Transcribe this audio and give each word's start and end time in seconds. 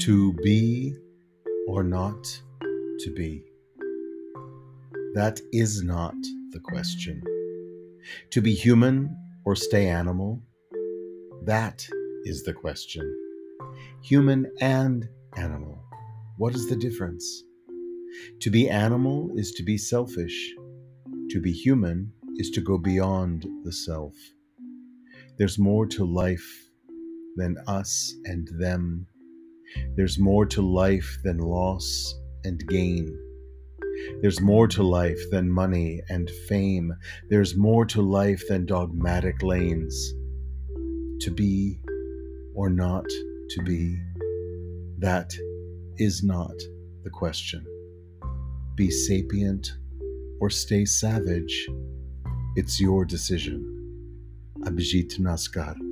To 0.00 0.32
be 0.42 0.96
or 1.68 1.82
not 1.82 2.24
to 3.00 3.14
be? 3.14 3.44
That 5.14 5.40
is 5.52 5.82
not 5.82 6.14
the 6.52 6.60
question. 6.60 7.22
To 8.30 8.40
be 8.40 8.54
human 8.54 9.14
or 9.44 9.54
stay 9.54 9.88
animal? 9.88 10.40
That 11.44 11.86
is 12.24 12.44
the 12.44 12.54
question. 12.54 13.14
Human 14.02 14.50
and 14.62 15.06
animal. 15.36 15.78
What 16.38 16.54
is 16.54 16.66
the 16.70 16.76
difference? 16.76 17.44
To 18.40 18.50
be 18.50 18.70
animal 18.70 19.30
is 19.36 19.52
to 19.52 19.62
be 19.62 19.76
selfish. 19.76 20.54
To 21.28 21.42
be 21.42 21.52
human 21.52 22.10
is 22.36 22.48
to 22.52 22.62
go 22.62 22.78
beyond 22.78 23.46
the 23.64 23.72
self. 23.72 24.14
There's 25.36 25.58
more 25.58 25.84
to 25.88 26.06
life 26.06 26.70
than 27.36 27.58
us 27.66 28.14
and 28.24 28.48
them. 28.58 29.06
There's 29.96 30.18
more 30.18 30.46
to 30.46 30.62
life 30.62 31.18
than 31.24 31.38
loss 31.38 32.14
and 32.44 32.66
gain. 32.68 33.16
There's 34.22 34.40
more 34.40 34.66
to 34.68 34.82
life 34.82 35.20
than 35.30 35.50
money 35.50 36.00
and 36.08 36.30
fame. 36.48 36.92
There's 37.28 37.56
more 37.56 37.84
to 37.86 38.02
life 38.02 38.42
than 38.48 38.66
dogmatic 38.66 39.42
lanes. 39.42 40.14
To 41.20 41.30
be 41.30 41.80
or 42.54 42.70
not 42.70 43.04
to 43.50 43.62
be, 43.62 43.98
that 44.98 45.30
is 45.96 46.22
not 46.22 46.54
the 47.04 47.10
question. 47.10 47.64
Be 48.74 48.90
sapient 48.90 49.72
or 50.40 50.50
stay 50.50 50.84
savage. 50.84 51.68
It's 52.56 52.80
your 52.80 53.04
decision. 53.04 53.76
Abhijit 54.64 55.18
Naskar. 55.20 55.89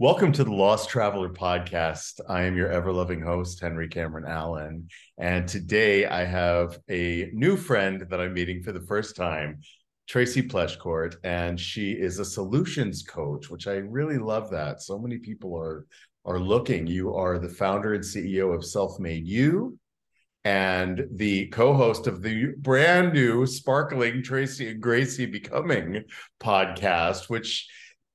Welcome 0.00 0.30
to 0.34 0.44
the 0.44 0.54
Lost 0.54 0.88
Traveler 0.90 1.28
podcast. 1.28 2.20
I 2.28 2.44
am 2.44 2.56
your 2.56 2.70
ever 2.70 2.92
loving 2.92 3.20
host, 3.20 3.58
Henry 3.58 3.88
Cameron 3.88 4.26
Allen. 4.28 4.86
And 5.18 5.48
today 5.48 6.06
I 6.06 6.24
have 6.24 6.78
a 6.88 7.30
new 7.32 7.56
friend 7.56 8.06
that 8.08 8.20
I'm 8.20 8.32
meeting 8.32 8.62
for 8.62 8.70
the 8.70 8.86
first 8.86 9.16
time, 9.16 9.60
Tracy 10.06 10.40
Pleschourt, 10.40 11.16
and 11.24 11.58
she 11.58 11.94
is 11.94 12.20
a 12.20 12.24
solutions 12.24 13.02
coach, 13.02 13.50
which 13.50 13.66
I 13.66 13.78
really 13.78 14.18
love 14.18 14.50
that. 14.50 14.82
So 14.82 15.00
many 15.00 15.18
people 15.18 15.58
are 15.58 15.84
are 16.24 16.38
looking. 16.38 16.86
You 16.86 17.16
are 17.16 17.40
the 17.40 17.48
founder 17.48 17.94
and 17.94 18.04
CEO 18.04 18.54
of 18.54 18.64
Self-Made 18.64 19.26
U 19.26 19.80
and 20.44 21.08
the 21.14 21.48
co-host 21.48 22.06
of 22.06 22.22
the 22.22 22.52
brand 22.58 23.14
new 23.14 23.46
sparkling 23.46 24.22
Tracy 24.22 24.70
and 24.70 24.80
Gracie 24.80 25.26
Becoming 25.26 26.04
podcast, 26.38 27.28
which 27.28 27.66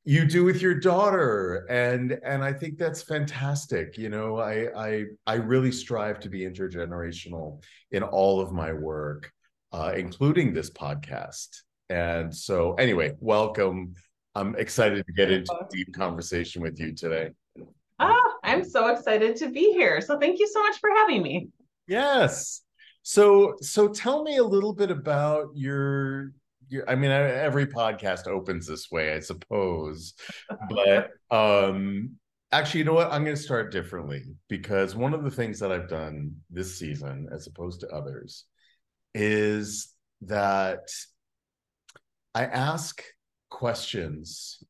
you 0.06 0.26
do 0.26 0.44
with 0.44 0.62
your 0.62 0.76
daughter. 0.76 1.66
And 1.70 2.20
and 2.24 2.44
i 2.44 2.52
think 2.52 2.78
that's 2.78 3.02
fantastic 3.02 3.98
you 3.98 4.10
know 4.10 4.38
i 4.38 4.68
i 4.76 5.04
i 5.26 5.36
really 5.36 5.72
strive 5.72 6.20
to 6.22 6.30
be 6.30 6.42
intergenerational 6.42 7.64
in 7.92 8.04
all 8.04 8.40
of 8.42 8.52
my 8.52 8.74
work 8.74 9.32
uh, 9.72 9.92
including 9.98 10.54
this 10.54 10.70
podcast. 10.70 11.64
And 11.90 12.34
so 12.34 12.74
anyway 12.76 13.14
welcome. 13.20 13.94
I'm 14.36 14.56
excited 14.56 15.06
to 15.06 15.14
get 15.14 15.32
into 15.32 15.54
a 15.54 15.68
deep 15.70 15.94
conversation 15.94 16.62
with 16.62 16.80
you 16.80 16.94
today. 16.94 17.30
Oh 18.00 18.34
i'm 18.44 18.64
so 18.64 18.88
excited 18.88 19.36
to 19.38 19.50
be 19.50 19.72
here. 19.74 20.02
So 20.02 20.20
thank 20.20 20.40
you 20.40 20.48
so 20.48 20.62
much 20.64 20.78
for 20.80 20.90
having 20.90 21.22
me. 21.22 21.50
Yes. 21.88 22.62
So 23.04 23.56
so 23.62 23.90
tell 23.90 24.24
me 24.24 24.38
a 24.38 24.44
little 24.44 24.74
bit 24.74 24.92
about 24.92 25.50
your 25.54 26.32
I 26.88 26.96
mean, 26.96 27.12
every 27.12 27.68
podcast 27.68 28.28
opens 28.28 28.68
this 28.68 28.90
way, 28.92 29.14
I 29.14 29.20
suppose. 29.20 30.14
But 30.70 31.12
um, 31.32 32.18
actually, 32.52 32.80
you 32.80 32.86
know 32.86 32.94
what? 32.94 33.12
I'm 33.12 33.24
going 33.24 33.36
to 33.36 33.42
start 33.42 33.72
differently 33.72 34.24
because 34.50 34.96
one 34.96 35.14
of 35.14 35.24
the 35.24 35.32
things 35.32 35.60
that 35.60 35.72
I've 35.72 35.90
done 35.90 36.36
this 36.50 36.78
season, 36.78 37.28
as 37.32 37.48
opposed 37.48 37.82
to 37.82 37.88
others, 37.90 38.46
is 39.14 39.94
that 40.22 40.90
I 42.34 42.46
ask 42.46 43.04
questions 43.50 44.64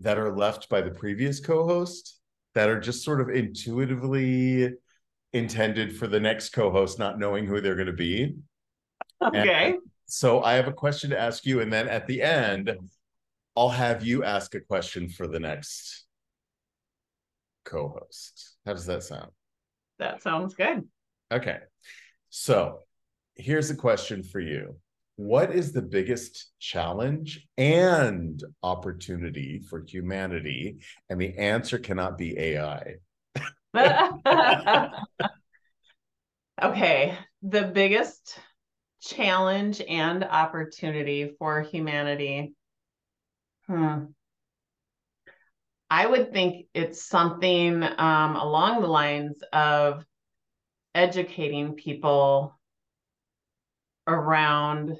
that 0.00 0.18
are 0.18 0.36
left 0.36 0.68
by 0.68 0.80
the 0.80 0.90
previous 0.90 1.40
co-host 1.40 2.18
that 2.54 2.68
are 2.68 2.80
just 2.80 3.04
sort 3.04 3.20
of 3.20 3.30
intuitively 3.30 4.74
intended 5.32 5.96
for 5.96 6.06
the 6.06 6.20
next 6.20 6.50
co-host, 6.50 6.98
not 6.98 7.18
knowing 7.18 7.46
who 7.46 7.60
they're 7.60 7.74
going 7.74 7.86
to 7.86 7.92
be. 7.92 8.36
Okay. 9.22 9.72
And 9.72 9.78
so 10.08 10.42
I 10.42 10.54
have 10.54 10.68
a 10.68 10.72
question 10.72 11.10
to 11.10 11.20
ask 11.20 11.44
you, 11.44 11.60
and 11.60 11.72
then 11.72 11.86
at 11.88 12.06
the 12.06 12.22
end, 12.22 12.76
I'll 13.56 13.68
have 13.68 14.04
you 14.04 14.24
ask 14.24 14.54
a 14.54 14.60
question 14.60 15.08
for 15.08 15.26
the 15.26 15.38
next 15.38 16.06
co-host. 17.64 18.56
How 18.64 18.72
does 18.72 18.86
that 18.86 19.02
sound? 19.02 19.30
That 19.98 20.22
sounds 20.22 20.54
good. 20.54 20.88
Okay. 21.30 21.58
So 22.30 22.80
here's 23.34 23.70
a 23.70 23.76
question 23.76 24.22
for 24.22 24.40
you. 24.40 24.76
What 25.16 25.52
is 25.54 25.72
the 25.72 25.82
biggest 25.82 26.52
challenge 26.58 27.46
and 27.58 28.42
opportunity 28.62 29.60
for 29.68 29.84
humanity? 29.86 30.78
And 31.10 31.20
the 31.20 31.36
answer 31.36 31.78
cannot 31.78 32.16
be 32.16 32.38
AI. 32.38 32.94
okay. 36.62 37.18
The 37.42 37.64
biggest 37.64 38.38
challenge 39.00 39.80
and 39.86 40.24
opportunity 40.24 41.34
for 41.38 41.62
humanity? 41.62 42.54
Hmm. 43.66 44.04
I 45.90 46.06
would 46.06 46.32
think 46.32 46.66
it's 46.74 47.02
something 47.02 47.82
um, 47.82 48.36
along 48.36 48.82
the 48.82 48.88
lines 48.88 49.42
of 49.52 50.04
educating 50.94 51.74
people 51.74 52.58
around 54.06 54.98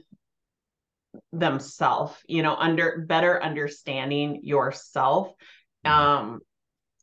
themselves, 1.33 2.15
you 2.27 2.43
know, 2.43 2.55
under 2.55 3.05
better 3.07 3.43
understanding 3.43 4.41
yourself. 4.43 5.29
Mm-hmm. 5.85 5.93
Um, 5.93 6.41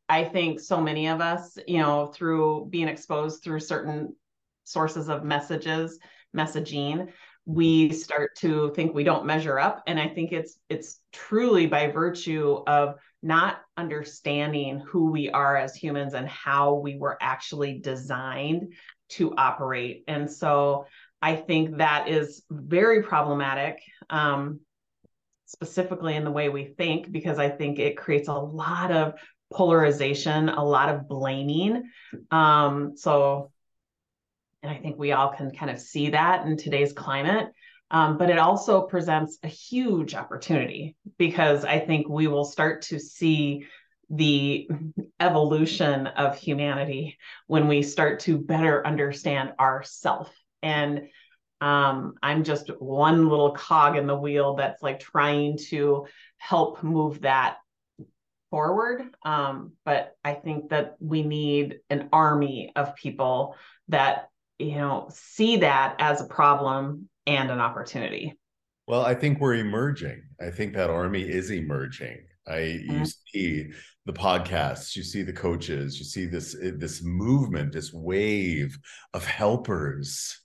I 0.08 0.24
think 0.24 0.60
so 0.60 0.80
many 0.80 1.08
of 1.08 1.22
us, 1.22 1.58
you 1.68 1.80
know, 1.80 2.08
through 2.08 2.68
being 2.70 2.88
exposed 2.88 3.44
through 3.44 3.60
certain 3.60 4.16
sources 4.64 5.10
of 5.10 5.24
messages, 5.24 6.00
messaging 6.36 7.08
we 7.46 7.92
start 7.92 8.36
to 8.38 8.72
think 8.76 8.94
we 8.94 9.04
don't 9.04 9.26
measure 9.26 9.60
up. 9.60 9.84
And 9.88 10.00
i 10.00 10.08
think 10.08 10.32
it's 10.32 10.58
it's 10.70 11.00
truly 11.14 11.68
by 11.68 11.88
virtue 11.88 12.64
of 12.68 12.96
not 13.22 13.58
understanding 13.78 14.80
who 14.80 15.12
we 15.12 15.30
are 15.30 15.56
as 15.56 15.76
humans 15.76 16.14
and 16.14 16.28
how 16.28 16.76
we 16.76 16.98
were 16.98 17.18
actually 17.22 17.80
designed 17.80 18.74
to 19.10 19.34
operate. 19.36 20.04
And 20.08 20.30
so 20.30 20.86
i 21.22 21.36
think 21.36 21.78
that 21.78 22.08
is 22.10 22.44
very 22.50 23.04
problematic 23.04 23.80
um, 24.10 24.60
specifically 25.46 26.16
in 26.16 26.24
the 26.24 26.32
way 26.32 26.50
we 26.50 26.66
think 26.66 27.12
because 27.12 27.38
i 27.38 27.50
think 27.50 27.78
it 27.78 27.96
creates 27.96 28.28
a 28.28 28.34
lot 28.34 28.92
of 28.92 29.14
polarization 29.54 30.50
a 30.50 30.64
lot 30.64 30.90
of 30.90 31.08
blaming. 31.08 31.84
Um, 32.32 32.94
so 32.96 33.52
and 34.66 34.76
I 34.76 34.82
think 34.82 34.98
we 34.98 35.12
all 35.12 35.30
can 35.30 35.52
kind 35.52 35.70
of 35.70 35.80
see 35.80 36.10
that 36.10 36.48
in 36.48 36.58
today's 36.58 36.92
climate. 36.92 37.50
Um, 37.92 38.18
but 38.18 38.32
it 38.32 38.40
also 38.40 38.82
presents 38.82 39.38
a 39.44 39.48
huge 39.48 40.16
opportunity 40.16 40.96
because 41.20 41.64
I 41.64 41.80
think 41.80 42.10
we 42.10 42.26
will 42.26 42.46
start 42.46 42.82
to 42.84 43.00
see 43.00 43.68
the 44.10 44.68
evolution 45.20 46.08
of 46.08 46.36
humanity 46.36 47.18
when 47.46 47.68
we 47.68 47.84
start 47.84 48.22
to 48.22 48.40
better 48.40 48.86
understand 48.86 49.54
ourself. 49.60 50.36
And 50.64 51.10
um, 51.62 52.16
I'm 52.24 52.44
just 52.44 52.70
one 52.80 53.30
little 53.30 53.52
cog 53.52 53.98
in 53.98 54.08
the 54.08 54.18
wheel 54.18 54.56
that's 54.56 54.82
like 54.82 55.00
trying 55.00 55.60
to 55.70 56.08
help 56.38 56.82
move 56.82 57.22
that 57.22 57.58
forward. 58.50 59.04
Um, 59.24 59.74
but 59.86 60.16
I 60.24 60.34
think 60.34 60.70
that 60.70 60.96
we 61.00 61.22
need 61.22 61.82
an 61.92 62.10
army 62.12 62.72
of 62.76 62.96
people 62.96 63.56
that 63.90 64.30
you 64.60 64.76
know 64.76 65.08
see 65.12 65.58
that 65.58 65.96
as 66.00 66.22
a 66.22 66.26
problem 66.26 67.10
and 67.28 67.50
an 67.50 67.60
opportunity 67.60 68.38
well 68.88 69.06
i 69.06 69.14
think 69.14 69.40
we're 69.40 69.56
emerging 69.56 70.22
i 70.42 70.50
think 70.50 70.74
that 70.74 70.90
army 70.90 71.22
is 71.22 71.52
emerging 71.52 72.18
i 72.48 72.52
mm-hmm. 72.52 73.00
you 73.00 73.06
see 73.06 73.68
the 74.06 74.14
podcasts 74.14 74.96
you 74.96 75.04
see 75.04 75.24
the 75.24 75.34
coaches 75.34 76.00
you 76.00 76.06
see 76.06 76.26
this 76.26 76.56
this 76.78 77.04
movement 77.04 77.74
this 77.74 77.92
wave 77.92 78.78
of 79.14 79.26
helpers 79.26 80.42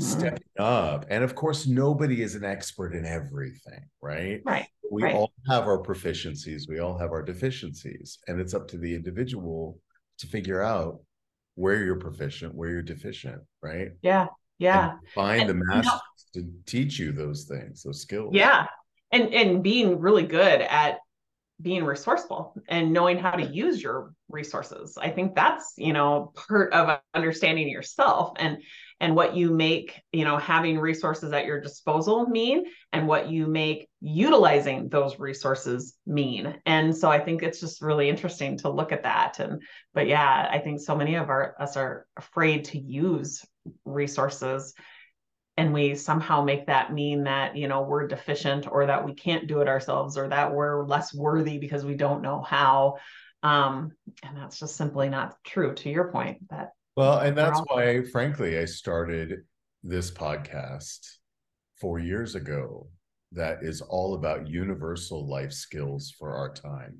mm-hmm. 0.00 0.10
stepping 0.10 0.42
up 0.58 1.06
and 1.08 1.22
of 1.22 1.34
course 1.34 1.66
nobody 1.66 2.22
is 2.22 2.34
an 2.34 2.44
expert 2.44 2.94
in 2.94 3.04
everything 3.04 3.84
right 4.00 4.40
right 4.44 4.66
we 4.90 5.04
right. 5.04 5.14
all 5.14 5.32
have 5.48 5.64
our 5.64 5.82
proficiencies 5.82 6.68
we 6.68 6.80
all 6.80 6.98
have 6.98 7.12
our 7.12 7.22
deficiencies 7.22 8.18
and 8.26 8.40
it's 8.40 8.54
up 8.54 8.66
to 8.66 8.76
the 8.76 8.94
individual 8.94 9.78
to 10.18 10.26
figure 10.26 10.62
out 10.62 11.00
where 11.54 11.82
you're 11.84 11.96
proficient, 11.96 12.54
where 12.54 12.70
you're 12.70 12.82
deficient, 12.82 13.42
right? 13.62 13.92
Yeah. 14.02 14.28
Yeah. 14.58 14.90
And 14.90 14.98
find 15.14 15.40
and, 15.42 15.50
the 15.50 15.64
masters 15.66 16.00
to 16.34 16.50
teach 16.66 16.98
you 16.98 17.12
those 17.12 17.44
things, 17.44 17.82
those 17.82 18.00
skills. 18.00 18.34
Yeah. 18.34 18.66
And 19.10 19.32
and 19.34 19.62
being 19.62 19.98
really 19.98 20.22
good 20.22 20.62
at 20.62 20.98
being 21.62 21.84
resourceful 21.84 22.54
and 22.68 22.92
knowing 22.92 23.16
how 23.16 23.32
to 23.32 23.44
use 23.44 23.82
your 23.82 24.12
resources. 24.28 24.98
I 25.00 25.10
think 25.10 25.34
that's 25.34 25.74
you 25.76 25.92
know 25.92 26.32
part 26.48 26.72
of 26.72 26.98
understanding 27.14 27.68
yourself 27.68 28.32
and 28.36 28.58
and 29.00 29.14
what 29.14 29.36
you 29.36 29.50
make 29.50 30.00
you 30.12 30.24
know 30.24 30.36
having 30.36 30.78
resources 30.78 31.32
at 31.32 31.46
your 31.46 31.60
disposal 31.60 32.26
mean 32.26 32.64
and 32.92 33.06
what 33.06 33.30
you 33.30 33.46
make 33.46 33.88
utilizing 34.00 34.88
those 34.88 35.18
resources 35.18 35.94
mean. 36.06 36.58
And 36.66 36.96
so 36.96 37.10
i 37.10 37.18
think 37.18 37.42
it's 37.42 37.60
just 37.60 37.82
really 37.82 38.08
interesting 38.08 38.58
to 38.58 38.70
look 38.70 38.92
at 38.92 39.04
that. 39.04 39.38
And 39.38 39.62
but 39.94 40.06
yeah 40.06 40.48
i 40.50 40.58
think 40.58 40.80
so 40.80 40.96
many 40.96 41.14
of 41.14 41.28
our 41.28 41.54
us 41.60 41.76
are 41.76 42.06
afraid 42.16 42.64
to 42.66 42.78
use 42.78 43.44
resources 43.84 44.74
and 45.56 45.72
we 45.72 45.94
somehow 45.94 46.42
make 46.42 46.66
that 46.66 46.92
mean 46.92 47.24
that 47.24 47.56
you 47.56 47.68
know 47.68 47.82
we're 47.82 48.06
deficient 48.06 48.70
or 48.70 48.86
that 48.86 49.04
we 49.04 49.14
can't 49.14 49.46
do 49.46 49.60
it 49.60 49.68
ourselves 49.68 50.16
or 50.16 50.28
that 50.28 50.54
we're 50.54 50.84
less 50.86 51.14
worthy 51.14 51.58
because 51.58 51.84
we 51.84 51.94
don't 51.94 52.22
know 52.22 52.40
how. 52.42 52.96
Um, 53.42 53.92
and 54.22 54.36
that's 54.36 54.58
just 54.60 54.76
simply 54.76 55.08
not 55.08 55.36
true 55.44 55.74
to 55.74 55.90
your 55.90 56.12
point 56.12 56.48
that 56.50 56.70
well 56.96 57.18
and 57.18 57.36
that's 57.36 57.58
all- 57.58 57.66
why 57.70 58.02
frankly 58.04 58.58
i 58.58 58.64
started 58.64 59.40
this 59.82 60.10
podcast 60.12 61.16
four 61.80 61.98
years 61.98 62.36
ago 62.36 62.86
that 63.32 63.58
is 63.62 63.80
all 63.80 64.14
about 64.14 64.46
universal 64.46 65.28
life 65.28 65.52
skills 65.52 66.14
for 66.16 66.36
our 66.36 66.52
time 66.52 66.98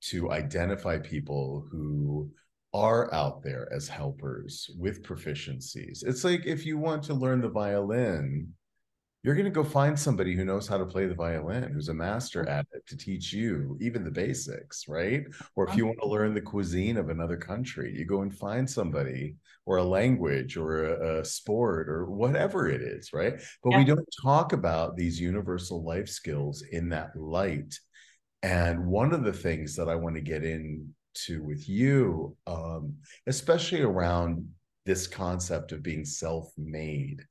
to 0.00 0.30
identify 0.30 0.98
people 0.98 1.66
who 1.70 2.30
are 2.76 3.12
out 3.14 3.42
there 3.42 3.68
as 3.72 3.88
helpers 3.88 4.70
with 4.78 5.02
proficiencies. 5.02 6.04
It's 6.06 6.24
like 6.24 6.44
if 6.44 6.66
you 6.66 6.76
want 6.76 7.02
to 7.04 7.14
learn 7.14 7.40
the 7.40 7.48
violin, 7.48 8.52
you're 9.22 9.34
going 9.34 9.46
to 9.46 9.50
go 9.50 9.64
find 9.64 9.98
somebody 9.98 10.36
who 10.36 10.44
knows 10.44 10.68
how 10.68 10.76
to 10.76 10.84
play 10.84 11.06
the 11.06 11.14
violin, 11.14 11.72
who's 11.72 11.88
a 11.88 11.94
master 11.94 12.46
at 12.48 12.66
it 12.72 12.86
to 12.86 12.96
teach 12.96 13.32
you 13.32 13.76
even 13.80 14.04
the 14.04 14.10
basics, 14.10 14.84
right? 14.88 15.24
Or 15.56 15.66
if 15.66 15.74
you 15.74 15.86
want 15.86 15.98
to 16.00 16.08
learn 16.08 16.34
the 16.34 16.40
cuisine 16.40 16.96
of 16.96 17.08
another 17.08 17.36
country, 17.36 17.92
you 17.96 18.04
go 18.04 18.20
and 18.20 18.32
find 18.32 18.68
somebody 18.68 19.36
or 19.64 19.78
a 19.78 19.82
language 19.82 20.56
or 20.56 20.84
a, 20.84 21.20
a 21.20 21.24
sport 21.24 21.88
or 21.88 22.04
whatever 22.04 22.68
it 22.68 22.82
is, 22.82 23.12
right? 23.12 23.40
But 23.64 23.70
yeah. 23.70 23.78
we 23.78 23.84
don't 23.84 24.08
talk 24.22 24.52
about 24.52 24.96
these 24.96 25.18
universal 25.18 25.82
life 25.82 26.08
skills 26.08 26.62
in 26.70 26.90
that 26.90 27.16
light. 27.16 27.74
And 28.42 28.86
one 28.86 29.12
of 29.12 29.24
the 29.24 29.32
things 29.32 29.74
that 29.76 29.88
I 29.88 29.96
want 29.96 30.14
to 30.14 30.22
get 30.22 30.44
in 30.44 30.94
to 31.26 31.42
with 31.42 31.68
you, 31.68 32.36
um, 32.46 32.94
especially 33.26 33.82
around 33.82 34.48
this 34.84 35.06
concept 35.06 35.72
of 35.72 35.82
being 35.82 36.04
self-made 36.04 37.24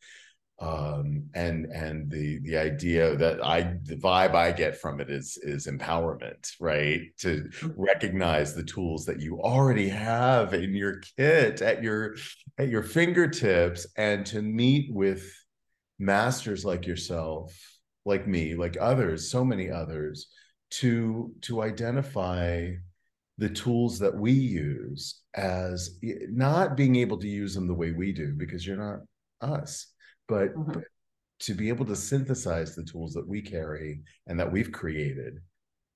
um, 0.59 1.25
and 1.33 1.65
and 1.65 2.09
the 2.09 2.39
the 2.39 2.57
idea 2.57 3.15
that 3.17 3.43
I 3.43 3.75
the 3.83 3.97
vibe 3.97 4.35
I 4.35 4.53
get 4.53 4.77
from 4.77 5.01
it 5.01 5.09
is 5.09 5.37
is 5.41 5.67
empowerment, 5.67 6.49
right? 6.61 7.01
To 7.19 7.41
mm-hmm. 7.41 7.69
recognize 7.75 8.55
the 8.55 8.63
tools 8.63 9.05
that 9.05 9.19
you 9.19 9.41
already 9.41 9.89
have 9.89 10.53
in 10.53 10.73
your 10.73 11.01
kit 11.17 11.61
at 11.61 11.83
your 11.83 12.15
at 12.57 12.69
your 12.69 12.83
fingertips, 12.83 13.85
and 13.97 14.25
to 14.27 14.41
meet 14.41 14.93
with 14.93 15.29
masters 15.99 16.63
like 16.63 16.87
yourself, 16.87 17.53
like 18.05 18.25
me, 18.25 18.55
like 18.55 18.77
others, 18.79 19.29
so 19.29 19.43
many 19.43 19.69
others, 19.69 20.27
to 20.71 21.33
to 21.41 21.63
identify 21.63 22.71
the 23.37 23.49
tools 23.49 23.99
that 23.99 24.15
we 24.15 24.31
use 24.31 25.21
as 25.33 25.99
not 26.29 26.77
being 26.77 26.95
able 26.95 27.17
to 27.17 27.27
use 27.27 27.53
them 27.53 27.67
the 27.67 27.73
way 27.73 27.91
we 27.91 28.11
do 28.11 28.33
because 28.33 28.65
you're 28.65 28.77
not 28.77 28.99
us 29.41 29.87
but, 30.27 30.55
mm-hmm. 30.55 30.71
but 30.71 30.83
to 31.39 31.53
be 31.53 31.69
able 31.69 31.85
to 31.85 31.95
synthesize 31.95 32.75
the 32.75 32.83
tools 32.83 33.13
that 33.13 33.27
we 33.27 33.41
carry 33.41 34.01
and 34.27 34.39
that 34.39 34.51
we've 34.51 34.71
created 34.71 35.39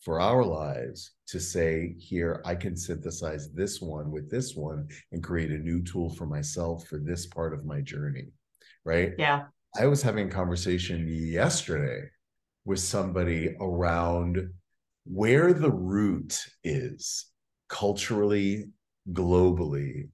for 0.03 0.19
our 0.21 0.43
lives 0.43 1.11
to 1.27 1.39
say 1.39 1.95
here 1.97 2.41
i 2.45 2.55
can 2.55 2.75
synthesize 2.75 3.51
this 3.53 3.81
one 3.81 4.11
with 4.11 4.29
this 4.29 4.55
one 4.55 4.87
and 5.11 5.23
create 5.23 5.51
a 5.51 5.57
new 5.57 5.81
tool 5.83 6.09
for 6.09 6.25
myself 6.25 6.85
for 6.87 6.99
this 6.99 7.25
part 7.25 7.53
of 7.53 7.65
my 7.65 7.81
journey 7.81 8.27
right 8.85 9.13
yeah 9.17 9.43
i 9.79 9.85
was 9.85 10.01
having 10.01 10.27
a 10.27 10.31
conversation 10.31 11.05
yesterday 11.07 12.01
with 12.65 12.79
somebody 12.79 13.55
around 13.59 14.49
where 15.11 15.53
the 15.53 15.71
root 15.71 16.39
is 16.63 17.25
culturally, 17.67 18.65
globally 19.11 20.09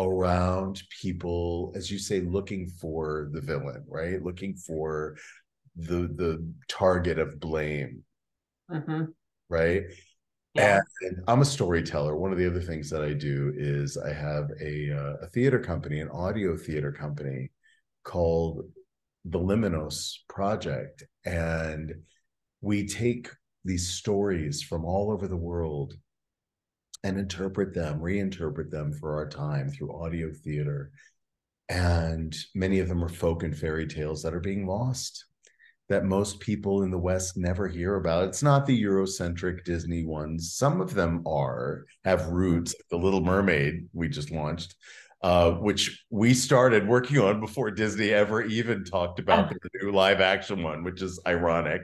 around 0.00 0.82
people, 1.00 1.72
as 1.76 1.90
you 1.90 1.98
say, 1.98 2.20
looking 2.20 2.66
for 2.66 3.28
the 3.32 3.40
villain, 3.40 3.84
right? 3.86 4.22
Looking 4.22 4.54
for 4.54 5.16
the 5.76 6.08
the 6.14 6.52
target 6.68 7.18
of 7.18 7.38
blame, 7.38 8.02
mm-hmm. 8.70 9.04
right? 9.48 9.84
Yeah. 10.54 10.80
And 11.02 11.22
I'm 11.28 11.40
a 11.40 11.46
storyteller. 11.46 12.16
One 12.16 12.32
of 12.32 12.38
the 12.38 12.46
other 12.46 12.60
things 12.60 12.90
that 12.90 13.02
I 13.02 13.14
do 13.14 13.52
is 13.56 13.96
I 13.96 14.12
have 14.12 14.50
a 14.60 14.90
uh, 14.90 15.14
a 15.22 15.26
theater 15.28 15.60
company, 15.60 16.00
an 16.00 16.10
audio 16.10 16.56
theater 16.56 16.92
company 16.92 17.52
called 18.02 18.64
the 19.24 19.38
Liminos 19.38 20.16
Project, 20.28 21.04
and 21.24 21.94
we 22.60 22.88
take 22.88 23.28
these 23.64 23.88
stories 23.88 24.62
from 24.62 24.84
all 24.84 25.10
over 25.10 25.28
the 25.28 25.36
world 25.36 25.94
and 27.04 27.18
interpret 27.18 27.74
them, 27.74 28.00
reinterpret 28.00 28.70
them 28.70 28.92
for 28.92 29.14
our 29.16 29.28
time 29.28 29.70
through 29.70 29.94
audio 29.94 30.30
theater. 30.44 30.92
And 31.68 32.36
many 32.54 32.80
of 32.80 32.88
them 32.88 33.02
are 33.02 33.08
folk 33.08 33.42
and 33.42 33.56
fairy 33.56 33.86
tales 33.86 34.22
that 34.22 34.34
are 34.34 34.40
being 34.40 34.66
lost, 34.66 35.24
that 35.88 36.04
most 36.04 36.40
people 36.40 36.82
in 36.82 36.90
the 36.90 36.98
West 36.98 37.36
never 37.36 37.66
hear 37.66 37.96
about. 37.96 38.28
It's 38.28 38.42
not 38.42 38.66
the 38.66 38.82
Eurocentric 38.82 39.64
Disney 39.64 40.04
ones. 40.04 40.54
Some 40.54 40.80
of 40.80 40.94
them 40.94 41.22
are, 41.26 41.84
have 42.04 42.28
roots. 42.28 42.74
The 42.90 42.96
Little 42.96 43.24
Mermaid, 43.24 43.88
we 43.92 44.08
just 44.08 44.30
launched, 44.30 44.74
uh, 45.22 45.52
which 45.52 46.04
we 46.10 46.34
started 46.34 46.86
working 46.86 47.18
on 47.18 47.40
before 47.40 47.70
Disney 47.70 48.10
ever 48.10 48.42
even 48.42 48.84
talked 48.84 49.18
about 49.18 49.48
the 49.48 49.58
new 49.82 49.92
live 49.92 50.20
action 50.20 50.62
one, 50.62 50.84
which 50.84 51.00
is 51.02 51.20
ironic. 51.26 51.82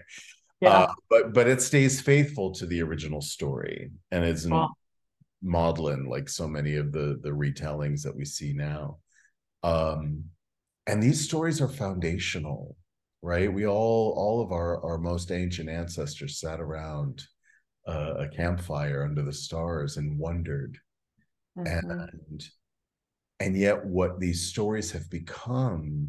Yeah. 0.61 0.71
Uh, 0.71 0.93
but 1.09 1.33
but 1.33 1.47
it 1.47 1.63
stays 1.63 2.01
faithful 2.01 2.53
to 2.55 2.67
the 2.67 2.83
original 2.83 3.21
story 3.21 3.91
and 4.11 4.25
isn't 4.25 4.69
maudlin 5.41 6.07
like 6.07 6.29
so 6.29 6.49
many 6.49 6.75
of 6.75 6.91
the 6.91 7.21
the 7.23 7.31
retellings 7.31 8.03
that 8.03 8.17
we 8.17 8.25
see 8.25 8.53
now 8.53 8.99
um 9.63 10.25
and 10.89 11.01
these 11.01 11.25
stories 11.25 11.61
are 11.61 11.69
foundational 11.69 12.77
right 13.23 13.53
we 13.53 13.67
all 13.67 14.15
all 14.17 14.41
of 14.41 14.51
our 14.51 14.85
our 14.85 14.99
most 14.99 15.31
ancient 15.31 15.69
ancestors 15.69 16.41
sat 16.41 16.61
around 16.61 17.25
uh, 17.87 18.15
a 18.19 18.29
campfire 18.29 19.05
under 19.05 19.23
the 19.23 19.33
stars 19.33 19.97
and 19.97 20.19
wondered 20.19 20.77
mm-hmm. 21.57 21.91
and 21.91 22.49
and 23.41 23.57
yet 23.57 23.85
what 23.87 24.19
these 24.19 24.49
stories 24.49 24.91
have 24.91 25.09
become 25.09 26.09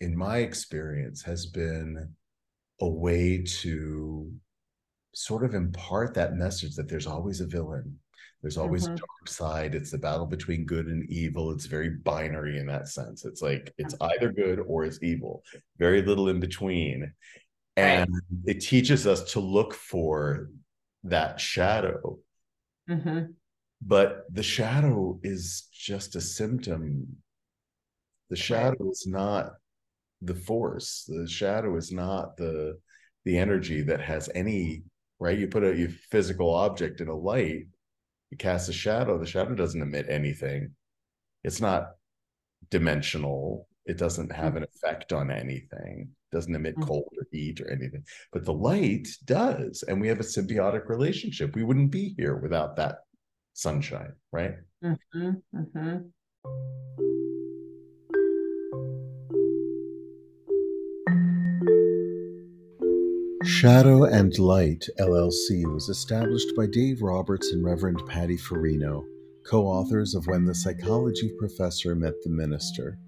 in 0.00 0.16
my 0.16 0.38
experience 0.38 1.22
has 1.22 1.46
been 1.46 2.12
a 2.80 2.88
way 2.88 3.42
to 3.42 4.30
sort 5.14 5.44
of 5.44 5.54
impart 5.54 6.14
that 6.14 6.34
message 6.34 6.76
that 6.76 6.88
there's 6.88 7.06
always 7.06 7.40
a 7.40 7.46
villain 7.46 7.98
there's 8.46 8.58
always 8.58 8.84
mm-hmm. 8.84 8.94
a 8.94 8.98
dark 8.98 9.28
side. 9.28 9.74
It's 9.74 9.90
the 9.90 9.98
battle 9.98 10.24
between 10.24 10.66
good 10.66 10.86
and 10.86 11.08
evil. 11.10 11.50
It's 11.50 11.66
very 11.66 11.90
binary 11.90 12.58
in 12.58 12.66
that 12.66 12.86
sense. 12.86 13.24
It's 13.24 13.42
like 13.42 13.74
it's 13.76 13.96
either 14.00 14.30
good 14.30 14.60
or 14.60 14.84
it's 14.84 15.02
evil. 15.02 15.42
Very 15.78 16.00
little 16.02 16.28
in 16.28 16.38
between. 16.38 17.12
And 17.76 18.08
right. 18.08 18.56
it 18.56 18.60
teaches 18.60 19.04
us 19.04 19.32
to 19.32 19.40
look 19.40 19.74
for 19.74 20.50
that 21.02 21.40
shadow. 21.40 22.20
Mm-hmm. 22.88 23.32
But 23.82 24.26
the 24.30 24.44
shadow 24.44 25.18
is 25.24 25.68
just 25.72 26.14
a 26.14 26.20
symptom. 26.20 27.16
The 28.30 28.36
shadow 28.36 28.76
right. 28.78 28.90
is 28.92 29.08
not 29.08 29.54
the 30.22 30.34
force. 30.34 31.04
The 31.08 31.28
shadow 31.28 31.76
is 31.76 31.92
not 31.92 32.36
the 32.36 32.78
the 33.24 33.38
energy 33.38 33.82
that 33.82 34.00
has 34.00 34.30
any 34.34 34.84
right. 35.18 35.38
You 35.38 35.48
put 35.48 35.64
a 35.64 35.88
physical 36.10 36.54
object 36.54 37.00
in 37.00 37.08
a 37.08 37.16
light, 37.16 37.66
it 38.30 38.38
casts 38.38 38.68
a 38.68 38.72
shadow 38.72 39.18
the 39.18 39.26
shadow 39.26 39.54
doesn't 39.54 39.82
emit 39.82 40.06
anything 40.08 40.70
it's 41.44 41.60
not 41.60 41.92
dimensional 42.70 43.68
it 43.84 43.98
doesn't 43.98 44.32
have 44.32 44.56
an 44.56 44.64
effect 44.64 45.12
on 45.12 45.30
anything 45.30 46.08
it 46.10 46.36
doesn't 46.36 46.54
emit 46.54 46.76
mm. 46.76 46.86
cold 46.86 47.08
or 47.16 47.26
heat 47.30 47.60
or 47.60 47.70
anything 47.70 48.02
but 48.32 48.44
the 48.44 48.52
light 48.52 49.08
does 49.24 49.84
and 49.86 50.00
we 50.00 50.08
have 50.08 50.20
a 50.20 50.24
symbiotic 50.24 50.88
relationship 50.88 51.54
we 51.54 51.64
wouldn't 51.64 51.90
be 51.90 52.14
here 52.16 52.36
without 52.36 52.76
that 52.76 52.98
sunshine 53.52 54.12
right 54.32 54.56
mm-hmm, 54.84 55.30
mm-hmm. 55.54 57.25
Shadow 63.46 64.02
and 64.02 64.36
Light 64.40 64.88
LLC 64.98 65.72
was 65.72 65.88
established 65.88 66.56
by 66.56 66.66
Dave 66.66 67.00
Roberts 67.00 67.52
and 67.52 67.64
Reverend 67.64 68.02
Patty 68.08 68.36
Farino, 68.36 69.04
co 69.46 69.64
authors 69.68 70.16
of 70.16 70.26
When 70.26 70.44
the 70.44 70.54
Psychology 70.54 71.30
Professor 71.38 71.94
Met 71.94 72.14
the 72.24 72.30
Minister. 72.30 72.98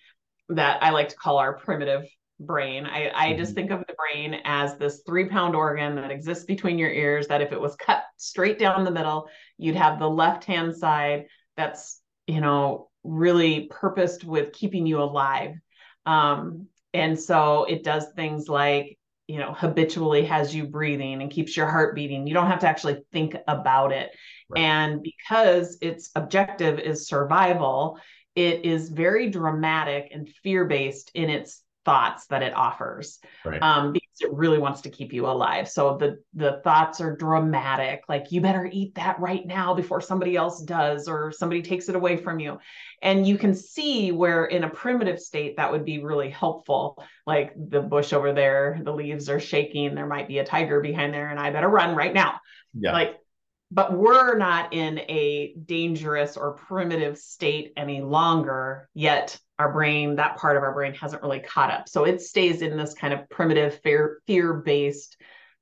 that 0.49 0.83
I 0.83 0.91
like 0.91 1.09
to 1.09 1.15
call 1.15 1.37
our 1.37 1.53
primitive 1.53 2.05
brain. 2.39 2.85
I, 2.85 3.11
I 3.13 3.33
just 3.35 3.53
Mhm. 3.53 3.55
think 3.55 3.71
of 3.71 3.79
the 3.87 3.95
brain 3.95 4.41
as 4.43 4.77
this 4.77 5.01
three 5.05 5.25
pound 5.25 5.55
organ 5.55 5.95
that 5.95 6.11
exists 6.11 6.45
between 6.45 6.77
your 6.79 6.91
ears, 6.91 7.27
that 7.27 7.41
if 7.41 7.51
it 7.51 7.61
was 7.61 7.75
cut 7.75 8.03
straight 8.17 8.59
down 8.59 8.83
the 8.83 8.91
middle, 8.91 9.29
you'd 9.57 9.75
have 9.75 9.99
the 9.99 10.09
left 10.09 10.43
hand 10.43 10.75
side 10.75 11.27
that's, 11.55 12.01
you 12.27 12.41
know, 12.41 12.89
really 13.03 13.67
purposed 13.69 14.23
with 14.23 14.53
keeping 14.53 14.85
you 14.85 15.01
alive. 15.01 15.55
Um, 16.05 16.67
and 16.93 17.19
so 17.19 17.65
it 17.65 17.83
does 17.83 18.07
things 18.15 18.47
like, 18.47 18.97
you 19.27 19.39
know, 19.39 19.53
habitually 19.53 20.25
has 20.25 20.53
you 20.53 20.65
breathing 20.67 21.21
and 21.21 21.31
keeps 21.31 21.55
your 21.55 21.67
heart 21.67 21.95
beating. 21.95 22.27
You 22.27 22.33
don't 22.33 22.47
have 22.47 22.59
to 22.59 22.67
actually 22.67 23.03
think 23.11 23.35
about 23.47 23.91
it. 23.91 24.11
Right. 24.49 24.61
And 24.61 25.01
because 25.01 25.77
its 25.81 26.11
objective 26.15 26.79
is 26.79 27.07
survival, 27.07 27.99
it 28.35 28.65
is 28.65 28.89
very 28.89 29.29
dramatic 29.29 30.09
and 30.13 30.27
fear 30.43 30.65
based 30.65 31.11
in 31.13 31.29
its 31.29 31.61
thoughts 31.85 32.27
that 32.27 32.43
it 32.43 32.53
offers 32.53 33.19
Right. 33.43 33.61
um, 33.61 33.93
because 33.93 34.21
it 34.21 34.31
really 34.31 34.57
wants 34.57 34.81
to 34.81 34.89
keep 34.89 35.11
you 35.11 35.25
alive. 35.25 35.67
So 35.67 35.97
the 35.97 36.19
the 36.33 36.61
thoughts 36.63 37.01
are 37.01 37.15
dramatic, 37.15 38.03
like 38.07 38.31
you 38.31 38.41
better 38.41 38.69
eat 38.71 38.95
that 38.95 39.19
right 39.19 39.45
now 39.45 39.73
before 39.73 40.01
somebody 40.01 40.35
else 40.35 40.61
does 40.61 41.07
or 41.07 41.31
somebody 41.31 41.61
takes 41.61 41.89
it 41.89 41.95
away 41.95 42.17
from 42.17 42.39
you. 42.39 42.59
And 43.01 43.27
you 43.27 43.37
can 43.37 43.53
see 43.53 44.11
where 44.11 44.45
in 44.45 44.63
a 44.63 44.69
primitive 44.69 45.19
state 45.19 45.57
that 45.57 45.71
would 45.71 45.83
be 45.85 46.03
really 46.03 46.29
helpful. 46.29 47.03
Like 47.25 47.53
the 47.55 47.81
bush 47.81 48.13
over 48.13 48.33
there, 48.33 48.79
the 48.83 48.93
leaves 48.93 49.29
are 49.29 49.39
shaking, 49.39 49.95
there 49.95 50.07
might 50.07 50.27
be 50.27 50.39
a 50.39 50.45
tiger 50.45 50.79
behind 50.79 51.13
there, 51.13 51.29
and 51.29 51.39
I 51.39 51.51
better 51.51 51.69
run 51.69 51.95
right 51.95 52.13
now 52.13 52.39
yeah. 52.73 52.91
like 52.91 53.17
but 53.73 53.91
we're 53.91 54.37
not 54.37 54.71
in 54.71 54.99
a 54.99 55.55
dangerous 55.65 56.37
or 56.37 56.53
primitive 56.53 57.17
state 57.17 57.73
any 57.75 58.01
longer 58.01 58.87
yet 58.93 59.39
our 59.57 59.71
brain 59.71 60.15
that 60.15 60.37
part 60.37 60.57
of 60.57 60.63
our 60.63 60.73
brain 60.73 60.93
hasn't 60.93 61.21
really 61.23 61.39
caught 61.39 61.71
up. 61.71 61.89
So 61.89 62.03
it 62.03 62.21
stays 62.21 62.61
in 62.61 62.77
this 62.77 62.93
kind 62.93 63.13
of 63.13 63.29
primitive 63.29 63.79
fear 63.81 64.19
fear 64.27 64.53
based 64.53 65.17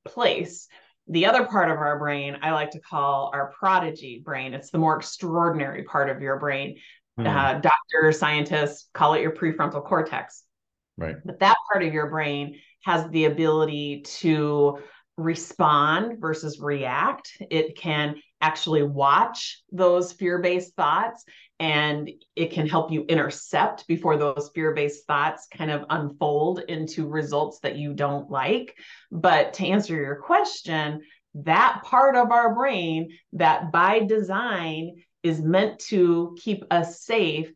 place. 0.06 0.68
The 1.08 1.26
other 1.26 1.46
part 1.46 1.70
of 1.70 1.78
our 1.78 2.00
brain 2.00 2.38
i 2.42 2.52
like 2.52 2.72
to 2.72 2.80
call 2.80 3.32
our 3.34 3.54
prodigy 3.58 4.22
brain. 4.24 4.54
It's 4.54 4.72
the 4.72 4.78
more 4.78 4.98
extraordinary 4.98 5.84
part 5.84 6.10
of 6.10 6.22
your 6.22 6.38
brain. 6.38 6.78
Hmm. 7.18 7.28
uh, 7.28 7.54
doctors 7.60 8.20
scientists 8.20 8.90
call 8.94 9.14
it 9.14 9.22
your 9.22 9.32
prefrontal 9.32 9.84
cortex. 9.84 10.44
Right. 10.98 11.16
but 11.26 11.40
that 11.40 11.56
part 11.72 11.84
of 11.84 11.94
your 11.94 12.10
brain 12.10 12.60
has 12.84 13.10
the 13.10 13.26
ability 13.26 14.02
to 14.20 14.80
respond 15.18 16.20
versus 16.20 16.60
react. 16.60 17.32
It 17.50 17.78
can 17.78 18.16
actually 18.40 18.84
watch 18.84 19.62
those 19.72 20.12
fear 20.14 20.40
based 20.40 20.76
thoughts 20.76 21.24
and 21.60 22.10
it 22.36 22.52
can 22.52 22.68
help 22.68 22.92
you 22.92 23.06
intercept 23.08 23.88
before 23.88 24.18
those 24.18 24.50
fear 24.56 24.74
based 24.74 25.06
thoughts 25.06 25.48
kind 25.56 25.70
of 25.70 25.86
unfold 25.90 26.60
into 26.68 27.08
results 27.08 27.60
that 27.60 27.76
you 27.76 27.94
don't 27.94 28.32
like. 28.32 28.76
But 29.12 29.54
to 29.54 29.68
answer 29.68 29.96
your 29.96 30.16
question, 30.16 31.02
that 31.36 31.82
part 31.84 32.16
of 32.16 32.32
our 32.32 32.56
brain 32.56 33.18
that 33.34 33.72
by 33.72 34.00
design 34.00 35.04
is 35.24 35.40
meant 35.40 35.80
to 35.80 36.36
keep 36.42 36.64
us 36.72 37.04
safe, 37.04 37.52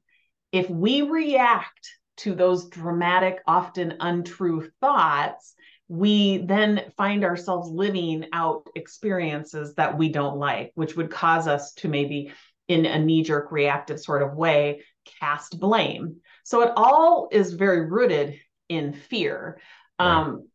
if 0.52 0.70
we 0.70 1.02
react 1.02 1.90
to 2.18 2.36
those 2.36 2.70
dramatic, 2.70 3.42
often 3.48 3.96
untrue 4.00 4.70
thoughts, 4.80 5.56
we 5.88 6.40
then 6.40 6.92
find 6.98 7.24
ourselves 7.24 7.70
living 7.70 8.26
out 8.34 8.68
experiences 8.76 9.76
that 9.76 9.98
we 9.98 10.10
don't 10.10 10.38
like, 10.38 10.72
which 10.76 10.96
would 10.96 11.12
cause 11.12 11.48
us 11.48 11.74
to 11.74 11.88
maybe, 11.88 12.32
in 12.68 12.86
a 12.86 12.98
knee 12.98 13.24
jerk 13.24 13.52
reactive 13.52 14.00
sort 14.00 14.24
of 14.24 14.34
way, 14.34 14.82
cast 15.20 15.60
blame. 15.60 16.18
So 16.44 16.62
it 16.62 16.72
all 16.76 17.30
is 17.32 17.54
very 17.54 17.86
rooted 17.86 18.40
in 18.70 18.94
fear. 18.94 19.60
Right. 20.00 20.22
Um, 20.22 20.48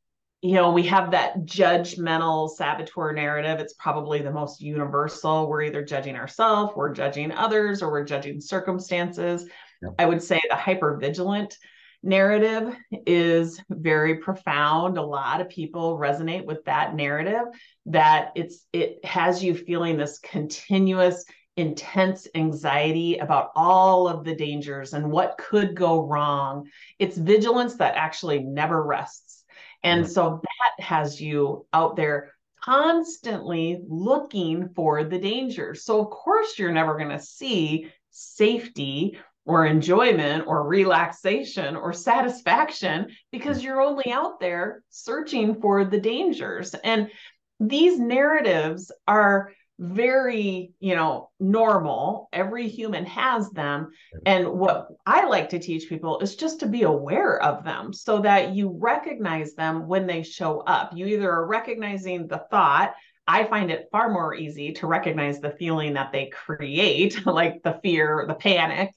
you 0.42 0.54
know, 0.54 0.72
we 0.72 0.84
have 0.84 1.10
that 1.10 1.40
judgmental 1.44 2.48
saboteur 2.48 3.12
narrative. 3.12 3.60
It's 3.60 3.74
probably 3.74 4.22
the 4.22 4.32
most 4.32 4.60
universal. 4.60 5.48
We're 5.48 5.62
either 5.62 5.84
judging 5.84 6.16
ourselves, 6.16 6.72
we're 6.74 6.94
judging 6.94 7.30
others, 7.30 7.82
or 7.82 7.90
we're 7.90 8.04
judging 8.04 8.40
circumstances. 8.40 9.44
Yep. 9.82 9.92
I 9.98 10.06
would 10.06 10.22
say 10.22 10.40
the 10.48 10.56
hypervigilant 10.56 11.54
narrative 12.02 12.74
is 13.06 13.60
very 13.68 14.16
profound. 14.16 14.98
A 14.98 15.02
lot 15.02 15.40
of 15.40 15.48
people 15.48 15.98
resonate 15.98 16.44
with 16.44 16.64
that 16.64 16.94
narrative 16.94 17.44
that 17.86 18.32
it's 18.34 18.66
it 18.72 19.04
has 19.04 19.42
you 19.44 19.54
feeling 19.54 19.96
this 19.96 20.18
continuous 20.18 21.24
intense 21.56 22.26
anxiety 22.34 23.18
about 23.18 23.50
all 23.54 24.08
of 24.08 24.24
the 24.24 24.34
dangers 24.34 24.94
and 24.94 25.10
what 25.10 25.36
could 25.38 25.74
go 25.74 26.06
wrong. 26.06 26.68
It's 26.98 27.18
vigilance 27.18 27.76
that 27.76 27.96
actually 27.96 28.38
never 28.40 28.82
rests. 28.82 29.44
And 29.82 30.04
Mhm. 30.04 30.08
so 30.08 30.40
that 30.42 30.84
has 30.84 31.20
you 31.20 31.66
out 31.72 31.96
there 31.96 32.32
constantly 32.62 33.80
looking 33.88 34.68
for 34.68 35.02
the 35.04 35.18
danger 35.18 35.74
So 35.74 36.00
of 36.00 36.10
course 36.10 36.58
you're 36.58 36.72
never 36.72 36.96
going 36.98 37.08
to 37.08 37.18
see 37.18 37.90
safety 38.10 39.18
or 39.44 39.66
enjoyment 39.66 40.46
or 40.46 40.66
relaxation 40.66 41.76
or 41.76 41.92
satisfaction 41.92 43.08
because 43.32 43.60
mm. 43.60 43.64
you're 43.64 43.80
only 43.80 44.12
out 44.12 44.40
there 44.40 44.82
searching 44.90 45.60
for 45.60 45.84
the 45.84 46.00
dangers. 46.00 46.74
And 46.84 47.10
these 47.58 47.98
narratives 47.98 48.92
are 49.06 49.52
very, 49.80 50.72
you 50.78 50.94
know, 50.94 51.30
normal. 51.40 52.28
Every 52.34 52.68
human 52.68 53.06
has 53.06 53.50
them. 53.50 53.88
And 54.26 54.46
what 54.52 54.88
I 55.06 55.26
like 55.26 55.48
to 55.50 55.58
teach 55.58 55.88
people 55.88 56.20
is 56.20 56.36
just 56.36 56.60
to 56.60 56.66
be 56.66 56.82
aware 56.82 57.42
of 57.42 57.64
them 57.64 57.94
so 57.94 58.20
that 58.20 58.54
you 58.54 58.76
recognize 58.78 59.54
them 59.54 59.88
when 59.88 60.06
they 60.06 60.22
show 60.22 60.60
up. 60.60 60.92
You 60.94 61.06
either 61.06 61.30
are 61.30 61.46
recognizing 61.46 62.26
the 62.26 62.44
thought, 62.50 62.94
I 63.26 63.44
find 63.44 63.70
it 63.70 63.88
far 63.90 64.10
more 64.10 64.34
easy 64.34 64.72
to 64.72 64.86
recognize 64.86 65.40
the 65.40 65.54
feeling 65.58 65.94
that 65.94 66.12
they 66.12 66.26
create, 66.26 67.24
like 67.26 67.62
the 67.62 67.78
fear, 67.82 68.26
the 68.28 68.34
panic, 68.34 68.92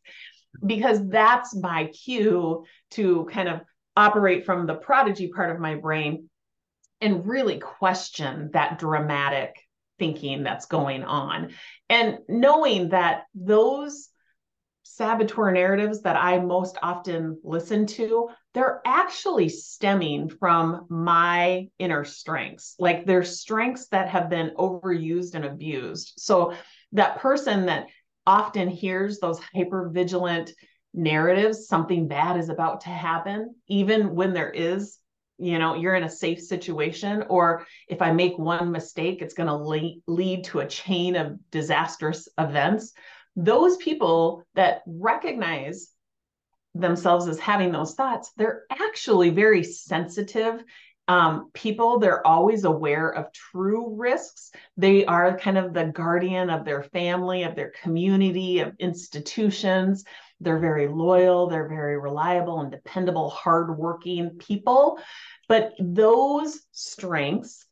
because 0.65 1.07
that's 1.07 1.55
my 1.55 1.86
cue 1.88 2.65
to 2.91 3.27
kind 3.31 3.50
of 3.50 3.62
operate 3.95 4.45
from 4.45 4.65
the 4.65 4.75
prodigy 4.75 5.27
part 5.27 5.51
of 5.51 5.60
my 5.60 5.75
brain 5.75 6.29
and 7.01 7.27
really 7.27 7.60
question 7.60 8.50
that 8.53 8.79
dramatic 8.79 9.55
thinking 10.00 10.43
that's 10.43 10.65
going 10.65 11.03
on. 11.03 11.51
And 11.89 12.19
knowing 12.27 12.89
that 12.89 13.24
those 13.36 14.10
saboteur 14.83 15.51
narratives 15.51 16.01
that 16.01 16.15
I 16.15 16.39
most 16.39 16.77
often 16.81 17.39
listen 17.43 17.88
to, 17.88 18.29
they're 18.53 18.81
actually 18.86 19.50
stemming 19.50 20.29
from 20.29 20.86
my 20.89 21.67
inner 21.79 22.03
strengths. 22.05 22.75
Like 22.79 23.05
they're 23.05 23.24
strengths 23.24 23.88
that 23.88 24.10
have 24.10 24.29
been 24.29 24.51
overused 24.57 25.36
and 25.36 25.45
abused. 25.45 26.13
So 26.17 26.53
that 26.91 27.19
person 27.19 27.65
that 27.65 27.88
often 28.25 28.67
hears 28.67 29.19
those 29.19 29.39
hyper 29.53 29.89
vigilant 29.89 30.51
narratives, 30.93 31.67
something 31.67 32.07
bad 32.07 32.37
is 32.37 32.49
about 32.49 32.81
to 32.81 32.89
happen, 32.89 33.55
even 33.67 34.15
when 34.15 34.33
there 34.33 34.51
is 34.51 34.97
you 35.39 35.57
know 35.57 35.73
you're 35.73 35.95
in 35.95 36.03
a 36.03 36.09
safe 36.09 36.39
situation 36.39 37.23
or 37.27 37.65
if 37.87 38.03
i 38.03 38.11
make 38.11 38.37
one 38.37 38.71
mistake 38.71 39.19
it's 39.19 39.33
going 39.33 39.47
to 39.47 39.55
le- 39.55 39.95
lead 40.05 40.43
to 40.43 40.59
a 40.59 40.67
chain 40.67 41.15
of 41.15 41.37
disastrous 41.51 42.27
events. 42.37 42.93
Those 43.35 43.77
people 43.77 44.43
that 44.53 44.83
recognize 44.85 45.89
themselves 46.75 47.27
as 47.27 47.39
having 47.39 47.71
those 47.71 47.95
thoughts 47.95 48.31
they're 48.37 48.63
actually 48.69 49.31
very 49.31 49.63
sensitive 49.63 50.63
um, 51.07 51.50
people 51.53 52.00
they're 52.00 52.25
always 52.25 52.63
aware 52.63 53.10
of 53.10 53.31
true 53.33 53.95
risks 53.95 54.51
they 54.77 55.05
are 55.05 55.38
kind 55.38 55.57
of 55.57 55.74
the 55.74 55.86
guardian 55.86 56.50
of 56.50 56.63
their 56.63 56.83
family 56.83 57.43
of 57.43 57.55
their 57.55 57.74
community 57.81 58.60
of 58.60 58.74
institutions 58.79 60.05
they're 60.43 60.60
very 60.60 60.88
loyal, 60.88 61.48
they're 61.48 61.69
very 61.69 61.98
reliable 61.98 62.60
and 62.60 62.72
dependable, 62.72 63.29
hardworking 63.29 64.31
people. 64.31 65.00
But 65.48 65.74
those 65.79 66.62
strengths 66.72 67.65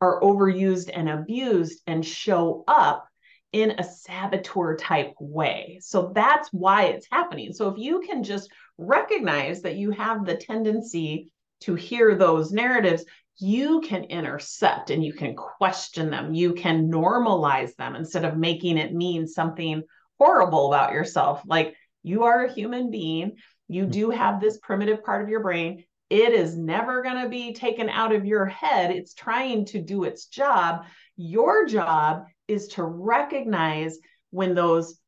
are 0.00 0.20
overused 0.20 0.90
and 0.92 1.08
abused 1.08 1.80
and 1.86 2.04
show 2.04 2.64
up 2.68 3.08
in 3.52 3.72
a 3.78 3.84
saboteur 3.84 4.76
type 4.76 5.14
way. 5.18 5.78
So 5.82 6.12
that's 6.14 6.50
why 6.52 6.84
it's 6.84 7.08
happening. 7.10 7.52
So 7.52 7.68
if 7.68 7.78
you 7.78 8.00
can 8.00 8.22
just 8.22 8.50
recognize 8.76 9.62
that 9.62 9.76
you 9.76 9.90
have 9.92 10.24
the 10.24 10.36
tendency 10.36 11.30
to 11.60 11.74
hear 11.74 12.14
those 12.14 12.52
narratives, 12.52 13.04
you 13.38 13.80
can 13.80 14.04
intercept 14.04 14.90
and 14.90 15.04
you 15.04 15.12
can 15.12 15.34
question 15.34 16.10
them. 16.10 16.34
You 16.34 16.54
can 16.54 16.90
normalize 16.90 17.74
them 17.76 17.94
instead 17.94 18.24
of 18.24 18.36
making 18.36 18.78
it 18.78 18.92
mean 18.92 19.26
something 19.26 19.82
horrible 20.18 20.72
about 20.72 20.92
yourself. 20.92 21.42
Like 21.46 21.74
you 22.02 22.24
are 22.24 22.44
a 22.44 22.52
human 22.52 22.90
being. 22.90 23.36
You 23.68 23.84
hmm. 23.84 23.90
do 23.90 24.10
have 24.10 24.40
this 24.40 24.58
primitive 24.58 25.04
part 25.04 25.22
of 25.22 25.28
your 25.28 25.40
brain. 25.40 25.84
It 26.10 26.32
is 26.32 26.56
never 26.56 27.02
going 27.02 27.22
to 27.22 27.28
be 27.28 27.52
taken 27.52 27.88
out 27.88 28.14
of 28.14 28.24
your 28.24 28.46
head. 28.46 28.90
It's 28.90 29.12
trying 29.12 29.66
to 29.66 29.80
do 29.80 30.04
its 30.04 30.26
job. 30.26 30.86
Your 31.16 31.66
job 31.66 32.24
is 32.48 32.68
to 32.68 32.82
recognize 32.82 33.98
when 34.30 34.54
those 34.54 34.98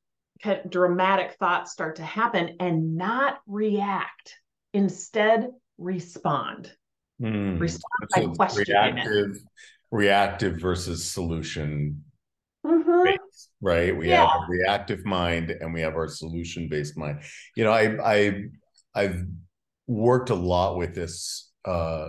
dramatic 0.69 1.37
thoughts 1.39 1.73
start 1.73 1.97
to 1.97 2.03
happen 2.03 2.57
and 2.61 2.97
not 2.97 3.41
react. 3.47 4.37
Instead, 4.73 5.49
respond. 5.81 6.73
Mm. 7.21 7.61
Respond 7.61 8.09
by 8.15 8.27
questioning 8.37 8.95
reactive, 8.95 9.37
reactive 9.91 10.61
versus 10.61 11.05
solution 11.05 12.05
mm-hmm. 12.65 13.05
based, 13.05 13.51
right? 13.61 13.97
We 13.97 14.09
yeah. 14.09 14.27
have 14.27 14.49
a 14.49 14.51
reactive 14.51 15.05
mind 15.05 15.51
and 15.51 15.75
we 15.75 15.81
have 15.81 15.95
our 15.95 16.09
solution 16.09 16.69
based 16.69 16.97
mind. 16.97 17.21
You 17.57 17.65
know, 17.65 17.73
I 17.73 17.97
I 18.03 18.45
I've 18.95 19.25
worked 19.87 20.31
a 20.31 20.35
lot 20.35 20.77
with 20.77 20.95
this 20.95 21.51
uh, 21.65 22.09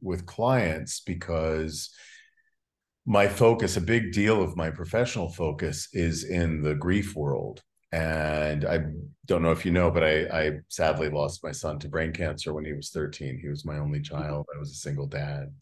with 0.00 0.26
clients 0.26 1.00
because 1.00 1.90
my 3.04 3.26
focus, 3.26 3.76
a 3.76 3.80
big 3.80 4.12
deal 4.12 4.42
of 4.42 4.56
my 4.56 4.70
professional 4.70 5.28
focus, 5.28 5.88
is 5.92 6.24
in 6.24 6.62
the 6.62 6.74
grief 6.74 7.16
world. 7.16 7.62
And 7.92 8.64
I 8.64 8.80
don't 9.26 9.42
know 9.42 9.52
if 9.52 9.64
you 9.64 9.70
know, 9.70 9.90
but 9.90 10.02
I, 10.02 10.24
I 10.26 10.50
sadly 10.68 11.10
lost 11.10 11.44
my 11.44 11.52
son 11.52 11.78
to 11.80 11.88
brain 11.88 12.12
cancer 12.12 12.52
when 12.54 12.64
he 12.64 12.72
was 12.72 12.90
13. 12.90 13.38
He 13.38 13.48
was 13.48 13.64
my 13.64 13.78
only 13.78 14.00
child. 14.00 14.46
I 14.54 14.58
was 14.58 14.70
a 14.70 14.74
single 14.74 15.06
dad. 15.06 15.52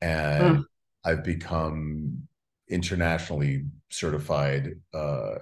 And. 0.00 0.64
I've 1.04 1.22
become 1.22 2.26
internationally 2.68 3.64
certified 3.90 4.80
uh, 4.94 5.34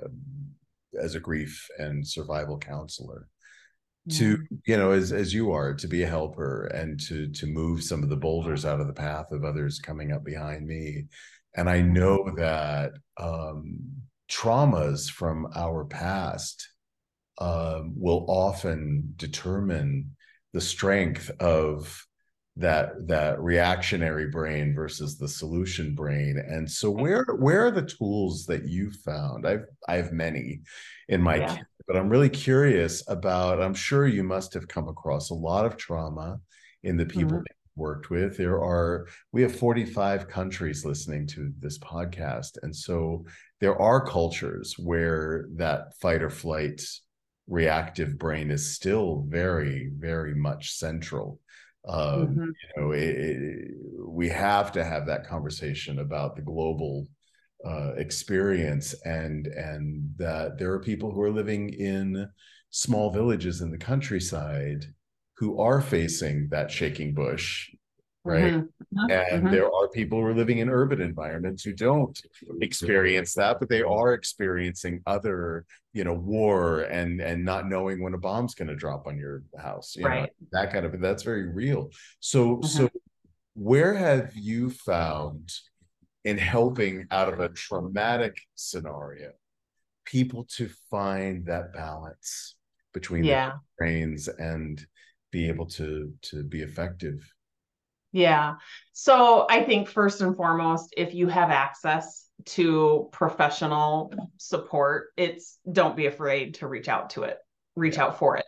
as 1.00 1.14
a 1.14 1.20
grief 1.20 1.68
and 1.78 2.06
survival 2.06 2.58
counselor 2.58 3.28
to 4.10 4.36
you 4.66 4.76
know 4.76 4.90
as 4.90 5.12
as 5.12 5.32
you 5.32 5.52
are 5.52 5.72
to 5.72 5.86
be 5.86 6.02
a 6.02 6.08
helper 6.08 6.64
and 6.74 6.98
to 6.98 7.28
to 7.28 7.46
move 7.46 7.84
some 7.84 8.02
of 8.02 8.08
the 8.08 8.16
boulders 8.16 8.64
out 8.64 8.80
of 8.80 8.88
the 8.88 8.92
path 8.92 9.30
of 9.30 9.44
others 9.44 9.78
coming 9.78 10.10
up 10.10 10.24
behind 10.24 10.66
me 10.66 11.04
and 11.54 11.70
i 11.70 11.80
know 11.80 12.28
that 12.36 12.90
um 13.18 13.78
traumas 14.32 15.10
from 15.10 15.46
our 15.54 15.84
past 15.84 16.68
um, 17.38 17.92
will 17.96 18.24
often 18.28 19.12
determine 19.16 20.10
the 20.52 20.60
strength 20.60 21.30
of 21.40 22.06
that 22.56 23.06
that 23.08 23.40
reactionary 23.40 24.28
brain 24.28 24.75
versus 24.75 25.16
the 25.16 25.28
solution 25.28 25.95
brain 25.95 26.36
and 26.36 26.71
so 26.71 26.90
where 26.90 27.25
where 27.38 27.66
are 27.66 27.71
the 27.71 27.80
tools 27.80 28.45
that 28.45 28.64
you 28.64 28.90
found 28.90 29.47
i've 29.47 29.64
i 29.88 29.97
have 29.97 30.12
many 30.12 30.60
in 31.08 31.23
my 31.23 31.36
yeah. 31.36 31.56
kit, 31.56 31.66
but 31.86 31.97
i'm 31.97 32.10
really 32.10 32.28
curious 32.28 33.02
about 33.08 33.62
i'm 33.62 33.73
sure 33.73 34.06
you 34.06 34.23
must 34.23 34.52
have 34.52 34.68
come 34.68 34.86
across 34.86 35.30
a 35.30 35.34
lot 35.34 35.64
of 35.64 35.78
trauma 35.78 36.38
in 36.82 36.99
the 36.99 37.06
people 37.06 37.38
mm-hmm. 37.38 37.61
Worked 37.76 38.11
with 38.11 38.37
there 38.37 38.63
are 38.63 39.06
we 39.32 39.43
have 39.43 39.54
45 39.54 40.28
countries 40.28 40.85
listening 40.85 41.26
to 41.28 41.52
this 41.58 41.78
podcast 41.78 42.58
and 42.63 42.75
so 42.75 43.25
there 43.61 43.80
are 43.80 44.04
cultures 44.04 44.75
where 44.78 45.47
that 45.54 45.97
fight 46.00 46.23
or 46.23 46.30
flight 46.30 46.82
reactive 47.49 48.19
brain 48.19 48.50
is 48.50 48.75
still 48.75 49.25
very 49.28 49.91
very 49.97 50.35
much 50.35 50.73
central 50.73 51.41
um, 51.89 52.28
mm-hmm. 52.28 52.45
you 52.45 52.82
know 52.82 52.93
it, 52.93 53.17
it, 53.17 53.71
we 54.06 54.28
have 54.28 54.71
to 54.73 54.85
have 54.85 55.06
that 55.06 55.26
conversation 55.26 55.99
about 55.99 56.37
the 56.37 56.43
global 56.43 57.06
uh, 57.65 57.93
experience 57.97 58.95
and 59.04 59.47
and 59.47 60.15
that 60.17 60.58
there 60.58 60.73
are 60.73 60.80
people 60.80 61.11
who 61.11 61.23
are 61.23 61.30
living 61.30 61.71
in 61.71 62.28
small 62.71 63.11
villages 63.11 63.61
in 63.61 63.71
the 63.71 63.78
countryside 63.78 64.85
who 65.38 65.60
are 65.60 65.80
facing 65.80 66.49
that 66.50 66.71
shaking 66.71 67.14
bush 67.14 67.71
right 68.25 68.54
mm-hmm. 68.54 68.99
Uh-huh. 68.99 69.06
and 69.10 69.42
mm-hmm. 69.45 69.52
there 69.52 69.73
are 69.73 69.88
people 69.88 70.21
who 70.21 70.26
are 70.26 70.34
living 70.34 70.58
in 70.58 70.71
urban 70.71 71.00
environments 71.00 71.64
who 71.64 71.73
don't 71.73 72.21
experience 72.60 73.34
that 73.34 73.58
but 73.58 73.68
they 73.68 73.82
are 73.82 74.12
experiencing 74.12 75.02
other 75.06 75.64
you 75.92 76.04
know 76.04 76.14
war 76.14 76.82
and 76.82 77.21
and 77.21 77.45
not 77.45 77.68
knowing 77.68 78.02
when 78.02 78.14
a 78.14 78.18
bomb's 78.18 78.54
going 78.54 78.68
to 78.68 78.76
drop 78.76 79.06
on 79.06 79.18
your 79.18 79.42
house 79.58 79.97
you 79.97 80.04
right. 80.04 80.21
know 80.23 80.49
that 80.52 80.73
kind 80.73 80.86
of 80.86 81.00
that's 81.00 81.25
very 81.25 81.49
real 81.49 81.90
so 82.21 82.56
mm-hmm. 82.56 82.66
so 82.66 82.88
where 83.54 83.95
have 83.95 84.34
you 84.34 84.71
found 84.71 85.52
in 86.25 86.38
helping 86.38 87.06
out 87.10 87.32
of 87.32 87.40
a 87.40 87.49
traumatic 87.49 88.40
scenario 88.54 89.32
people 90.04 90.47
to 90.56 90.71
find 90.90 91.47
that 91.47 91.73
balance 91.73 92.54
between 92.95 93.25
yeah. 93.25 93.50
the 93.50 93.54
brains 93.78 94.28
and 94.28 94.86
be 95.32 95.49
able 95.49 95.66
to 95.66 96.12
to 96.23 96.45
be 96.45 96.62
effective 96.62 97.21
yeah. 98.12 98.56
So 98.92 99.47
I 99.49 99.62
think 99.62 99.88
first 99.88 100.21
and 100.21 100.36
foremost, 100.36 100.92
if 100.97 101.14
you 101.14 101.28
have 101.28 101.50
access 101.50 102.26
to 102.45 103.08
professional 103.10 104.12
support, 104.36 105.08
it's 105.16 105.58
don't 105.71 105.97
be 105.97 106.06
afraid 106.06 106.54
to 106.56 106.68
reach 106.68 106.88
out 106.88 107.10
to 107.10 107.23
it, 107.23 107.38
reach 107.75 107.99
out 107.99 108.18
for 108.18 108.36
it. 108.36 108.45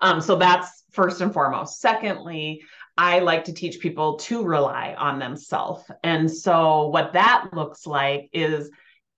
Um, 0.00 0.20
so 0.20 0.36
that's 0.36 0.84
first 0.92 1.20
and 1.20 1.34
foremost. 1.34 1.80
Secondly, 1.80 2.62
I 2.96 3.18
like 3.18 3.44
to 3.44 3.52
teach 3.52 3.80
people 3.80 4.16
to 4.18 4.44
rely 4.44 4.94
on 4.96 5.18
themselves. 5.18 5.84
And 6.04 6.30
so 6.30 6.88
what 6.88 7.12
that 7.14 7.48
looks 7.52 7.86
like 7.86 8.30
is 8.32 8.70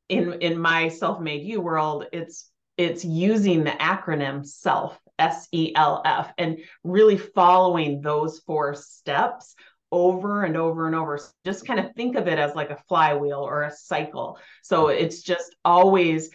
in 0.09 0.33
in 0.41 0.59
my 0.59 0.89
Self-Made 0.89 1.47
U 1.47 1.61
world, 1.61 2.07
it's 2.11 2.51
it's 2.79 3.05
using 3.05 3.65
the 3.65 3.73
acronym 3.73 4.47
self 4.47 4.99
S 5.21 5.47
E 5.53 5.73
L 5.77 6.03
F 6.05 6.33
and 6.39 6.59
really 6.83 7.19
following 7.19 8.01
those 8.01 8.41
four 8.41 8.75
steps 8.75 9.55
over 9.93 10.45
and 10.45 10.57
over 10.57 10.87
and 10.87 10.97
over. 10.97 11.21
Just 11.45 11.67
kind 11.67 11.81
of 11.81 11.95
think 11.95 12.17
of 12.17 12.27
it 12.27 12.39
as 12.39 12.55
like 12.55 12.71
a 12.71 12.83
flywheel 12.89 13.41
or 13.41 13.63
a 13.63 13.73
cycle. 13.73 14.39
So 14.63 14.89
it's 14.89 15.23
just 15.23 15.55
always 15.65 16.31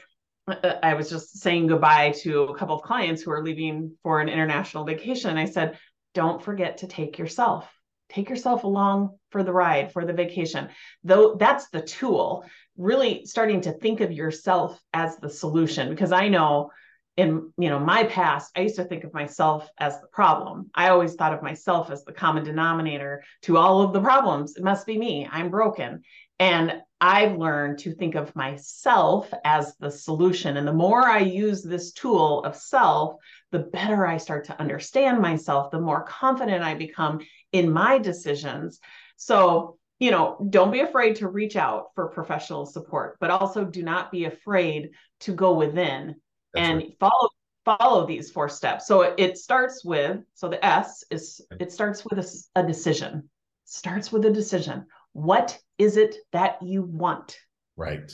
uh, 0.47 0.75
I 0.83 0.93
was 0.93 1.09
just 1.09 1.39
saying 1.39 1.67
goodbye 1.67 2.11
to 2.21 2.43
a 2.43 2.57
couple 2.57 2.75
of 2.75 2.83
clients 2.83 3.21
who 3.21 3.31
are 3.31 3.43
leaving 3.43 3.97
for 4.03 4.21
an 4.21 4.29
international 4.29 4.85
vacation. 4.85 5.37
I 5.37 5.45
said, 5.45 5.79
don't 6.13 6.43
forget 6.43 6.77
to 6.79 6.87
take 6.87 7.17
yourself. 7.17 7.67
Take 8.09 8.29
yourself 8.29 8.63
along 8.63 9.17
for 9.31 9.43
the 9.43 9.51
ride, 9.51 9.91
for 9.91 10.05
the 10.05 10.13
vacation. 10.13 10.69
Though 11.03 11.35
that's 11.35 11.69
the 11.69 11.81
tool, 11.81 12.45
really 12.77 13.25
starting 13.25 13.61
to 13.61 13.71
think 13.71 14.01
of 14.01 14.11
yourself 14.11 14.79
as 14.93 15.17
the 15.17 15.29
solution. 15.29 15.89
Because 15.89 16.11
I 16.11 16.27
know 16.27 16.69
in 17.17 17.51
you 17.57 17.69
know 17.69 17.79
my 17.79 18.03
past 18.03 18.51
i 18.55 18.61
used 18.61 18.75
to 18.75 18.83
think 18.83 19.03
of 19.03 19.13
myself 19.13 19.69
as 19.79 19.99
the 20.01 20.07
problem. 20.07 20.69
I 20.75 20.89
always 20.89 21.15
thought 21.15 21.33
of 21.33 21.41
myself 21.41 21.89
as 21.89 22.03
the 22.03 22.11
common 22.11 22.43
denominator 22.43 23.23
to 23.43 23.57
all 23.57 23.81
of 23.81 23.93
the 23.93 24.01
problems. 24.01 24.55
It 24.57 24.63
must 24.63 24.85
be 24.85 24.97
me. 24.97 25.27
I'm 25.29 25.49
broken. 25.49 26.03
And 26.39 26.81
i've 26.99 27.37
learned 27.37 27.79
to 27.79 27.93
think 27.93 28.15
of 28.15 28.35
myself 28.35 29.31
as 29.43 29.75
the 29.77 29.91
solution. 29.91 30.57
And 30.57 30.67
the 30.67 30.73
more 30.73 31.03
i 31.03 31.19
use 31.19 31.63
this 31.63 31.93
tool 31.93 32.43
of 32.43 32.55
self 32.55 33.15
the 33.51 33.59
better 33.59 34.05
i 34.05 34.17
start 34.17 34.45
to 34.45 34.59
understand 34.59 35.21
myself 35.21 35.71
the 35.71 35.79
more 35.79 36.03
confident 36.03 36.63
i 36.63 36.73
become 36.73 37.19
in 37.51 37.71
my 37.71 37.97
decisions. 37.97 38.79
So 39.15 39.77
you 39.99 40.11
know 40.11 40.45
don't 40.49 40.71
be 40.71 40.81
afraid 40.81 41.15
to 41.17 41.29
reach 41.29 41.55
out 41.55 41.91
for 41.95 42.09
professional 42.09 42.65
support 42.65 43.15
but 43.21 43.31
also 43.31 43.63
do 43.63 43.81
not 43.81 44.11
be 44.11 44.25
afraid 44.25 44.89
to 45.21 45.31
go 45.31 45.53
within 45.53 46.15
and 46.55 46.77
right. 46.77 46.95
follow 46.99 47.29
follow 47.65 48.05
these 48.05 48.29
four 48.31 48.47
steps. 48.47 48.87
So 48.87 49.01
it, 49.01 49.15
it 49.17 49.37
starts 49.37 49.83
with 49.83 50.19
so 50.33 50.47
the 50.47 50.63
S 50.63 51.03
is 51.09 51.41
it 51.59 51.71
starts 51.71 52.05
with 52.05 52.19
a, 52.19 52.59
a 52.59 52.65
decision. 52.65 53.29
starts 53.65 54.11
with 54.11 54.25
a 54.25 54.31
decision. 54.31 54.85
What 55.13 55.57
is 55.77 55.97
it 55.97 56.15
that 56.31 56.61
you 56.61 56.83
want? 56.83 57.37
Right. 57.75 58.11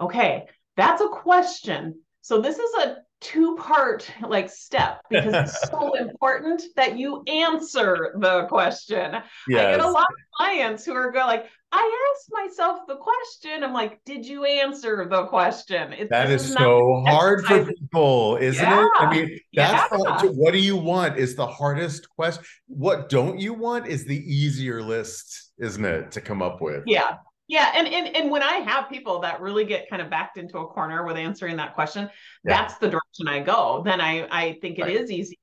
Okay, 0.00 0.46
that's 0.76 1.00
a 1.00 1.08
question. 1.08 2.00
So 2.20 2.40
this 2.40 2.58
is 2.58 2.74
a 2.82 3.03
two 3.24 3.56
part 3.56 4.08
like 4.22 4.50
step 4.50 5.00
because 5.08 5.32
it's 5.32 5.70
so 5.70 5.94
important 5.98 6.62
that 6.76 6.98
you 6.98 7.22
answer 7.26 8.14
the 8.18 8.44
question. 8.48 9.16
Yes. 9.48 9.66
I 9.66 9.70
get 9.70 9.80
a 9.80 9.90
lot 9.90 10.02
of 10.02 10.16
clients 10.36 10.84
who 10.84 10.92
are 10.92 11.10
going 11.10 11.26
like, 11.26 11.46
I 11.72 12.12
asked 12.14 12.28
myself 12.30 12.80
the 12.86 12.96
question. 12.96 13.64
I'm 13.64 13.72
like, 13.72 13.98
did 14.04 14.26
you 14.26 14.44
answer 14.44 15.08
the 15.10 15.24
question? 15.24 15.92
It, 15.94 16.10
that 16.10 16.30
is 16.30 16.52
so 16.52 17.02
hard 17.06 17.44
for 17.46 17.64
people, 17.64 18.36
isn't 18.40 18.62
yeah. 18.62 18.84
it? 18.84 18.90
I 18.98 19.10
mean, 19.10 19.40
that's 19.54 19.90
yeah. 19.90 20.22
what 20.30 20.52
do 20.52 20.58
you 20.58 20.76
want 20.76 21.16
is 21.18 21.34
the 21.34 21.46
hardest 21.46 22.08
question. 22.10 22.44
What 22.68 23.08
don't 23.08 23.40
you 23.40 23.54
want 23.54 23.88
is 23.88 24.04
the 24.04 24.18
easier 24.18 24.82
list, 24.82 25.52
isn't 25.58 25.84
it, 25.84 26.12
to 26.12 26.20
come 26.20 26.42
up 26.42 26.60
with? 26.60 26.84
Yeah. 26.86 27.16
Yeah, 27.46 27.72
and, 27.74 27.86
and 27.86 28.16
and 28.16 28.30
when 28.30 28.42
I 28.42 28.54
have 28.54 28.88
people 28.88 29.20
that 29.20 29.40
really 29.40 29.66
get 29.66 29.90
kind 29.90 30.00
of 30.00 30.08
backed 30.08 30.38
into 30.38 30.58
a 30.58 30.66
corner 30.66 31.04
with 31.04 31.16
answering 31.16 31.56
that 31.56 31.74
question, 31.74 32.08
yeah. 32.44 32.56
that's 32.56 32.78
the 32.78 32.88
direction 32.88 33.28
I 33.28 33.40
go. 33.40 33.82
Then 33.84 34.00
I 34.00 34.26
I 34.30 34.58
think 34.62 34.78
it 34.78 34.82
right. 34.82 34.96
is 34.96 35.10
easier 35.10 35.36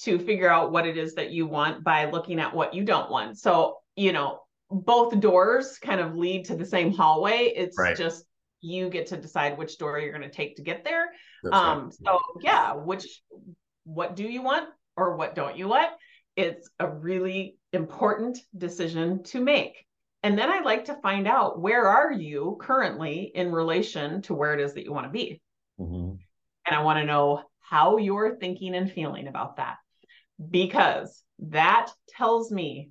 to 0.00 0.18
figure 0.18 0.48
out 0.48 0.72
what 0.72 0.86
it 0.86 0.96
is 0.96 1.14
that 1.14 1.30
you 1.30 1.46
want 1.46 1.84
by 1.84 2.10
looking 2.10 2.40
at 2.40 2.54
what 2.54 2.74
you 2.74 2.84
don't 2.84 3.10
want. 3.10 3.38
So, 3.38 3.78
you 3.96 4.12
know, 4.12 4.40
both 4.70 5.18
doors 5.20 5.78
kind 5.78 6.00
of 6.00 6.14
lead 6.14 6.46
to 6.46 6.56
the 6.56 6.64
same 6.64 6.92
hallway. 6.92 7.52
It's 7.54 7.78
right. 7.78 7.96
just 7.96 8.24
you 8.60 8.88
get 8.88 9.06
to 9.08 9.16
decide 9.16 9.58
which 9.58 9.78
door 9.78 9.98
you're 9.98 10.12
going 10.12 10.28
to 10.28 10.34
take 10.34 10.56
to 10.56 10.62
get 10.62 10.84
there. 10.84 11.06
That's 11.42 11.56
um 11.56 11.84
right. 11.84 11.94
so 12.04 12.18
yeah, 12.40 12.74
which 12.74 13.20
what 13.84 14.16
do 14.16 14.24
you 14.24 14.42
want 14.42 14.68
or 14.96 15.16
what 15.16 15.34
don't 15.34 15.56
you 15.56 15.68
want? 15.68 15.90
It's 16.34 16.68
a 16.78 16.88
really 16.88 17.56
important 17.72 18.38
decision 18.56 19.22
to 19.24 19.40
make. 19.40 19.85
And 20.26 20.36
then 20.36 20.50
I 20.50 20.58
like 20.58 20.86
to 20.86 21.00
find 21.02 21.28
out 21.28 21.60
where 21.60 21.86
are 21.86 22.10
you 22.10 22.58
currently 22.60 23.30
in 23.32 23.52
relation 23.52 24.22
to 24.22 24.34
where 24.34 24.54
it 24.54 24.60
is 24.60 24.74
that 24.74 24.82
you 24.82 24.92
want 24.92 25.06
to 25.06 25.12
be. 25.12 25.40
Mm-hmm. 25.78 26.16
And 26.66 26.76
I 26.76 26.82
want 26.82 26.98
to 26.98 27.04
know 27.04 27.44
how 27.60 27.98
you're 27.98 28.34
thinking 28.34 28.74
and 28.74 28.90
feeling 28.90 29.28
about 29.28 29.58
that 29.58 29.76
because 30.50 31.22
that 31.38 31.92
tells 32.08 32.50
me 32.50 32.90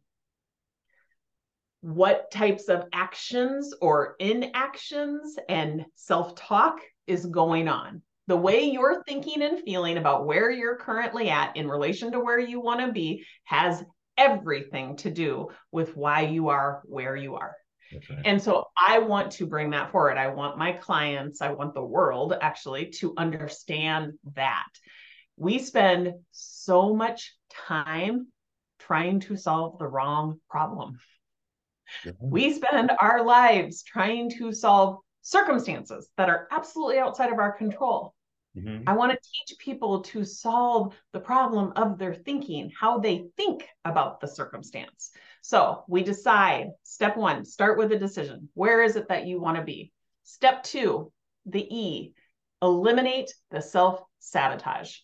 what 1.81 2.31
types 2.31 2.69
of 2.69 2.85
actions 2.93 3.73
or 3.81 4.15
inactions 4.19 5.37
and 5.49 5.83
self 5.95 6.35
talk 6.35 6.79
is 7.05 7.25
going 7.25 7.67
on. 7.67 8.01
The 8.27 8.37
way 8.37 8.63
you're 8.63 9.03
thinking 9.03 9.41
and 9.41 9.59
feeling 9.59 9.97
about 9.97 10.25
where 10.25 10.51
you're 10.51 10.77
currently 10.77 11.29
at 11.29 11.57
in 11.57 11.67
relation 11.67 12.13
to 12.13 12.21
where 12.21 12.39
you 12.39 12.61
want 12.61 12.79
to 12.79 12.93
be 12.93 13.25
has 13.43 13.83
everything 14.17 14.95
to 14.97 15.11
do 15.11 15.49
with 15.71 15.95
why 15.95 16.21
you 16.21 16.49
are 16.49 16.81
where 16.85 17.15
you 17.15 17.35
are. 17.35 17.55
Right. 17.93 18.19
And 18.25 18.41
so 18.41 18.65
I 18.75 18.99
want 18.99 19.31
to 19.33 19.45
bring 19.45 19.69
that 19.71 19.91
forward. 19.91 20.17
I 20.17 20.27
want 20.27 20.57
my 20.57 20.71
clients, 20.71 21.41
I 21.41 21.51
want 21.51 21.73
the 21.73 21.83
world 21.83 22.33
actually 22.39 22.87
to 22.99 23.13
understand 23.17 24.13
that. 24.33 24.67
We 25.37 25.59
spend 25.59 26.13
so 26.31 26.95
much 26.95 27.35
time 27.67 28.27
trying 28.79 29.19
to 29.21 29.37
solve 29.37 29.77
the 29.77 29.87
wrong 29.87 30.39
problem. 30.49 30.97
Yeah. 32.03 32.13
We 32.19 32.53
spend 32.53 32.91
our 32.99 33.23
lives 33.23 33.83
trying 33.83 34.31
to 34.31 34.51
solve 34.51 34.97
circumstances 35.21 36.09
that 36.17 36.29
are 36.29 36.47
absolutely 36.51 36.97
outside 36.99 37.31
of 37.31 37.39
our 37.39 37.51
control. 37.51 38.14
Mm-hmm. 38.57 38.87
I 38.87 38.93
want 38.93 39.11
to 39.11 39.17
teach 39.17 39.57
people 39.59 40.01
to 40.01 40.23
solve 40.23 40.95
the 41.11 41.19
problem 41.19 41.73
of 41.75 41.97
their 41.97 42.13
thinking, 42.13 42.71
how 42.79 42.99
they 42.99 43.25
think 43.35 43.67
about 43.83 44.21
the 44.21 44.27
circumstance. 44.27 45.11
So 45.41 45.83
we 45.87 46.03
decide 46.03 46.67
step 46.83 47.17
one, 47.17 47.45
start 47.45 47.77
with 47.77 47.91
a 47.91 47.99
decision. 47.99 48.49
Where 48.53 48.81
is 48.81 48.95
it 48.95 49.09
that 49.09 49.27
you 49.27 49.41
want 49.41 49.57
to 49.57 49.63
be? 49.63 49.91
Step 50.23 50.63
two, 50.63 51.11
the 51.45 51.67
E, 51.69 52.13
eliminate 52.61 53.33
the 53.51 53.61
self 53.61 54.01
sabotage. 54.19 54.97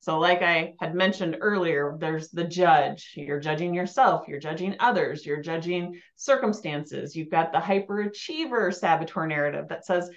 So, 0.00 0.18
like 0.18 0.42
I 0.42 0.74
had 0.80 0.94
mentioned 0.94 1.38
earlier, 1.40 1.96
there's 1.98 2.30
the 2.30 2.44
judge. 2.44 3.12
You're 3.16 3.40
judging 3.40 3.74
yourself, 3.74 4.28
you're 4.28 4.38
judging 4.38 4.76
others, 4.78 5.26
you're 5.26 5.42
judging 5.42 6.00
circumstances. 6.16 7.16
You've 7.16 7.30
got 7.30 7.52
the 7.52 7.58
hyperachiever 7.58 8.72
saboteur 8.72 9.26
narrative 9.26 9.68
that 9.68 9.84
says, 9.84 10.08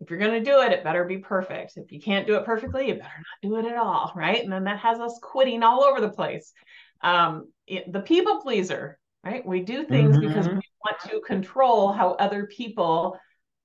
if 0.00 0.10
you're 0.10 0.18
going 0.18 0.42
to 0.42 0.50
do 0.50 0.60
it, 0.60 0.72
it 0.72 0.84
better 0.84 1.04
be 1.04 1.18
perfect. 1.18 1.76
If 1.76 1.90
you 1.90 2.00
can't 2.00 2.26
do 2.26 2.36
it 2.36 2.44
perfectly, 2.44 2.88
you 2.88 2.94
better 2.94 3.04
not 3.04 3.42
do 3.42 3.56
it 3.56 3.70
at 3.70 3.78
all. 3.78 4.12
Right. 4.14 4.42
And 4.42 4.52
then 4.52 4.64
that 4.64 4.78
has 4.78 4.98
us 4.98 5.18
quitting 5.22 5.62
all 5.62 5.84
over 5.84 6.00
the 6.00 6.10
place. 6.10 6.52
Um, 7.00 7.48
it, 7.66 7.92
the 7.92 8.00
people 8.00 8.40
pleaser, 8.40 8.98
right? 9.24 9.46
We 9.46 9.60
do 9.60 9.84
things 9.84 10.16
mm-hmm. 10.16 10.28
because 10.28 10.48
we 10.48 10.54
want 10.54 11.00
to 11.08 11.20
control 11.26 11.92
how 11.92 12.10
other 12.12 12.46
people 12.46 13.18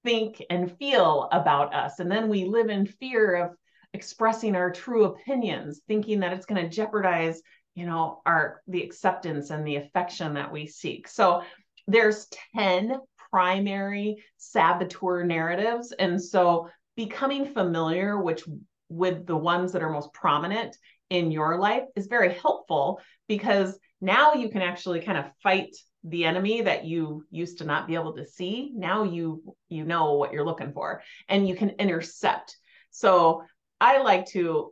think 0.04 0.44
and 0.50 0.76
feel 0.78 1.30
about 1.32 1.74
us. 1.74 2.00
And 2.00 2.12
then 2.12 2.30
we 2.30 2.46
live 2.46 2.70
in 2.70 2.86
fear 2.86 3.36
of 3.36 3.52
expressing 3.94 4.56
our 4.56 4.72
true 4.72 5.06
opinions, 5.06 5.82
thinking 5.88 6.22
that 6.22 6.34
it's 6.34 6.46
going 6.46 6.64
to 6.64 6.70
jeopardize, 6.74 7.42
you 7.76 7.86
know, 7.86 8.22
our 8.26 8.62
the 8.68 8.82
acceptance 8.84 9.50
and 9.50 9.68
the 9.68 9.76
affection 9.76 10.34
that 10.36 10.52
we 10.52 10.66
seek. 10.66 11.08
So 11.08 11.44
there's 11.88 12.28
10 12.56 12.98
primary 13.32 14.24
saboteur 14.38 15.24
narratives. 15.24 15.92
And 15.98 16.22
so 16.22 16.70
becoming 16.96 17.46
familiar 17.54 18.22
which 18.22 18.44
with 18.90 19.26
the 19.26 19.38
ones 19.38 19.72
that 19.72 19.82
are 19.82 19.90
most 19.90 20.14
prominent 20.14 20.76
in 21.10 21.32
your 21.32 21.58
life 21.58 21.84
is 21.96 22.08
very 22.08 22.34
helpful 22.34 23.00
because 23.28 23.78
now 24.02 24.34
you 24.34 24.50
can 24.50 24.62
actually 24.62 25.02
kind 25.02 25.18
of 25.18 25.32
fight 25.42 25.76
the 26.04 26.26
enemy 26.26 26.62
that 26.62 26.84
you 26.86 27.26
used 27.30 27.60
to 27.60 27.64
not 27.64 27.88
be 27.88 27.96
able 27.96 28.14
to 28.16 28.26
see 28.26 28.72
now 28.74 29.04
you 29.04 29.44
you 29.70 29.86
know 29.86 30.14
what 30.14 30.34
you're 30.34 30.46
looking 30.46 30.74
for 30.74 31.02
and 31.30 31.48
you 31.48 31.56
can 31.56 31.70
intercept 31.72 32.58
so 32.90 33.44
i 33.80 34.02
like 34.02 34.26
to 34.26 34.72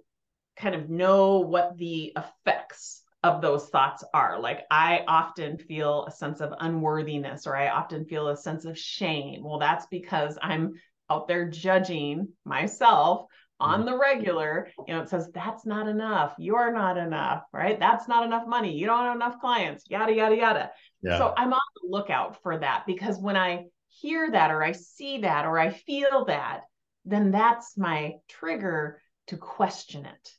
kind 0.57 0.75
of 0.75 0.89
know 0.89 1.39
what 1.39 1.77
the 1.77 2.13
effects 2.17 3.03
of 3.23 3.41
those 3.41 3.67
thoughts 3.67 4.03
are. 4.13 4.39
Like 4.39 4.65
I 4.71 5.03
often 5.07 5.57
feel 5.57 6.05
a 6.05 6.11
sense 6.11 6.39
of 6.41 6.53
unworthiness 6.59 7.47
or 7.47 7.55
I 7.55 7.69
often 7.69 8.05
feel 8.05 8.29
a 8.29 8.37
sense 8.37 8.65
of 8.65 8.77
shame. 8.77 9.43
Well, 9.43 9.59
that's 9.59 9.85
because 9.87 10.37
I'm 10.41 10.73
out 11.09 11.27
there 11.27 11.49
judging 11.49 12.29
myself 12.45 13.25
on 13.59 13.79
mm-hmm. 13.79 13.89
the 13.89 13.97
regular. 13.97 14.69
You 14.87 14.95
know, 14.95 15.01
it 15.01 15.09
says 15.09 15.29
that's 15.33 15.65
not 15.65 15.87
enough. 15.87 16.33
You're 16.37 16.71
not 16.71 16.97
enough, 16.97 17.43
right? 17.51 17.77
That's 17.77 18.07
not 18.07 18.25
enough 18.25 18.47
money. 18.47 18.77
You 18.77 18.85
don't 18.85 19.03
have 19.03 19.15
enough 19.15 19.39
clients, 19.41 19.83
yada, 19.89 20.13
yada, 20.13 20.35
yada. 20.35 20.71
Yeah. 21.01 21.17
So 21.17 21.33
I'm 21.35 21.51
on 21.51 21.59
the 21.81 21.89
lookout 21.89 22.41
for 22.41 22.57
that 22.57 22.83
because 22.87 23.17
when 23.17 23.35
I 23.35 23.65
hear 23.89 24.31
that 24.31 24.51
or 24.51 24.63
I 24.63 24.71
see 24.71 25.21
that 25.21 25.45
or 25.45 25.59
I 25.59 25.71
feel 25.71 26.25
that, 26.25 26.61
then 27.03 27.31
that's 27.31 27.77
my 27.77 28.15
trigger 28.29 29.01
to 29.27 29.37
question 29.37 30.05
it 30.05 30.31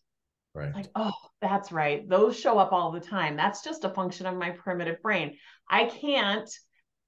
Right. 0.54 0.74
Like, 0.74 0.88
oh, 0.94 1.12
that's 1.40 1.70
right. 1.70 2.08
Those 2.08 2.38
show 2.38 2.58
up 2.58 2.72
all 2.72 2.90
the 2.90 3.00
time. 3.00 3.36
That's 3.36 3.62
just 3.62 3.84
a 3.84 3.90
function 3.90 4.26
of 4.26 4.36
my 4.36 4.50
primitive 4.50 5.00
brain. 5.02 5.36
I 5.68 5.84
can't 5.84 6.50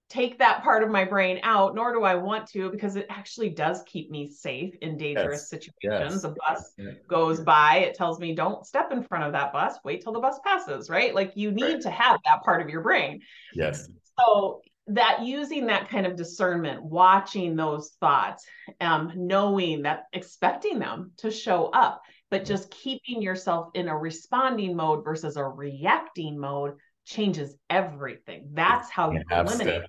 take 0.09 0.39
that 0.39 0.63
part 0.63 0.83
of 0.83 0.91
my 0.91 1.05
brain 1.05 1.41
out, 1.43 1.75
nor 1.75 1.93
do 1.93 2.03
I 2.03 2.15
want 2.15 2.47
to, 2.51 2.71
because 2.71 2.97
it 2.97 3.07
actually 3.09 3.49
does 3.49 3.83
keep 3.87 4.11
me 4.11 4.31
safe 4.31 4.75
in 4.83 4.99
dangerous 4.99 5.49
yes. 5.51 5.65
situations. 5.65 6.23
Yes. 6.23 6.25
A 6.25 6.29
bus 6.29 6.73
yeah. 6.77 6.91
goes 7.09 7.41
by, 7.41 7.79
it 7.79 7.95
tells 7.95 8.21
me, 8.21 8.35
don't 8.35 8.67
step 8.67 8.93
in 8.93 9.03
front 9.03 9.25
of 9.25 9.33
that 9.33 9.53
bus, 9.55 9.79
wait 9.85 10.03
till 10.03 10.13
the 10.13 10.21
bus 10.21 10.39
passes, 10.45 10.91
right? 10.91 11.15
Like 11.15 11.33
you 11.35 11.51
need 11.51 11.63
right. 11.63 11.81
to 11.81 11.91
have 11.91 12.21
that 12.27 12.43
part 12.45 12.61
of 12.61 12.69
your 12.69 12.83
brain. 12.83 13.23
Yes. 13.55 13.89
So 14.21 14.61
that 14.89 15.23
using 15.23 15.67
that 15.67 15.89
kind 15.89 16.07
of 16.07 16.15
discernment, 16.17 16.83
watching 16.85 17.57
those 17.57 17.93
thoughts, 17.99 18.45
um, 18.81 19.13
knowing 19.17 19.83
that 19.83 20.05
expecting 20.13 20.79
them 20.79 21.13
to 21.19 21.31
show 21.31 21.67
up, 21.67 22.03
but 22.33 22.47
just 22.47 22.71
keeping 22.71 23.21
yourself 23.21 23.69
in 23.75 23.89
a 23.89 23.97
responding 23.97 24.75
mode 24.75 25.05
versus 25.05 25.37
a 25.37 25.45
reacting 25.45 26.39
mode 26.39 26.73
changes 27.05 27.55
everything. 27.69 28.49
That's 28.55 28.89
how 28.89 29.13
you 29.13 29.23
eliminate 29.31 29.83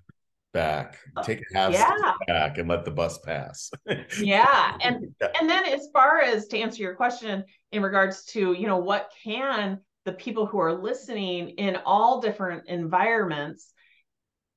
back 0.51 0.99
uh, 1.17 1.23
take 1.23 1.39
a 1.39 1.57
half 1.57 1.73
yeah. 1.73 1.87
step 1.97 2.15
back 2.27 2.57
and 2.59 2.69
let 2.69 2.85
the 2.85 2.91
bus 2.91 3.17
pass 3.17 3.71
yeah 4.21 4.77
and 4.81 5.07
yeah. 5.21 5.29
and 5.39 5.49
then 5.49 5.65
as 5.65 5.87
far 5.91 6.21
as 6.21 6.45
to 6.45 6.59
answer 6.59 6.83
your 6.83 6.93
question 6.93 7.43
in 7.71 7.81
regards 7.81 8.23
to 8.25 8.53
you 8.53 8.67
know 8.67 8.77
what 8.77 9.11
can 9.23 9.79
the 10.05 10.11
people 10.11 10.45
who 10.45 10.59
are 10.59 10.79
listening 10.79 11.49
in 11.49 11.75
all 11.87 12.21
different 12.21 12.67
environments 12.67 13.73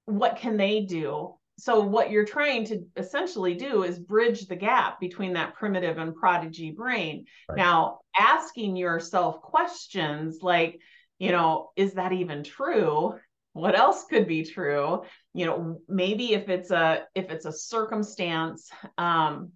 what 0.04 0.36
can 0.36 0.58
they 0.58 0.82
do 0.82 1.34
so 1.58 1.80
what 1.80 2.10
you're 2.10 2.24
trying 2.24 2.64
to 2.66 2.84
essentially 2.96 3.54
do 3.54 3.82
is 3.82 3.98
bridge 3.98 4.46
the 4.46 4.56
gap 4.56 5.00
between 5.00 5.32
that 5.34 5.54
primitive 5.54 5.98
and 5.98 6.14
prodigy 6.14 6.70
brain 6.70 7.24
right. 7.48 7.56
now 7.56 8.00
asking 8.18 8.76
yourself 8.76 9.40
questions 9.40 10.38
like 10.42 10.80
you 11.18 11.30
know 11.30 11.70
is 11.76 11.94
that 11.94 12.12
even 12.12 12.44
true 12.44 13.14
what 13.52 13.78
else 13.78 14.04
could 14.04 14.26
be 14.26 14.44
true 14.44 15.02
you 15.32 15.46
know 15.46 15.80
maybe 15.88 16.34
if 16.34 16.48
it's 16.48 16.70
a 16.70 17.04
if 17.14 17.30
it's 17.30 17.46
a 17.46 17.52
circumstance 17.52 18.68
um 18.98 19.50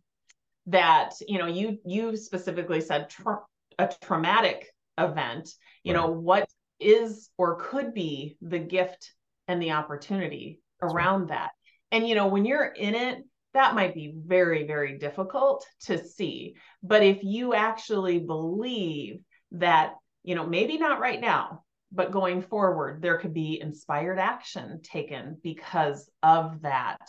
that 0.66 1.10
you 1.26 1.38
know 1.38 1.46
you 1.46 1.78
you 1.84 2.16
specifically 2.16 2.80
said 2.80 3.10
tra- 3.10 3.42
a 3.78 3.90
traumatic 4.02 4.66
event 4.98 5.50
you 5.84 5.92
right. 5.92 6.00
know 6.00 6.10
what 6.10 6.48
is 6.78 7.28
or 7.36 7.56
could 7.56 7.92
be 7.92 8.36
the 8.40 8.58
gift 8.58 9.12
and 9.48 9.60
the 9.60 9.72
opportunity 9.72 10.60
That's 10.80 10.94
around 10.94 11.22
right. 11.22 11.28
that 11.30 11.50
and 11.92 12.08
you 12.08 12.14
know 12.14 12.28
when 12.28 12.44
you're 12.44 12.64
in 12.64 12.94
it 12.94 13.24
that 13.52 13.74
might 13.74 13.94
be 13.94 14.14
very 14.14 14.66
very 14.66 14.98
difficult 14.98 15.66
to 15.80 16.02
see. 16.02 16.54
But 16.82 17.02
if 17.02 17.22
you 17.22 17.54
actually 17.54 18.18
believe 18.20 19.20
that 19.52 19.94
you 20.22 20.34
know 20.34 20.46
maybe 20.46 20.78
not 20.78 21.00
right 21.00 21.20
now 21.20 21.64
but 21.92 22.12
going 22.12 22.40
forward 22.40 23.02
there 23.02 23.18
could 23.18 23.34
be 23.34 23.60
inspired 23.60 24.18
action 24.18 24.80
taken 24.82 25.36
because 25.42 26.08
of 26.22 26.62
that 26.62 27.00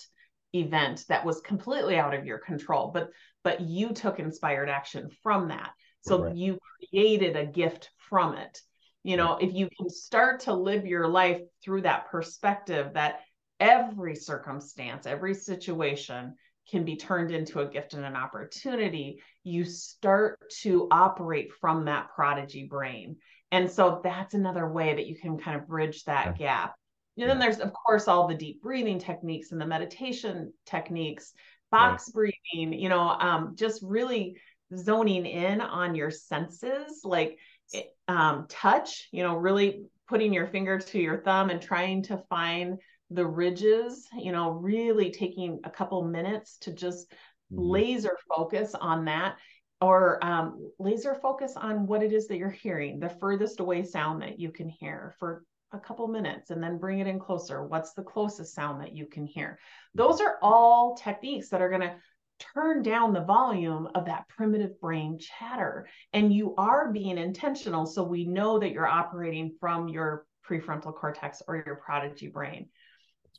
event 0.54 1.06
that 1.08 1.24
was 1.24 1.40
completely 1.42 1.98
out 1.98 2.14
of 2.14 2.26
your 2.26 2.40
control 2.40 2.92
but 2.94 3.10
but 3.44 3.62
you 3.62 3.94
took 3.94 4.20
inspired 4.20 4.70
action 4.70 5.10
from 5.24 5.50
that. 5.50 5.72
So 6.02 6.24
right. 6.24 6.36
you 6.36 6.58
created 6.80 7.36
a 7.36 7.46
gift 7.46 7.92
from 8.10 8.36
it. 8.36 8.60
You 9.04 9.18
know 9.18 9.38
if 9.38 9.54
you 9.54 9.70
can 9.78 9.90
start 9.90 10.42
to 10.42 10.54
live 10.54 10.86
your 10.86 11.08
life 11.08 11.42
through 11.64 11.82
that 11.84 12.10
perspective 12.10 12.94
that 12.94 13.20
every 13.62 14.16
circumstance 14.16 15.06
every 15.06 15.34
situation 15.34 16.36
can 16.70 16.84
be 16.84 16.96
turned 16.96 17.32
into 17.32 17.60
a 17.60 17.68
gift 17.68 17.94
and 17.94 18.06
an 18.06 18.16
opportunity 18.16 19.22
you 19.44 19.64
start 19.64 20.38
to 20.62 20.88
operate 20.92 21.52
from 21.60 21.86
that 21.86 22.10
prodigy 22.14 22.66
brain 22.66 23.16
and 23.52 23.70
so 23.70 24.00
that's 24.04 24.34
another 24.34 24.68
way 24.68 24.96
that 24.96 25.08
you 25.08 25.16
can 25.16 25.38
kind 25.38 25.60
of 25.60 25.68
bridge 25.68 26.06
that 26.06 26.38
gap. 26.38 26.74
And 27.18 27.30
then 27.30 27.40
there's, 27.40 27.60
of 27.60 27.74
course, 27.74 28.08
all 28.08 28.28
the 28.28 28.34
deep 28.34 28.62
breathing 28.62 28.98
techniques 28.98 29.52
and 29.52 29.60
the 29.60 29.66
meditation 29.66 30.54
techniques, 30.66 31.34
box 31.70 32.06
right. 32.08 32.32
breathing, 32.54 32.74
you 32.80 32.90
know, 32.90 33.02
um, 33.02 33.56
just 33.58 33.84
really 33.84 34.38
zoning 34.76 35.26
in 35.26 35.60
on 35.60 35.96
your 35.96 36.10
senses, 36.10 37.02
like 37.04 37.38
um, 38.08 38.46
touch, 38.50 39.10
you 39.12 39.22
know, 39.22 39.36
really 39.36 39.84
putting 40.08 40.34
your 40.34 40.48
finger 40.48 40.80
to 40.80 41.00
your 41.00 41.22
thumb 41.22 41.50
and 41.50 41.62
trying 41.62 42.04
to 42.04 42.24
find 42.30 42.80
the 43.12 43.26
ridges, 43.26 44.08
you 44.18 44.32
know, 44.32 44.52
really 44.52 45.12
taking 45.12 45.60
a 45.64 45.70
couple 45.70 46.04
minutes 46.04 46.58
to 46.60 46.74
just 46.74 47.12
mm-hmm. 47.52 47.60
laser 47.60 48.18
focus 48.30 48.74
on 48.74 49.06
that 49.06 49.36
or 49.82 50.24
um, 50.24 50.72
laser 50.80 51.16
focus 51.16 51.54
on 51.56 51.88
what 51.88 52.04
it 52.04 52.14
is 52.14 52.28
that 52.28 52.38
you're 52.38 52.50
hearing, 52.50 53.00
the 53.00 53.10
furthest 53.10 53.60
away 53.60 53.84
sound 53.84 54.22
that 54.22 54.40
you 54.40 54.52
can 54.52 54.70
hear 54.70 55.16
for 55.20 55.44
a 55.74 55.80
couple 55.80 56.08
minutes 56.08 56.52
and 56.52 56.62
then 56.62 56.78
bring 56.78 57.00
it 57.00 57.08
in 57.08 57.20
closer. 57.20 57.66
What's 57.66 57.94
the 57.94 58.04
closest 58.04 58.54
sound 58.54 58.82
that 58.82 58.96
you 58.96 59.08
can 59.08 59.26
hear? 59.26 59.58
Those 59.96 60.22
are 60.22 60.38
all 60.42 60.96
techniques 60.96 61.50
that 61.50 61.62
are 61.62 61.70
going 61.70 61.82
to 61.82 61.96
turn 62.54 62.84
down 62.84 63.14
the 63.14 63.24
volume 63.24 63.88
of 63.96 64.06
that 64.06 64.28
primitive 64.28 64.80
brain 64.80 65.18
chatter. 65.20 65.88
And 66.14 66.34
you 66.34 66.56
are 66.58 66.92
being 66.92 67.18
intentional. 67.18 67.86
So 67.86 68.04
we 68.04 68.26
know 68.26 68.60
that 68.60 68.72
you're 68.72 68.88
operating 68.88 69.56
from 69.60 69.88
your 69.88 70.26
prefrontal 70.48 70.94
cortex 70.94 71.42
or 71.48 71.64
your 71.66 71.76
prodigy 71.76 72.28
brain. 72.28 72.68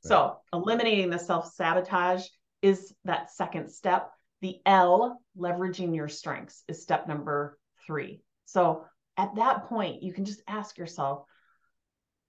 So 0.05 0.39
eliminating 0.53 1.11
the 1.11 1.19
self 1.19 1.53
sabotage 1.53 2.27
is 2.61 2.95
that 3.05 3.31
second 3.31 3.71
step 3.71 4.11
the 4.41 4.59
L, 4.67 5.23
leveraging 5.39 5.95
your 5.95 6.09
strengths, 6.09 6.65
is 6.69 6.83
step 6.83 7.07
number 7.07 7.59
three. 7.87 8.23
So 8.45 8.85
at 9.17 9.35
that 9.37 9.67
point, 9.67 10.03
you 10.03 10.13
can 10.13 10.25
just 10.25 10.43
ask 10.49 10.77
yourself, 10.77 11.25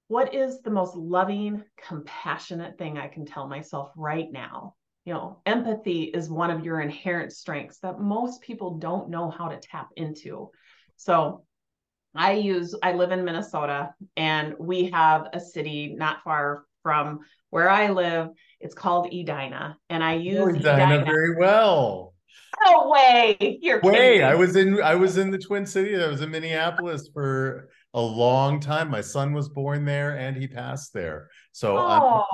what 0.07 0.33
is 0.33 0.61
the 0.61 0.69
most 0.69 0.95
loving, 0.95 1.63
compassionate 1.87 2.77
thing 2.77 2.99
I 2.99 3.07
can 3.07 3.25
tell 3.25 3.47
myself 3.47 3.91
right 3.95 4.31
now? 4.31 4.75
You 5.05 5.13
know, 5.15 5.41
empathy 5.45 6.03
is 6.03 6.29
one 6.29 6.51
of 6.51 6.63
your 6.63 6.81
inherent 6.81 7.33
strengths 7.33 7.79
that 7.79 7.99
most 7.99 8.41
people 8.41 8.77
don't 8.77 9.09
know 9.09 9.31
how 9.31 9.47
to 9.47 9.59
tap 9.59 9.89
into. 9.95 10.51
So 10.97 11.45
I 12.15 12.33
use, 12.33 12.75
I 12.83 12.93
live 12.93 13.11
in 13.11 13.25
Minnesota 13.25 13.95
and 14.15 14.53
we 14.59 14.91
have 14.91 15.29
a 15.33 15.39
city 15.39 15.95
not 15.97 16.23
far 16.23 16.65
from 16.83 17.19
where 17.49 17.69
I 17.69 17.89
live. 17.89 18.29
It's 18.59 18.75
called 18.75 19.07
Edina, 19.07 19.77
and 19.89 20.03
I 20.03 20.13
use 20.13 20.55
Edina, 20.55 20.73
Edina 20.73 21.05
very 21.05 21.35
well. 21.35 22.13
No 22.63 22.89
way! 22.89 23.57
You're 23.61 23.81
way. 23.81 24.23
I 24.23 24.35
was 24.35 24.55
in 24.55 24.81
I 24.81 24.95
was 24.95 25.17
in 25.17 25.31
the 25.31 25.39
Twin 25.39 25.65
Cities. 25.65 25.99
I 25.99 26.07
was 26.07 26.21
in 26.21 26.29
Minneapolis 26.29 27.09
for 27.13 27.69
a 27.93 28.01
long 28.01 28.59
time. 28.59 28.89
My 28.89 29.01
son 29.01 29.33
was 29.33 29.49
born 29.49 29.85
there, 29.85 30.17
and 30.17 30.37
he 30.37 30.47
passed 30.47 30.93
there. 30.93 31.29
So 31.51 31.77
oh. 31.77 32.25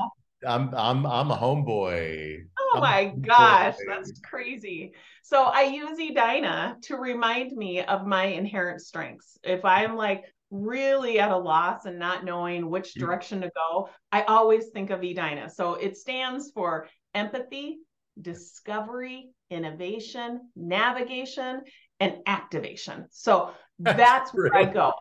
I'm, 0.46 0.74
I'm 0.74 0.76
I'm 0.76 1.06
I'm 1.06 1.32
a 1.32 1.38
homeboy. 1.38 2.38
Oh 2.60 2.80
my 2.80 3.14
gosh, 3.22 3.76
that's 3.88 4.20
crazy. 4.24 4.94
So 5.24 5.44
I 5.44 5.64
use 5.64 6.00
Edina 6.00 6.78
to 6.84 6.98
remind 6.98 7.52
me 7.52 7.84
of 7.84 8.06
my 8.06 8.26
inherent 8.26 8.82
strengths. 8.82 9.38
If 9.44 9.64
I'm 9.66 9.96
like 9.96 10.24
really 10.52 11.20
at 11.20 11.32
a 11.32 11.38
loss 11.38 11.86
and 11.86 12.00
not 12.00 12.26
knowing 12.26 12.70
which 12.70 12.94
mm. 12.94 13.00
direction 13.00 13.42
to 13.42 13.52
go, 13.56 13.90
I 14.12 14.24
always 14.24 14.68
think 14.74 14.90
of 14.90 15.00
Edina. 15.00 15.50
So 15.50 15.76
it 15.76 15.98
stands 15.98 16.52
for 16.52 16.88
empathy, 17.14 17.80
discovery, 18.22 19.30
innovation, 19.50 20.42
navigation, 20.56 21.62
and 22.00 22.16
activation. 22.26 23.06
So 23.12 23.52
that's, 23.80 23.98
that's 23.98 24.34
where 24.34 24.56
I 24.56 24.66
go. 24.66 24.94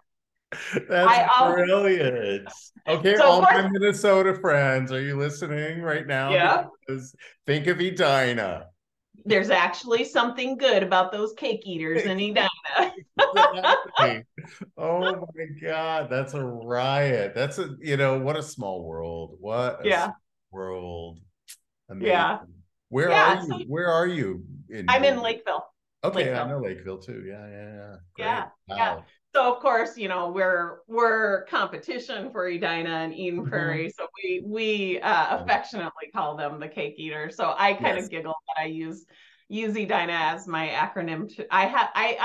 That's 0.88 1.28
I, 1.36 1.54
brilliant. 1.54 2.48
Okay, 2.86 3.16
so 3.16 3.24
all 3.24 3.42
my 3.42 3.68
Minnesota 3.70 4.34
friends, 4.34 4.90
are 4.90 5.02
you 5.02 5.18
listening 5.18 5.82
right 5.82 6.06
now? 6.06 6.30
Yeah. 6.30 6.64
Because 6.86 7.14
think 7.46 7.66
of 7.66 7.80
Edina 7.80 8.64
there's 9.24 9.50
actually 9.50 10.04
something 10.04 10.56
good 10.56 10.82
about 10.82 11.12
those 11.12 11.32
cake 11.34 11.62
eaters 11.64 12.02
in 12.02 12.10
Edina. 12.10 12.48
exactly. 13.18 14.24
Oh 14.78 15.00
my 15.00 15.44
god, 15.60 16.08
that's 16.08 16.32
a 16.32 16.42
riot. 16.42 17.34
That's 17.34 17.58
a 17.58 17.76
you 17.80 17.96
know 17.96 18.18
what 18.18 18.36
a 18.36 18.42
small 18.42 18.84
world. 18.84 19.36
What 19.40 19.84
yeah 19.84 20.12
world. 20.50 21.18
Amazing. 21.90 22.08
Yeah. 22.08 22.38
Where 22.88 23.10
yeah, 23.10 23.34
are 23.34 23.42
you? 23.42 23.48
So 23.48 23.58
Where 23.66 23.88
are 23.88 24.06
you? 24.06 24.44
In 24.70 24.86
I'm 24.88 25.04
in 25.04 25.20
Lakeville. 25.20 25.64
Okay, 26.04 26.30
Lakeville. 26.30 26.44
I 26.44 26.48
know 26.48 26.60
Lakeville 26.60 26.98
too. 26.98 27.24
Yeah, 27.26 27.46
yeah, 27.48 27.74
yeah. 27.74 27.96
Great. 28.14 28.26
Yeah, 28.26 28.44
wow. 28.68 28.76
yeah. 28.76 29.00
So 29.34 29.54
of 29.54 29.60
course, 29.60 29.98
you 29.98 30.08
know 30.08 30.30
we're 30.30 30.78
we're 30.88 31.44
competition 31.44 32.30
for 32.30 32.46
Edina 32.46 32.90
and 32.90 33.14
Eden 33.14 33.40
mm-hmm. 33.40 33.50
Prairie, 33.50 33.92
so 33.96 34.06
we 34.22 34.42
we 34.44 35.00
uh, 35.00 35.38
affectionately 35.38 36.10
call 36.14 36.36
them 36.36 36.58
the 36.58 36.68
cake 36.68 36.94
eater. 36.96 37.30
So 37.30 37.54
I 37.56 37.74
kind 37.74 37.96
yes. 37.96 38.06
of 38.06 38.10
giggle 38.10 38.34
that 38.48 38.62
I 38.62 38.66
use 38.66 39.04
use 39.48 39.76
Edina 39.76 40.12
as 40.12 40.46
my 40.46 40.68
acronym. 40.68 41.34
To, 41.36 41.46
I 41.54 41.66
have 41.66 41.90
I 41.94 42.16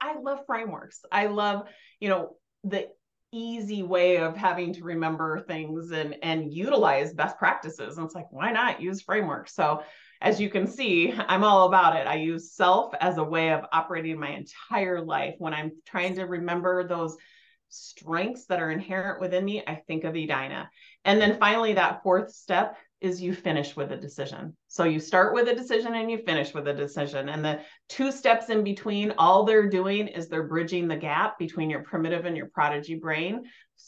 I 0.00 0.10
I 0.12 0.20
love 0.20 0.40
frameworks. 0.46 1.00
I 1.10 1.26
love 1.26 1.66
you 2.00 2.08
know 2.08 2.36
the 2.64 2.88
easy 3.32 3.82
way 3.82 4.18
of 4.18 4.36
having 4.36 4.74
to 4.74 4.84
remember 4.84 5.40
things 5.40 5.90
and 5.90 6.16
and 6.22 6.52
utilize 6.52 7.12
best 7.12 7.38
practices. 7.38 7.96
And 7.96 8.06
it's 8.06 8.14
like 8.14 8.30
why 8.30 8.52
not 8.52 8.80
use 8.80 9.02
frameworks? 9.02 9.54
So 9.54 9.82
as 10.22 10.40
you 10.40 10.48
can 10.48 10.68
see, 10.68 11.12
I'm 11.12 11.42
all 11.42 11.66
about 11.66 11.96
it. 11.96 12.06
I 12.06 12.14
use 12.14 12.52
self 12.52 12.94
as 13.00 13.18
a 13.18 13.24
way 13.24 13.52
of 13.52 13.64
operating 13.72 14.20
my 14.20 14.30
entire 14.30 15.00
life. 15.00 15.34
When 15.38 15.52
I'm 15.52 15.72
trying 15.84 16.14
to 16.14 16.24
remember 16.24 16.86
those 16.86 17.16
strengths 17.70 18.46
that 18.46 18.60
are 18.60 18.70
inherent 18.70 19.20
within 19.20 19.44
me, 19.44 19.64
I 19.66 19.74
think 19.74 20.04
of 20.04 20.14
Edina. 20.14 20.70
And 21.04 21.20
then 21.20 21.38
finally, 21.40 21.72
that 21.72 22.04
fourth 22.04 22.30
step 22.30 22.76
is 23.02 23.20
you 23.20 23.34
finish 23.34 23.76
with 23.76 23.90
a 23.92 23.96
decision. 23.96 24.56
So 24.68 24.84
you 24.84 25.00
start 25.00 25.34
with 25.34 25.48
a 25.48 25.54
decision 25.54 25.94
and 25.94 26.10
you 26.10 26.18
finish 26.18 26.54
with 26.54 26.68
a 26.68 26.72
decision. 26.72 27.28
And 27.28 27.44
the 27.44 27.60
two 27.88 28.12
steps 28.12 28.48
in 28.48 28.62
between, 28.62 29.12
all 29.18 29.44
they're 29.44 29.68
doing 29.68 30.06
is 30.08 30.28
they're 30.28 30.46
bridging 30.46 30.88
the 30.88 30.96
gap 30.96 31.38
between 31.38 31.68
your 31.68 31.82
primitive 31.82 32.24
and 32.24 32.36
your 32.36 32.46
prodigy 32.46 32.94
brain, 32.94 33.42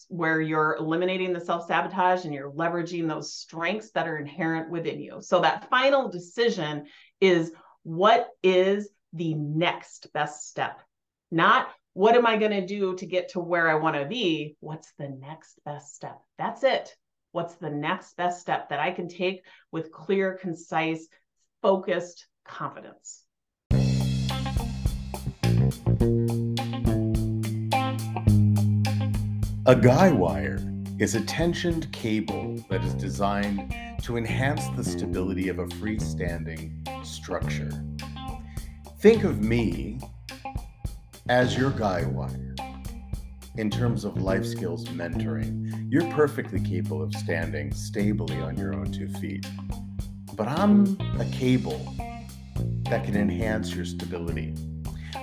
where 0.08 0.40
you're 0.40 0.76
eliminating 0.78 1.32
the 1.32 1.40
self 1.40 1.66
sabotage 1.66 2.24
and 2.24 2.34
you're 2.34 2.50
leveraging 2.50 3.08
those 3.08 3.32
strengths 3.32 3.92
that 3.92 4.08
are 4.08 4.18
inherent 4.18 4.68
within 4.68 5.00
you. 5.00 5.18
So 5.20 5.40
that 5.40 5.70
final 5.70 6.10
decision 6.10 6.86
is 7.20 7.52
what 7.84 8.28
is 8.42 8.88
the 9.12 9.34
next 9.34 10.12
best 10.12 10.48
step? 10.48 10.80
Not 11.30 11.68
what 11.92 12.16
am 12.16 12.26
I 12.26 12.36
going 12.36 12.50
to 12.50 12.66
do 12.66 12.96
to 12.96 13.06
get 13.06 13.30
to 13.30 13.40
where 13.40 13.68
I 13.68 13.76
want 13.76 13.94
to 13.96 14.04
be? 14.04 14.56
What's 14.58 14.92
the 14.98 15.08
next 15.08 15.60
best 15.64 15.94
step? 15.94 16.18
That's 16.38 16.64
it. 16.64 16.94
What's 17.34 17.56
the 17.56 17.68
next 17.68 18.16
best 18.16 18.40
step 18.40 18.68
that 18.68 18.78
I 18.78 18.92
can 18.92 19.08
take 19.08 19.42
with 19.72 19.90
clear, 19.90 20.38
concise, 20.40 21.08
focused 21.62 22.28
confidence? 22.44 23.24
A 29.66 29.74
guy 29.74 30.12
wire 30.12 30.60
is 31.00 31.16
a 31.16 31.22
tensioned 31.22 31.92
cable 31.92 32.64
that 32.70 32.84
is 32.84 32.94
designed 32.94 33.74
to 34.04 34.16
enhance 34.16 34.68
the 34.76 34.84
stability 34.84 35.48
of 35.48 35.58
a 35.58 35.66
freestanding 35.66 36.86
structure. 37.04 37.84
Think 39.00 39.24
of 39.24 39.42
me 39.42 39.98
as 41.28 41.58
your 41.58 41.70
guy 41.70 42.04
wire 42.04 42.54
in 43.56 43.70
terms 43.70 44.04
of 44.04 44.20
life 44.20 44.44
skills 44.44 44.84
mentoring, 44.86 45.86
you're 45.88 46.10
perfectly 46.12 46.60
capable 46.60 47.02
of 47.02 47.14
standing 47.14 47.72
stably 47.72 48.36
on 48.40 48.56
your 48.56 48.74
own 48.74 48.90
two 48.90 49.08
feet. 49.08 49.46
But 50.34 50.48
I'm 50.48 50.98
a 51.20 51.24
cable 51.26 51.94
that 52.90 53.04
can 53.04 53.16
enhance 53.16 53.74
your 53.74 53.84
stability. 53.84 54.54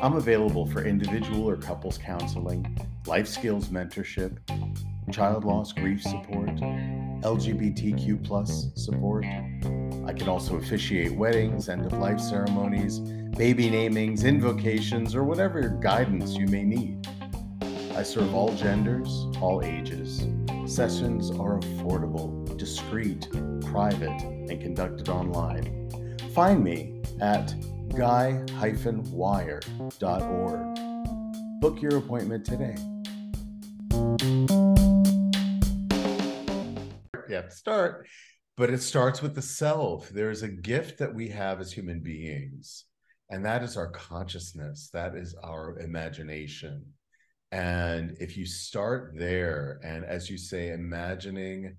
I'm 0.02 0.15
available 0.15 0.65
for 0.65 0.84
individual 0.86 1.50
or 1.50 1.58
couples 1.58 1.98
counseling, 1.98 2.78
life 3.06 3.28
skills 3.28 3.67
mentorship, 3.67 4.38
child 5.12 5.44
loss 5.44 5.74
grief 5.74 6.02
support, 6.02 6.56
LGBTQ 7.22 8.24
plus 8.24 8.67
support. 8.76 9.26
I 9.26 10.13
can 10.13 10.30
also 10.30 10.56
officiate 10.56 11.12
weddings, 11.12 11.67
end 11.67 11.86
of 11.86 11.94
life 11.94 12.20
ceremonies, 12.20 13.00
baby 13.38 13.70
namings, 13.70 14.24
invocations, 14.24 15.13
or 15.13 15.24
whatever 15.26 15.67
guidance 15.82 16.34
you 16.36 16.48
may 16.48 16.63
need. 16.63 17.08
I 18.01 18.03
serve 18.03 18.33
all 18.33 18.51
genders, 18.55 19.27
all 19.39 19.63
ages. 19.63 20.27
Sessions 20.65 21.29
are 21.29 21.59
affordable, 21.59 22.57
discreet, 22.57 23.27
private, 23.61 24.23
and 24.49 24.59
conducted 24.59 25.07
online. 25.07 26.17
Find 26.33 26.63
me 26.63 27.03
at 27.21 27.53
guy-wire.org. 27.95 28.41
Book 31.61 31.79
your 31.79 31.97
appointment 31.97 32.43
today. 32.43 32.75
To 37.29 37.51
start, 37.51 38.07
but 38.57 38.71
it 38.71 38.81
starts 38.81 39.21
with 39.21 39.35
the 39.35 39.43
self. 39.43 40.09
There's 40.09 40.41
a 40.41 40.47
gift 40.47 40.97
that 40.97 41.13
we 41.13 41.27
have 41.27 41.61
as 41.61 41.71
human 41.71 41.99
beings, 41.99 42.85
and 43.29 43.45
that 43.45 43.61
is 43.61 43.77
our 43.77 43.91
consciousness, 43.91 44.89
that 44.91 45.13
is 45.13 45.35
our 45.43 45.77
imagination 45.77 46.83
and 47.51 48.15
if 48.19 48.37
you 48.37 48.45
start 48.45 49.13
there, 49.15 49.79
and 49.83 50.05
as 50.05 50.29
you 50.29 50.37
say, 50.37 50.69
imagining 50.71 51.75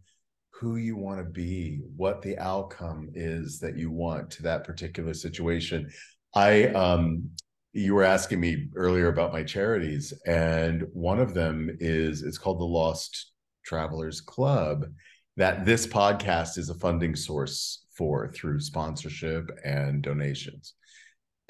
who 0.51 0.77
you 0.77 0.97
want 0.97 1.19
to 1.19 1.25
be, 1.25 1.81
what 1.97 2.21
the 2.21 2.39
outcome 2.39 3.09
is 3.15 3.59
that 3.61 3.77
you 3.77 3.91
want 3.91 4.31
to 4.31 4.43
that 4.43 4.65
particular 4.65 5.15
situation. 5.15 5.91
I, 6.35 6.67
um, 6.69 7.31
you 7.73 7.95
were 7.95 8.05
asking 8.05 8.41
me 8.41 8.69
earlier 8.77 9.09
about 9.09 9.33
my 9.33 9.43
charities, 9.43 10.13
and 10.27 10.85
one 10.93 11.19
of 11.19 11.33
them 11.33 11.75
is 11.81 12.23
it's 12.23 12.39
called 12.39 12.61
the 12.61 12.65
Lost 12.65 13.33
Travelers 13.65 14.21
Club, 14.21 14.85
that 15.39 15.65
this 15.65 15.87
podcast 15.87 16.59
is 16.59 16.69
a 16.69 16.75
funding 16.75 17.17
source 17.17 17.87
for 17.97 18.31
through 18.33 18.61
sponsorship 18.61 19.51
and 19.65 20.03
donations 20.03 20.75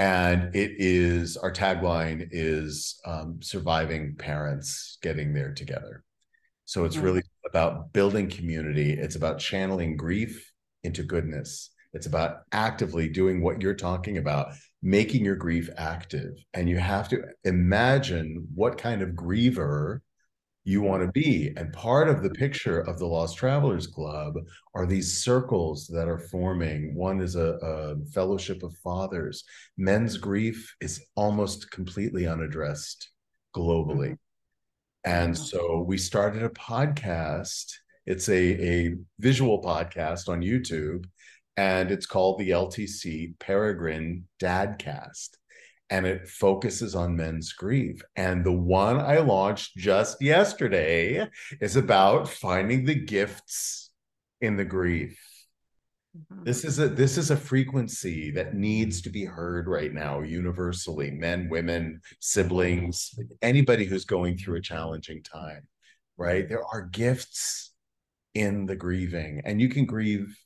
and 0.02 0.52
it 0.52 0.72
is 0.78 1.36
our 1.36 1.52
tagline 1.52 2.26
is 2.32 3.00
um, 3.06 3.38
surviving 3.40 4.16
parents 4.16 4.98
getting 5.00 5.32
there 5.32 5.54
together. 5.54 6.02
So 6.64 6.84
it's 6.84 6.96
really 6.96 7.22
about 7.48 7.92
building 7.92 8.28
community. 8.28 8.94
It's 8.94 9.14
about 9.14 9.38
channeling 9.38 9.96
grief 9.96 10.50
into 10.82 11.04
goodness. 11.04 11.70
It's 11.92 12.06
about 12.06 12.38
actively 12.50 13.08
doing 13.08 13.42
what 13.42 13.62
you're 13.62 13.74
talking 13.74 14.18
about 14.18 14.54
making 14.82 15.24
your 15.24 15.36
grief 15.36 15.70
active. 15.76 16.32
And 16.52 16.68
you 16.68 16.78
have 16.78 17.08
to 17.10 17.22
imagine 17.44 18.48
what 18.56 18.78
kind 18.78 19.02
of 19.02 19.10
griever 19.10 20.00
you 20.64 20.80
want 20.80 21.02
to 21.02 21.10
be. 21.10 21.52
And 21.56 21.72
part 21.72 22.08
of 22.08 22.22
the 22.22 22.30
picture 22.30 22.80
of 22.80 22.98
the 22.98 23.06
Lost 23.06 23.36
Travelers 23.36 23.86
Club 23.86 24.34
are 24.74 24.86
these 24.86 25.22
circles 25.22 25.86
that 25.88 26.08
are 26.08 26.18
forming. 26.18 26.94
One 26.94 27.20
is 27.20 27.34
a, 27.34 27.58
a, 27.62 27.96
fellowship 28.12 28.62
of 28.62 28.76
fathers. 28.76 29.44
Men's 29.76 30.16
grief 30.16 30.74
is 30.80 31.04
almost 31.16 31.70
completely 31.70 32.26
unaddressed 32.26 33.10
globally. 33.54 34.10
Mm-hmm. 34.10 34.14
And 35.04 35.36
so 35.36 35.84
we 35.86 35.98
started 35.98 36.44
a 36.44 36.48
podcast. 36.50 37.72
It's 38.06 38.28
a, 38.28 38.64
a 38.64 38.94
visual 39.18 39.60
podcast 39.62 40.28
on 40.28 40.42
YouTube, 40.42 41.06
and 41.56 41.90
it's 41.90 42.06
called 42.06 42.38
the 42.38 42.50
LTC 42.50 43.38
Peregrine 43.40 44.28
Dadcast 44.40 45.30
and 45.92 46.06
it 46.06 46.26
focuses 46.26 46.94
on 46.94 47.14
men's 47.14 47.52
grief. 47.52 48.00
And 48.16 48.42
the 48.42 48.50
one 48.50 48.98
I 48.98 49.18
launched 49.18 49.76
just 49.76 50.22
yesterday 50.22 51.28
is 51.60 51.76
about 51.76 52.30
finding 52.30 52.86
the 52.86 52.94
gifts 52.94 53.90
in 54.40 54.56
the 54.56 54.64
grief. 54.64 55.20
Mm-hmm. 56.16 56.44
This 56.44 56.64
is 56.64 56.78
a 56.78 56.88
this 56.88 57.18
is 57.18 57.30
a 57.30 57.36
frequency 57.36 58.30
that 58.30 58.54
needs 58.54 59.02
to 59.02 59.10
be 59.10 59.26
heard 59.26 59.68
right 59.68 59.92
now 59.92 60.20
universally 60.20 61.10
men 61.10 61.48
women 61.50 62.00
siblings 62.20 63.18
anybody 63.40 63.86
who's 63.86 64.04
going 64.04 64.36
through 64.36 64.56
a 64.56 64.60
challenging 64.60 65.22
time 65.22 65.66
right 66.18 66.46
there 66.50 66.64
are 66.70 66.82
gifts 66.82 67.72
in 68.34 68.66
the 68.66 68.76
grieving 68.76 69.40
and 69.46 69.58
you 69.58 69.70
can 69.70 69.86
grieve 69.86 70.36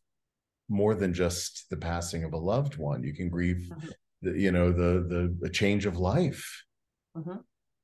more 0.69 0.95
than 0.95 1.13
just 1.13 1.69
the 1.69 1.77
passing 1.77 2.23
of 2.23 2.33
a 2.33 2.39
loved 2.39 2.77
one 2.77 3.03
you 3.03 3.13
can 3.13 3.29
grieve 3.29 3.69
mm-hmm 3.69 3.89
the, 4.23 4.39
you 4.39 4.53
know 4.53 4.73
the 4.73 5.07
the, 5.09 5.37
the 5.41 5.51
change 5.51 5.87
of 5.87 5.99
life. 5.99 6.65
Mm-hmm. 7.17 7.39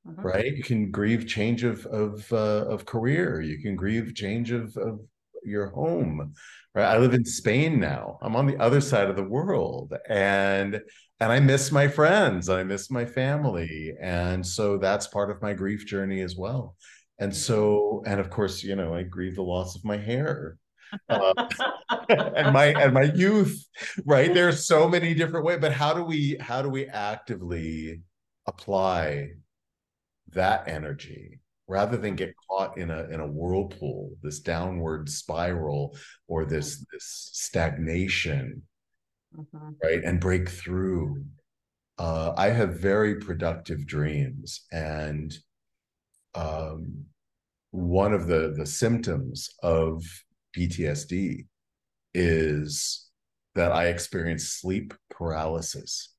Mm-hmm. 0.05 0.21
right? 0.21 0.53
You 0.53 0.63
can 0.63 0.91
grieve 0.91 1.27
change 1.27 1.63
of 1.63 1.85
of 1.85 2.31
uh, 2.33 2.65
of 2.67 2.85
career. 2.85 3.41
You 3.41 3.61
can 3.61 3.75
grieve 3.75 4.13
change 4.15 4.51
of 4.51 4.75
of 4.75 4.99
your 5.43 5.67
home. 5.67 6.33
Right? 6.75 6.85
I 6.85 6.97
live 6.97 7.13
in 7.13 7.23
spain 7.25 7.79
now. 7.79 8.17
I'm 8.21 8.35
on 8.35 8.47
the 8.47 8.57
other 8.57 8.81
side 8.81 9.09
of 9.09 9.15
the 9.15 9.23
world 9.23 9.93
and 10.09 10.81
and 11.19 11.31
i 11.31 11.39
miss 11.39 11.71
my 11.71 11.87
friends 11.87 12.49
i 12.49 12.63
miss 12.63 12.89
my 12.89 13.05
family 13.05 13.93
and 14.01 14.45
so 14.45 14.77
that's 14.77 15.07
part 15.07 15.29
of 15.29 15.41
my 15.41 15.53
grief 15.53 15.85
journey 15.85 16.21
as 16.21 16.35
well. 16.35 16.75
And 17.19 17.33
so 17.33 18.03
and 18.05 18.19
of 18.19 18.29
course 18.29 18.63
you 18.63 18.75
know 18.75 18.93
i 18.93 19.03
grieve 19.03 19.35
the 19.35 19.43
loss 19.43 19.75
of 19.75 19.85
my 19.85 19.97
hair 19.97 20.57
uh, 21.09 21.33
and 22.09 22.53
my 22.53 22.65
and 22.65 22.93
my 22.93 23.03
youth 23.03 23.65
right? 24.05 24.33
There's 24.33 24.65
so 24.65 24.87
many 24.87 25.13
different 25.13 25.45
ways 25.45 25.59
but 25.61 25.73
how 25.73 25.93
do 25.93 26.03
we 26.03 26.37
how 26.39 26.61
do 26.61 26.69
we 26.69 26.87
actively 26.87 28.01
apply 28.47 29.29
that 30.29 30.67
energy 30.67 31.39
rather 31.67 31.97
than 31.97 32.15
get 32.15 32.33
caught 32.49 32.77
in 32.77 32.89
a 32.89 33.03
in 33.05 33.19
a 33.19 33.27
whirlpool 33.27 34.11
this 34.21 34.39
downward 34.39 35.09
spiral 35.09 35.95
or 36.27 36.45
this 36.45 36.85
this 36.91 37.29
stagnation 37.33 38.61
mm-hmm. 39.35 39.69
right? 39.83 40.03
And 40.03 40.19
break 40.19 40.49
through. 40.49 41.23
Uh, 41.99 42.33
i 42.37 42.49
have 42.49 42.79
very 42.79 43.19
productive 43.19 43.85
dreams 43.85 44.65
and 44.71 45.37
um, 46.33 47.05
one 47.69 48.13
of 48.13 48.27
the 48.27 48.53
the 48.57 48.65
symptoms 48.65 49.49
of 49.61 50.03
PTSD 50.55 51.47
is 52.13 53.09
that 53.55 53.71
I 53.71 53.87
experience 53.87 54.49
sleep 54.49 54.93
paralysis 55.09 56.13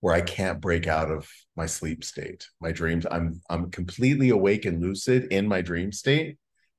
where 0.00 0.14
I 0.14 0.22
can't 0.22 0.60
break 0.60 0.86
out 0.86 1.10
of 1.10 1.28
my 1.56 1.66
sleep 1.66 2.04
state. 2.04 2.48
My 2.60 2.72
dreams, 2.72 3.06
I'm 3.10 3.40
I'm 3.50 3.70
completely 3.70 4.30
awake 4.30 4.64
and 4.64 4.80
lucid 4.80 5.24
in 5.30 5.46
my 5.46 5.60
dream 5.60 5.92
state, 5.92 6.38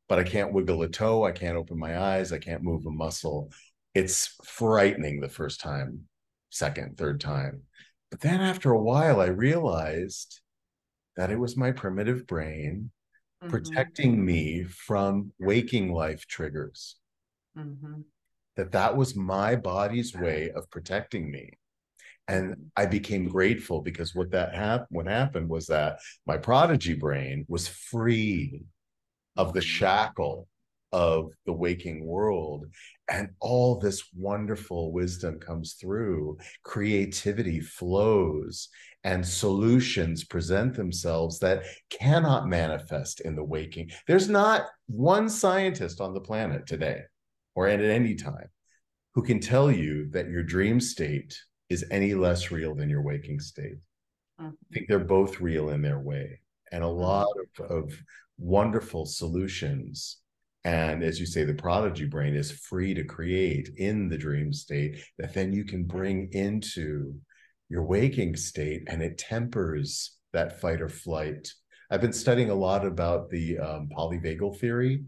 but 0.10 0.20
I 0.20 0.24
can't 0.24 0.54
wiggle 0.54 0.82
a 0.82 0.90
toe, 0.90 1.24
I 1.24 1.32
can't 1.32 1.58
open 1.58 1.78
my 1.78 2.00
eyes, 2.00 2.34
I 2.34 2.40
can't 2.40 2.64
move 2.64 2.86
a 2.86 2.92
muscle. 2.92 3.52
It's 3.94 4.36
frightening 4.44 5.20
the 5.20 5.30
first 5.30 5.62
time, 5.62 6.08
second, 6.50 6.98
third 6.98 7.22
time. 7.22 7.64
But 8.10 8.22
then 8.22 8.42
after 8.42 8.72
a 8.72 8.82
while 8.82 9.22
I 9.22 9.28
realized 9.28 10.42
that 11.16 11.30
it 11.30 11.40
was 11.40 11.56
my 11.58 11.72
primitive 11.72 12.26
brain 12.26 12.92
mm-hmm. 13.42 13.50
protecting 13.50 14.24
me 14.24 14.64
from 14.64 15.32
waking 15.40 15.92
life 15.92 16.26
triggers. 16.28 16.96
Mhm. 17.58 18.06
that 18.56 18.72
that 18.72 18.96
was 18.96 19.16
my 19.16 19.56
body's 19.56 20.16
way 20.16 20.52
of 20.52 20.70
protecting 20.70 21.30
me 21.30 21.52
and 22.28 22.72
i 22.78 22.86
became 22.86 23.28
grateful 23.28 23.82
because 23.82 24.16
what 24.16 24.32
that 24.32 24.54
happened 24.56 24.88
what 24.90 25.08
happened 25.08 25.50
was 25.50 25.68
that 25.68 26.00
my 26.26 26.38
prodigy 26.38 26.94
brain 26.94 27.46
was 27.50 27.68
free 27.68 28.64
of 29.36 29.52
the 29.54 29.62
shackle 29.62 30.48
of 30.92 31.32
the 31.46 31.54
waking 31.54 32.06
world 32.06 32.66
and 33.12 33.30
all 33.40 33.78
this 33.78 34.04
wonderful 34.16 34.92
wisdom 34.92 35.40
comes 35.40 35.74
through 35.74 36.38
creativity 36.64 37.60
flows 37.60 38.70
and 39.04 39.26
solutions 39.26 40.24
present 40.24 40.76
themselves 40.76 41.40
that 41.40 41.64
cannot 41.90 42.48
manifest 42.48 43.20
in 43.22 43.36
the 43.36 43.44
waking 43.44 43.90
there's 44.08 44.30
not 44.30 44.66
one 44.88 45.30
scientist 45.30 46.02
on 46.02 46.14
the 46.14 46.22
planet 46.22 46.66
today 46.66 47.02
or 47.56 47.68
at 47.68 47.82
any 47.82 48.16
time 48.16 48.48
who 49.14 49.22
can 49.22 49.40
tell 49.40 49.72
you 49.72 50.10
that 50.12 50.30
your 50.30 50.44
dream 50.44 50.80
state 50.80 51.38
is 51.70 51.86
any 51.92 52.14
less 52.14 52.52
real 52.52 52.76
than 52.76 52.90
your 52.90 53.02
waking 53.02 53.40
state. 53.40 53.78
Mhm. 54.40 54.54
I 54.54 54.74
think 54.74 54.88
they're 54.88 55.00
both 55.00 55.40
real 55.40 55.70
in 55.70 55.82
their 55.82 56.00
way, 56.00 56.42
and 56.72 56.84
a 56.84 56.88
lot 56.88 57.28
of, 57.60 57.66
of 57.66 58.04
wonderful 58.38 59.06
solutions. 59.06 60.21
And 60.64 61.04
as 61.04 61.20
you 61.20 61.26
say, 61.26 61.44
the 61.44 61.54
prodigy 61.56 62.06
brain 62.06 62.36
is 62.36 62.52
free 62.52 62.94
to 62.94 63.04
create 63.04 63.70
in 63.78 64.10
the 64.10 64.18
dream 64.18 64.54
state 64.54 65.04
that 65.18 65.34
then 65.34 65.52
you 65.54 65.66
can 65.66 65.86
bring 65.86 66.30
into 66.34 67.16
your 67.70 67.84
waking 67.84 68.36
state, 68.36 68.84
and 68.88 69.02
it 69.02 69.18
tempers 69.18 70.18
that 70.34 70.60
fight 70.62 70.82
or 70.82 70.90
flight. 70.90 71.48
I've 71.90 72.02
been 72.02 72.14
studying 72.14 72.50
a 72.50 72.56
lot 72.56 72.86
about 72.86 73.30
the 73.30 73.58
um, 73.60 73.90
polyvagal 73.96 74.60
theory, 74.60 75.04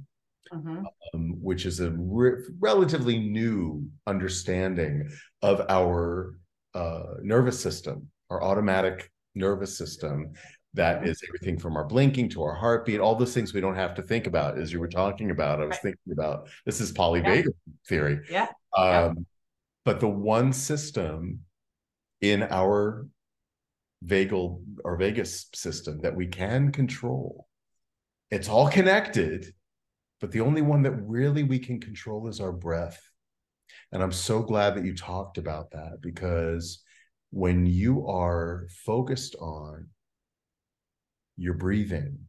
Mhm. 0.51 0.85
um, 1.13 1.41
which 1.41 1.65
is 1.65 1.79
a 1.79 1.91
re- 1.91 2.43
relatively 2.59 3.19
new 3.19 3.89
understanding 4.07 5.09
of 5.41 5.61
our 5.69 6.35
uh, 6.73 7.15
nervous 7.21 7.59
system, 7.59 8.09
our 8.29 8.41
automatic 8.43 9.11
nervous 9.35 9.77
system. 9.77 10.33
That 10.75 11.07
is 11.07 11.21
everything 11.27 11.59
from 11.59 11.77
our 11.77 11.85
blinking 11.85 12.29
to 12.29 12.41
our 12.43 12.55
heartbeat, 12.55 12.99
all 12.99 13.15
those 13.15 13.33
things 13.33 13.53
we 13.53 13.61
don't 13.61 13.75
have 13.75 13.93
to 13.95 14.01
think 14.01 14.25
about. 14.25 14.57
As 14.57 14.73
you 14.73 14.79
were 14.79 14.87
talking 14.87 15.29
about, 15.29 15.61
I 15.61 15.65
was 15.65 15.71
Right. 15.73 15.81
thinking 15.81 16.13
about 16.13 16.49
this 16.65 16.81
is 16.81 16.91
polyvagal 16.91 17.53
theory. 17.87 18.19
Yeah. 18.29 18.47
Yeah. 18.75 19.03
Um, 19.05 19.25
but 19.85 19.99
the 19.99 20.09
one 20.09 20.51
system 20.51 21.41
in 22.21 22.43
our 22.43 23.05
vagal 24.03 24.63
or 24.83 24.97
vagus 24.97 25.49
system 25.53 25.99
that 26.01 26.15
we 26.15 26.25
can 26.27 26.71
control, 26.71 27.47
it's 28.31 28.49
all 28.49 28.67
connected, 28.69 29.53
but 30.19 30.31
the 30.31 30.41
only 30.41 30.63
one 30.63 30.81
that 30.83 30.91
really 30.91 31.43
we 31.43 31.59
can 31.59 31.79
control 31.79 32.27
is 32.27 32.39
our 32.39 32.51
breath. 32.51 32.99
And 33.91 34.01
I'm 34.01 34.11
so 34.11 34.41
glad 34.41 34.75
that 34.75 34.85
you 34.85 34.95
talked 34.95 35.37
about 35.37 35.71
that 35.71 36.01
because 36.01 36.83
when 37.29 37.65
you 37.67 38.07
are 38.07 38.67
focused 38.85 39.35
on 39.35 39.87
your 41.37 41.53
breathing, 41.53 42.19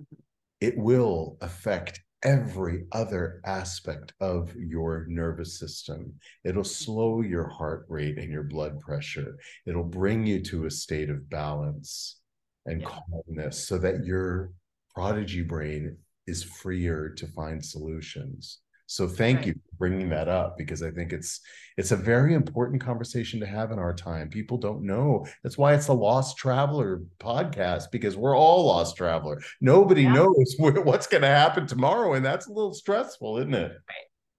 mm-hmm. 0.00 0.16
it 0.60 0.76
will 0.76 1.36
affect 1.40 2.00
every 2.22 2.84
other 2.92 3.40
aspect 3.46 4.12
of 4.20 4.54
your 4.56 5.06
nervous 5.08 5.58
system. 5.58 6.14
It'll 6.44 6.62
mm-hmm. 6.62 6.84
slow 6.84 7.22
your 7.22 7.48
heart 7.48 7.86
rate 7.88 8.18
and 8.18 8.30
your 8.30 8.42
blood 8.44 8.78
pressure. 8.80 9.36
It'll 9.66 9.84
bring 9.84 10.26
you 10.26 10.42
to 10.44 10.66
a 10.66 10.70
state 10.70 11.10
of 11.10 11.30
balance 11.30 12.20
and 12.66 12.82
Yeah. 12.82 12.98
calmness 13.08 13.66
so 13.66 13.78
that 13.78 14.04
your 14.04 14.52
prodigy 14.94 15.42
brain 15.42 15.96
is 16.26 16.42
freer 16.42 17.08
to 17.08 17.26
find 17.28 17.64
solutions. 17.64 18.60
So 18.90 19.06
thank 19.06 19.38
Right. 19.38 19.46
you 19.46 19.52
for 19.54 19.76
bringing 19.78 20.08
that 20.08 20.26
up 20.26 20.58
because 20.58 20.82
I 20.82 20.90
think 20.90 21.12
it's 21.12 21.40
it's 21.76 21.92
a 21.92 21.96
very 21.96 22.34
important 22.34 22.82
conversation 22.82 23.38
to 23.38 23.46
have 23.46 23.70
in 23.70 23.78
our 23.78 23.94
time. 23.94 24.28
People 24.28 24.58
don't 24.58 24.82
know. 24.82 25.24
That's 25.44 25.56
why 25.56 25.74
it's 25.74 25.86
a 25.86 25.92
lost 25.92 26.36
traveler 26.36 27.02
podcast 27.20 27.92
because 27.92 28.16
we're 28.16 28.36
all 28.36 28.66
lost 28.66 28.96
traveler. 28.96 29.40
Nobody 29.60 30.02
Yeah. 30.02 30.14
knows 30.14 30.54
wh- 30.58 30.84
what's 30.84 31.06
going 31.06 31.22
to 31.22 31.28
happen 31.28 31.68
tomorrow 31.68 32.14
and 32.14 32.24
that's 32.26 32.48
a 32.48 32.52
little 32.52 32.74
stressful, 32.74 33.38
isn't 33.38 33.54
it? 33.54 33.72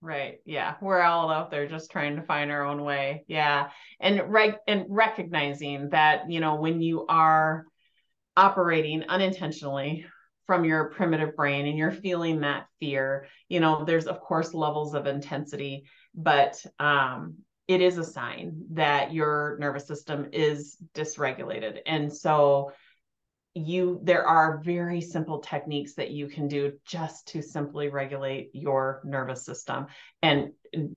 Right. 0.02 0.38
Yeah. 0.44 0.74
We're 0.82 1.00
all 1.00 1.30
out 1.30 1.50
there 1.50 1.66
just 1.66 1.90
trying 1.90 2.16
to 2.16 2.22
find 2.22 2.50
our 2.50 2.64
own 2.64 2.82
way. 2.84 3.24
Yeah. 3.28 3.70
And 4.00 4.20
right 4.30 4.56
and 4.66 4.84
recognizing 4.90 5.88
that, 5.90 6.30
you 6.30 6.40
know, 6.40 6.56
when 6.56 6.82
you 6.82 7.06
are 7.08 7.64
operating 8.36 9.04
unintentionally 9.04 10.04
from 10.52 10.66
your 10.66 10.90
primitive 10.90 11.34
brain 11.34 11.66
and 11.66 11.78
you're 11.78 11.90
feeling 11.90 12.40
that 12.40 12.66
fear, 12.78 13.26
you 13.48 13.58
know, 13.58 13.86
there's 13.86 14.06
of 14.06 14.20
course 14.20 14.52
levels 14.52 14.92
of 14.92 15.06
intensity, 15.06 15.84
but 16.14 16.62
um 16.78 17.36
it 17.68 17.80
is 17.80 17.96
a 17.96 18.04
sign 18.04 18.66
that 18.72 19.14
your 19.14 19.56
nervous 19.58 19.86
system 19.86 20.28
is 20.30 20.76
dysregulated. 20.92 21.78
And 21.86 22.14
so 22.14 22.72
you 23.54 23.98
there 24.02 24.26
are 24.26 24.60
very 24.62 25.00
simple 25.00 25.38
techniques 25.38 25.94
that 25.94 26.10
you 26.10 26.28
can 26.28 26.48
do 26.48 26.74
just 26.84 27.28
to 27.28 27.40
simply 27.40 27.88
regulate 27.88 28.50
your 28.52 29.00
nervous 29.04 29.46
system 29.46 29.86
and 30.20 30.52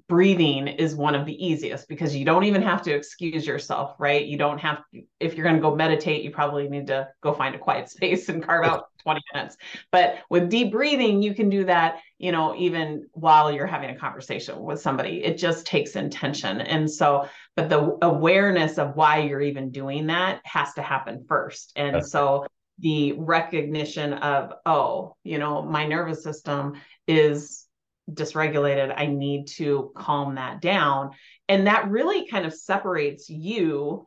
breathing 0.08 0.68
is 0.68 0.96
one 0.96 1.16
of 1.16 1.26
the 1.26 1.46
easiest 1.46 1.88
because 1.88 2.16
you 2.16 2.24
don't 2.24 2.46
even 2.46 2.62
have 2.62 2.82
to 2.82 2.94
excuse 2.94 3.46
yourself 3.46 3.96
right? 4.00 4.26
You 4.26 4.38
don't 4.38 4.60
have 4.60 4.80
if 5.20 5.36
you're 5.36 5.44
going 5.44 5.56
to 5.56 5.62
go 5.62 5.76
meditate 5.76 6.24
you 6.24 6.32
probably 6.32 6.68
need 6.70 6.88
to 6.88 7.08
go 7.22 7.34
find 7.34 7.56
a 7.56 7.60
quiet 7.60 7.90
space 7.96 8.30
and 8.30 8.44
carve 8.44 8.66
out 8.66 8.86
20 9.04 9.22
minutes. 9.34 9.58
But 9.92 10.20
with 10.30 10.50
deep 10.50 10.72
breathing 10.72 11.22
you 11.22 11.34
can 11.34 11.50
do 11.50 11.66
that 11.66 12.00
you 12.18 12.32
know 12.32 12.56
even 12.56 13.08
while 13.12 13.52
you're 13.52 13.68
having 13.68 13.90
a 13.90 13.98
conversation 13.98 14.60
with 14.62 14.82
somebody. 14.82 15.24
It 15.24 15.38
just 15.38 15.66
takes 15.66 15.96
intention. 15.96 16.62
And 16.62 16.90
so 16.90 17.28
but 17.56 17.70
the 17.70 17.98
awareness 18.02 18.78
of 18.78 18.96
why 18.96 19.20
you're 19.20 19.42
even 19.42 19.72
doing 19.72 20.08
that 20.08 20.42
has 20.46 20.74
to 20.74 20.82
happen 20.82 21.26
first. 21.28 21.74
And 21.76 21.96
That's 21.96 22.12
so 22.12 22.46
the 22.80 23.14
recognition 23.14 24.14
of 24.14 24.54
oh 24.66 25.16
you 25.24 25.38
know 25.38 25.62
my 25.62 25.86
nervous 25.86 26.24
system 26.24 26.74
is 27.08 27.65
dysregulated 28.12 28.94
i 28.96 29.06
need 29.08 29.48
to 29.48 29.92
calm 29.96 30.36
that 30.36 30.62
down. 30.62 31.12
And 31.50 31.68
that 31.68 31.90
really 31.90 32.28
kind 32.28 32.46
of 32.46 32.54
separates 32.54 33.30
you 33.30 34.06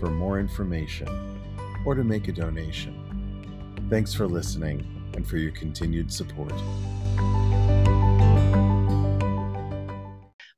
for 0.00 0.10
more 0.10 0.40
information 0.40 1.40
or 1.86 1.94
to 1.94 2.02
make 2.02 2.26
a 2.26 2.32
donation. 2.32 3.86
Thanks 3.88 4.12
for 4.12 4.26
listening 4.26 5.12
and 5.14 5.24
for 5.24 5.36
your 5.36 5.52
continued 5.52 6.12
support. 6.12 6.52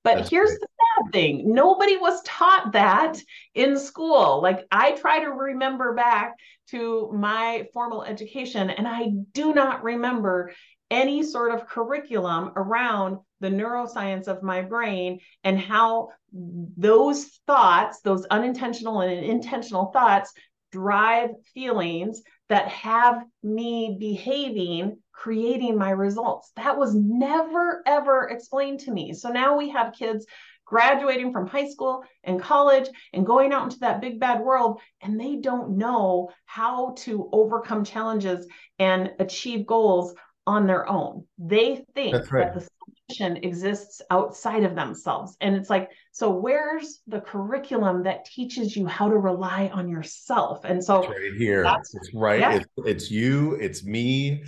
But 0.02 0.14
That's 0.16 0.30
here's 0.30 0.48
great. 0.48 0.60
the 0.60 0.68
sad 1.10 1.12
thing. 1.12 1.52
Nobody 1.52 1.96
was 1.96 2.22
taught 2.22 2.72
that 2.72 3.18
in 3.54 3.78
school. 3.78 4.40
Like 4.42 4.66
I 4.70 4.92
try 4.92 5.20
to 5.20 5.30
remember 5.30 5.94
back 5.94 6.36
to 6.70 7.10
my 7.12 7.66
formal 7.72 8.04
education, 8.04 8.70
and 8.70 8.86
I 8.86 9.08
do 9.32 9.52
not 9.52 9.82
remember 9.82 10.52
any 10.90 11.22
sort 11.22 11.52
of 11.52 11.68
curriculum 11.68 12.52
around 12.56 13.18
the 13.40 13.48
neuroscience 13.48 14.26
of 14.26 14.42
my 14.42 14.60
brain 14.60 15.20
and 15.44 15.58
how 15.58 16.08
those 16.32 17.26
thoughts, 17.46 18.00
those 18.00 18.26
unintentional 18.30 19.00
and 19.00 19.24
intentional 19.24 19.86
thoughts, 19.86 20.32
drive 20.72 21.30
feelings 21.54 22.22
that 22.48 22.68
have 22.68 23.24
me 23.42 23.96
behaving, 23.98 24.98
creating 25.12 25.78
my 25.78 25.90
results. 25.90 26.50
That 26.56 26.76
was 26.76 26.94
never, 26.94 27.82
ever 27.86 28.28
explained 28.28 28.80
to 28.80 28.92
me. 28.92 29.12
So 29.12 29.28
now 29.30 29.56
we 29.56 29.70
have 29.70 29.94
kids 29.94 30.26
graduating 30.70 31.32
from 31.32 31.48
high 31.48 31.68
school 31.68 32.04
and 32.22 32.40
college 32.40 32.88
and 33.12 33.26
going 33.26 33.52
out 33.52 33.64
into 33.64 33.80
that 33.80 34.00
big 34.00 34.20
bad 34.20 34.40
world, 34.40 34.80
and 35.02 35.20
they 35.20 35.36
don't 35.36 35.76
know 35.76 36.30
how 36.46 36.94
to 36.96 37.28
overcome 37.32 37.84
challenges 37.84 38.46
and 38.78 39.10
achieve 39.18 39.66
goals 39.66 40.14
on 40.46 40.66
their 40.66 40.88
own. 40.88 41.26
They 41.38 41.84
think 41.94 42.14
right. 42.32 42.54
that 42.54 42.54
the 42.54 42.68
solution 43.08 43.44
exists 43.44 44.00
outside 44.10 44.62
of 44.62 44.76
themselves. 44.76 45.36
And 45.40 45.56
it's 45.56 45.68
like, 45.68 45.90
so 46.12 46.30
where's 46.30 47.00
the 47.08 47.20
curriculum 47.20 48.04
that 48.04 48.24
teaches 48.24 48.76
you 48.76 48.86
how 48.86 49.08
to 49.08 49.16
rely 49.18 49.70
on 49.74 49.88
yourself? 49.88 50.64
And 50.64 50.82
so 50.82 51.00
it's 51.02 51.08
right 51.08 51.34
here, 51.36 51.64
it's 51.66 52.14
right. 52.14 52.40
Yeah. 52.40 52.54
It's, 52.54 52.66
it's 52.78 53.10
you, 53.10 53.54
it's 53.54 53.84
me. 53.84 54.44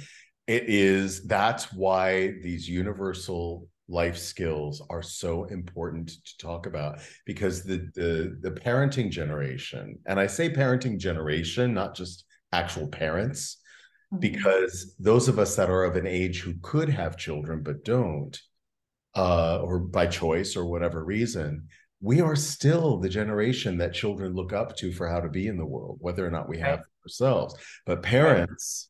It 0.47 0.65
is 0.69 1.25
that's 1.27 1.73
why 1.73 2.35
these 2.43 2.69
universal 2.69 3.69
life 3.93 4.17
skills 4.17 4.83
are 4.91 5.03
so 5.03 5.45
important 5.45 6.09
to 6.09 6.39
talk 6.39 6.67
about 6.67 6.99
because 7.27 7.63
the 7.63 7.89
the 7.95 8.37
the 8.41 8.51
parenting 8.51 9.11
generation 9.11 9.99
and 10.07 10.19
i 10.19 10.27
say 10.27 10.49
parenting 10.49 10.99
generation 10.99 11.75
not 11.75 11.95
just 11.95 12.25
actual 12.53 12.89
parents 12.89 13.59
mm-hmm. 14.13 14.21
because 14.21 14.95
those 14.99 15.29
of 15.29 15.39
us 15.39 15.57
that 15.57 15.71
are 15.71 15.85
of 15.85 15.97
an 15.97 16.07
age 16.07 16.41
who 16.41 16.55
could 16.63 16.89
have 16.89 17.17
children 17.17 17.63
but 17.63 17.85
don't 17.85 18.41
uh, 19.15 19.59
or 19.59 19.79
by 19.79 20.07
choice 20.07 20.57
or 20.57 20.67
whatever 20.67 21.05
reason, 21.05 21.69
we 22.01 22.21
are 22.21 22.37
still 22.37 22.99
the 22.99 23.09
generation 23.09 23.79
that 23.79 23.95
children 23.95 24.35
look 24.35 24.53
up 24.53 24.77
to 24.77 24.93
for 24.93 25.09
how 25.09 25.21
to 25.21 25.29
be 25.29 25.47
in 25.47 25.57
the 25.57 25.67
world, 25.67 25.99
whether 26.01 26.27
or 26.27 26.31
not 26.31 26.49
we 26.49 26.59
have 26.59 26.83
ourselves. 27.05 27.55
But 27.87 28.03
parents, 28.03 28.89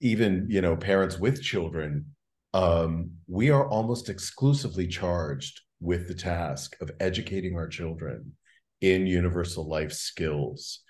even 0.00 0.46
you 0.48 0.60
know, 0.60 0.76
parents 0.76 1.18
with 1.18 1.42
children, 1.42 2.06
um, 2.54 3.10
we 3.26 3.50
are 3.50 3.68
almost 3.68 4.08
exclusively 4.08 4.86
charged 4.86 5.60
with 5.80 6.08
the 6.08 6.14
task 6.14 6.76
of 6.80 6.90
educating 7.00 7.56
our 7.56 7.68
children 7.68 8.32
in 8.80 9.06
universal 9.06 9.68
life 9.68 9.92
skills. 9.92 10.80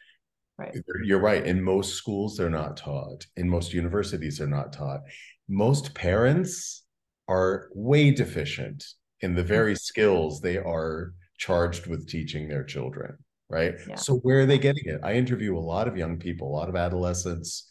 Right. 0.59 0.75
You're 1.05 1.21
right. 1.21 1.45
In 1.45 1.63
most 1.63 1.95
schools, 1.95 2.37
they're 2.37 2.51
not 2.51 2.77
taught. 2.77 3.27
In 3.37 3.49
most 3.49 3.73
universities, 3.73 4.39
they're 4.39 4.47
not 4.47 4.73
taught. 4.73 5.01
Most 5.49 5.95
parents 5.95 6.85
are 7.29 7.71
way 7.75 8.11
deficient 8.11 8.85
in 9.21 9.35
the 9.35 9.43
very 9.43 9.77
skills 9.77 10.41
they 10.41 10.59
are 10.59 11.15
charged 11.39 11.87
with 11.87 12.09
teaching 12.09 12.49
their 12.49 12.65
children 12.65 13.17
right 13.49 13.75
yeah. 13.89 13.95
so 13.95 14.17
where 14.17 14.41
are 14.41 14.47
they 14.47 14.59
getting 14.59 14.85
it 14.87 15.01
i 15.03 15.15
interview 15.15 15.57
a 15.57 15.59
lot 15.59 15.89
of 15.89 15.97
young 15.97 16.19
people 16.19 16.49
a 16.49 16.57
lot 16.57 16.69
of 16.69 16.77
adolescents 16.77 17.69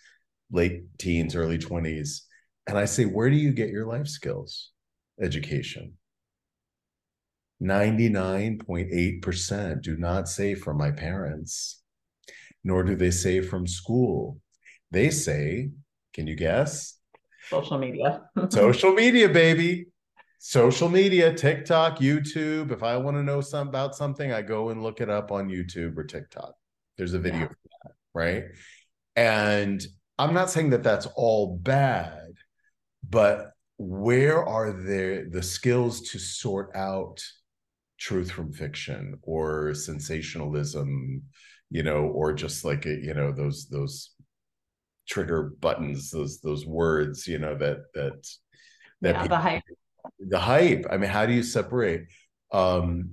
late 0.52 0.84
teens 0.98 1.36
early 1.36 1.58
20s 1.58 2.22
and 2.70 2.78
i 2.78 2.86
say 2.86 3.04
where 3.04 3.30
do 3.30 3.36
you 3.36 3.52
get 3.52 3.70
your 3.70 3.86
life 3.86 4.08
skills 4.08 4.72
education 5.22 5.94
99.8% 7.62 9.82
do 9.82 9.98
not 9.98 10.30
say 10.30 10.56
from 10.56 10.78
my 10.78 10.92
parents 10.92 11.82
nor 12.64 12.84
do 12.84 12.96
they 12.96 13.12
say 13.12 13.42
from 13.42 13.68
school 13.68 14.40
they 14.92 15.10
say 15.10 15.70
can 16.14 16.26
you 16.26 16.36
guess 16.36 17.00
social 17.50 17.78
media. 17.78 18.22
social 18.50 18.94
media, 18.94 19.28
baby. 19.28 19.88
Social 20.38 20.88
media, 20.88 21.34
TikTok, 21.34 22.00
YouTube. 22.00 22.72
If 22.72 22.84
I 22.84 22.96
want 22.98 23.18
to 23.18 23.24
know 23.24 23.42
some 23.42 23.68
about 23.68 23.96
something, 23.96 24.32
I 24.32 24.42
go 24.42 24.70
and 24.70 24.82
look 24.82 25.02
it 25.02 25.10
up 25.10 25.32
on 25.32 25.50
YouTube 25.50 25.98
or 25.98 26.04
TikTok. 26.04 26.54
There's 26.98 27.14
a 27.14 27.20
video 27.20 27.42
yeah. 27.42 27.48
for 27.48 27.58
that, 27.84 27.92
right? 28.14 28.44
And 29.16 29.86
I'm 30.18 30.34
not 30.34 30.50
saying 30.50 30.70
that 30.70 30.84
that's 30.84 31.08
all 31.16 31.58
bad, 31.58 32.29
but 33.10 33.52
where 33.78 34.46
are 34.46 34.72
there 34.72 35.30
the 35.30 35.42
skills 35.42 36.02
to 36.02 36.20
sort 36.20 36.76
out 36.76 37.22
truth 37.98 38.32
from 38.32 38.52
fiction 38.52 39.18
or 39.22 39.74
sensationalism, 39.74 41.24
you 41.70 41.84
know, 41.84 42.04
or 42.04 42.34
just 42.34 42.66
like 42.66 42.86
a, 42.86 42.96
you 42.96 43.14
know 43.14 43.32
those 43.32 43.68
those 43.70 44.12
trigger 45.08 45.54
buttons 45.60 46.12
those 46.12 46.40
those 46.42 46.68
words 46.68 47.28
you 47.28 47.40
know 47.40 47.58
that 47.58 47.78
that 47.96 48.28
that 49.02 49.16
yeah, 49.16 49.22
people, 49.24 49.38
the 49.38 49.42
hype. 49.42 49.64
The 50.20 50.40
hype. 50.40 50.86
I 50.90 50.98
mean 50.98 51.10
how 51.10 51.26
do 51.26 51.34
you 51.34 51.44
separate 51.44 52.06
um 52.52 53.12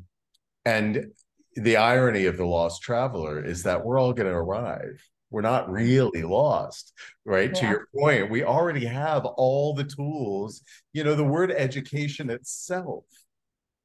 and 0.64 1.06
the 1.54 1.78
irony 1.78 2.26
of 2.26 2.36
the 2.36 2.44
lost 2.44 2.82
traveler 2.82 3.42
is 3.42 3.62
that 3.62 3.84
we're 3.84 3.98
all 3.98 4.12
going 4.12 4.28
to 4.28 4.36
arrive 4.36 5.02
we're 5.30 5.42
not 5.42 5.70
really 5.70 6.22
lost 6.22 6.92
right 7.24 7.50
yeah. 7.54 7.60
to 7.60 7.66
your 7.66 7.88
point 7.94 8.30
we 8.30 8.44
already 8.44 8.84
have 8.84 9.24
all 9.24 9.74
the 9.74 9.84
tools 9.84 10.62
you 10.92 11.02
know 11.02 11.14
the 11.14 11.24
word 11.24 11.50
education 11.50 12.30
itself 12.30 13.04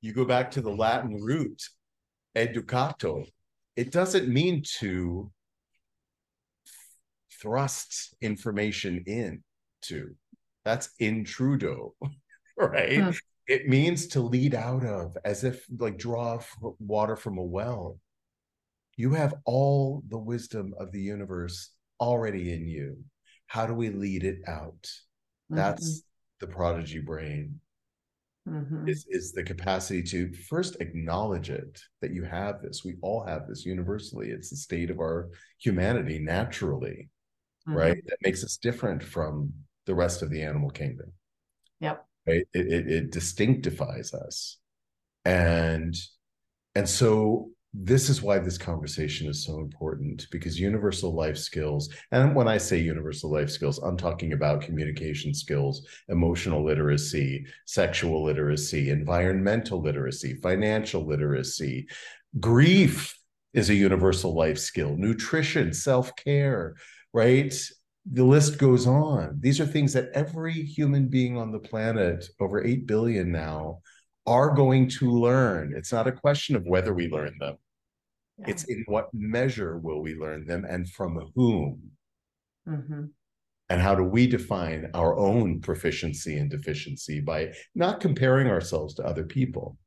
you 0.01 0.13
go 0.13 0.25
back 0.25 0.51
to 0.51 0.61
the 0.61 0.69
latin 0.69 1.15
root 1.21 1.61
educato 2.35 3.25
it 3.75 3.91
doesn't 3.91 4.27
mean 4.27 4.63
to 4.79 5.31
thrust 7.41 8.15
information 8.21 9.03
in 9.07 9.43
to. 9.83 10.15
That's 10.63 10.89
intrudo, 11.01 11.93
right? 12.57 13.01
Hmm. 13.01 13.09
It 13.47 13.67
means 13.67 14.07
to 14.09 14.21
lead 14.21 14.53
out 14.53 14.85
of, 14.85 15.17
as 15.25 15.43
if 15.43 15.65
like 15.77 15.97
draw 15.97 16.39
water 16.79 17.15
from 17.15 17.37
a 17.37 17.43
well. 17.43 17.99
You 19.01 19.11
have 19.13 19.33
all 19.45 20.03
the 20.07 20.17
wisdom 20.17 20.73
of 20.79 20.91
the 20.91 21.01
universe 21.01 21.71
already 21.99 22.53
in 22.53 22.67
you. 22.67 22.97
How 23.47 23.65
do 23.65 23.73
we 23.73 23.89
lead 23.89 24.23
it 24.23 24.39
out? 24.47 24.87
That's 25.49 25.89
mm-hmm. 25.89 26.45
the 26.45 26.53
prodigy 26.53 26.99
brain. 26.99 27.59
Mm-hmm. 28.47 28.87
Is, 28.87 29.05
is 29.09 29.33
the 29.33 29.43
capacity 29.43 30.01
to 30.03 30.33
first 30.49 30.77
acknowledge 30.79 31.49
it 31.49 31.79
that 32.01 32.11
you 32.11 32.23
have 32.23 32.61
this. 32.61 32.83
We 32.83 32.95
all 33.01 33.23
have 33.25 33.47
this 33.47 33.65
universally. 33.65 34.29
It's 34.29 34.49
the 34.49 34.55
state 34.55 34.89
of 34.89 34.99
our 34.99 35.29
humanity 35.59 36.17
naturally 36.17 37.09
mm-hmm. 37.67 37.77
right? 37.77 38.05
That 38.05 38.17
makes 38.23 38.43
us 38.43 38.57
different 38.57 39.03
from 39.03 39.53
the 39.85 39.95
rest 39.95 40.21
of 40.21 40.29
the 40.29 40.41
animal 40.41 40.69
kingdom. 40.69 41.11
Yep. 41.79 42.05
Right. 42.27 42.47
It, 42.53 42.67
it, 42.67 42.87
it 42.87 43.11
distinctifies 43.11 44.13
us. 44.13 44.57
And 45.25 45.95
and 46.75 46.87
so 46.87 47.49
this 47.73 48.09
is 48.09 48.21
why 48.21 48.37
this 48.37 48.57
conversation 48.57 49.29
is 49.29 49.45
so 49.45 49.59
important 49.59 50.27
because 50.29 50.59
universal 50.59 51.13
life 51.15 51.37
skills 51.37 51.89
and 52.11 52.35
when 52.35 52.47
i 52.47 52.57
say 52.57 52.77
universal 52.77 53.31
life 53.31 53.49
skills 53.49 53.77
i'm 53.79 53.95
talking 53.95 54.33
about 54.33 54.61
communication 54.61 55.33
skills 55.33 55.87
emotional 56.09 56.65
literacy 56.65 57.45
sexual 57.65 58.23
literacy 58.23 58.89
environmental 58.89 59.81
literacy 59.81 60.35
financial 60.43 61.05
literacy 61.05 61.87
grief 62.41 63.17
is 63.53 63.69
a 63.69 63.75
universal 63.75 64.35
life 64.35 64.59
skill 64.59 64.95
nutrition 64.97 65.73
self-care 65.73 66.75
right? 67.13 67.53
The 68.11 68.23
list 68.23 68.57
goes 68.57 68.87
on. 68.87 69.37
These 69.39 69.59
are 69.59 69.65
things 69.65 69.93
that 69.93 70.09
every 70.13 70.53
human 70.53 71.07
being 71.07 71.37
on 71.37 71.51
the 71.51 71.59
planet, 71.59 72.25
over 72.39 72.63
8 72.63 72.87
billion 72.87 73.31
now, 73.31 73.79
are 74.25 74.53
going 74.53 74.87
to 74.89 75.11
learn. 75.11 75.73
It's 75.75 75.91
not 75.91 76.07
a 76.07 76.11
question 76.11 76.55
of 76.55 76.65
whether 76.65 76.93
we 76.93 77.09
learn 77.09 77.33
them. 77.39 77.57
Yeah. 78.37 78.45
It's 78.49 78.63
in 78.65 78.83
what 78.87 79.09
measure 79.13 79.77
will 79.77 80.01
we 80.01 80.15
learn 80.15 80.45
them 80.45 80.65
and 80.67 80.89
from 80.89 81.31
whom? 81.35 81.91
Mm-hmm. 82.67 83.05
And 83.69 83.81
how 83.81 83.95
do 83.95 84.03
we 84.03 84.27
define 84.27 84.89
our 84.93 85.17
own 85.17 85.61
proficiency 85.61 86.37
and 86.37 86.49
deficiency 86.49 87.21
by 87.21 87.53
not 87.73 88.01
comparing 88.01 88.47
ourselves 88.47 88.95
to 88.95 89.03
other 89.03 89.23
people, 89.23 89.77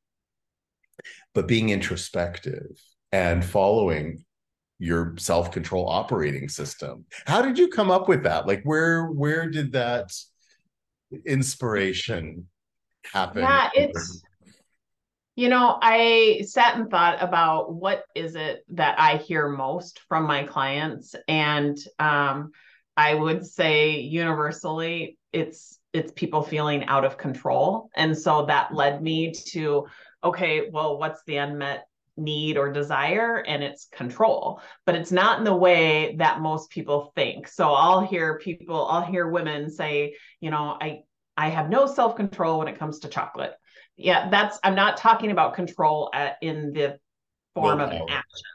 but 1.35 1.47
being 1.47 1.69
introspective 1.69 2.71
and 3.13 3.45
following 3.45 4.25
your 4.79 5.15
self-control 5.17 5.89
operating 5.89 6.49
system 6.49 7.05
how 7.27 7.41
did 7.41 7.59
you 7.59 7.69
come 7.69 7.91
up 7.91 8.09
with 8.09 8.25
that 8.25 8.47
like 8.47 8.61
where 8.65 9.07
where 9.07 9.49
did 9.49 9.73
that 9.73 10.11
inspiration 11.25 12.47
happen 13.13 13.43
yeah 13.43 13.71
it's 13.75 14.23
you 15.37 15.49
know 15.49 15.79
i 15.83 16.43
sat 16.47 16.77
and 16.77 16.91
thought 16.91 17.23
about 17.23 17.75
what 17.75 18.05
is 18.15 18.35
it 18.35 18.65
that 18.69 18.99
i 19.01 19.17
hear 19.17 19.49
most 19.49 20.01
from 20.09 20.27
my 20.27 20.45
clients 20.45 21.15
and 21.29 21.79
um, 21.99 22.53
i 22.97 23.15
would 23.15 23.47
say 23.47 23.99
universally 24.01 25.19
it's 25.33 25.79
it's 25.93 26.13
people 26.13 26.43
feeling 26.43 26.85
out 26.87 27.05
of 27.05 27.17
control 27.17 27.89
and 27.97 28.17
so 28.17 28.47
that 28.47 28.75
led 28.75 29.03
me 29.03 29.33
to 29.33 29.87
okay, 30.25 30.71
well, 30.73 30.99
what's 30.99 31.23
the 31.25 31.37
unmet 31.37 31.87
need 32.17 32.57
or 32.57 32.73
desire? 32.73 33.45
And 33.47 33.63
it's 33.63 33.87
control, 33.87 34.61
but 34.87 34.95
it's 34.95 35.13
not 35.13 35.39
in 35.39 35.45
the 35.45 35.55
way 35.55 36.17
that 36.17 36.41
most 36.41 36.71
people 36.71 37.13
think. 37.15 37.47
So 37.47 37.73
I'll 37.73 38.01
hear 38.01 38.39
people, 38.39 38.87
I'll 38.87 39.05
hear 39.05 39.29
women 39.29 39.71
say, 39.71 40.17
you 40.41 40.51
know, 40.51 40.77
I, 40.81 41.03
I 41.37 41.51
have 41.51 41.69
no 41.69 41.87
self 41.87 42.17
control 42.17 42.59
when 42.59 42.69
it 42.69 42.79
comes 42.79 43.01
to 43.01 43.09
chocolate. 43.09 43.53
Yeah, 43.97 44.29
that's, 44.29 44.59
I'm 44.65 44.75
not 44.75 44.97
talking 44.97 45.31
about 45.31 45.55
control 45.55 46.11
at, 46.13 46.37
in 46.43 46.73
the 46.73 46.99
form 47.55 47.81
of 47.81 47.91
an 47.91 48.03
action. 48.09 48.47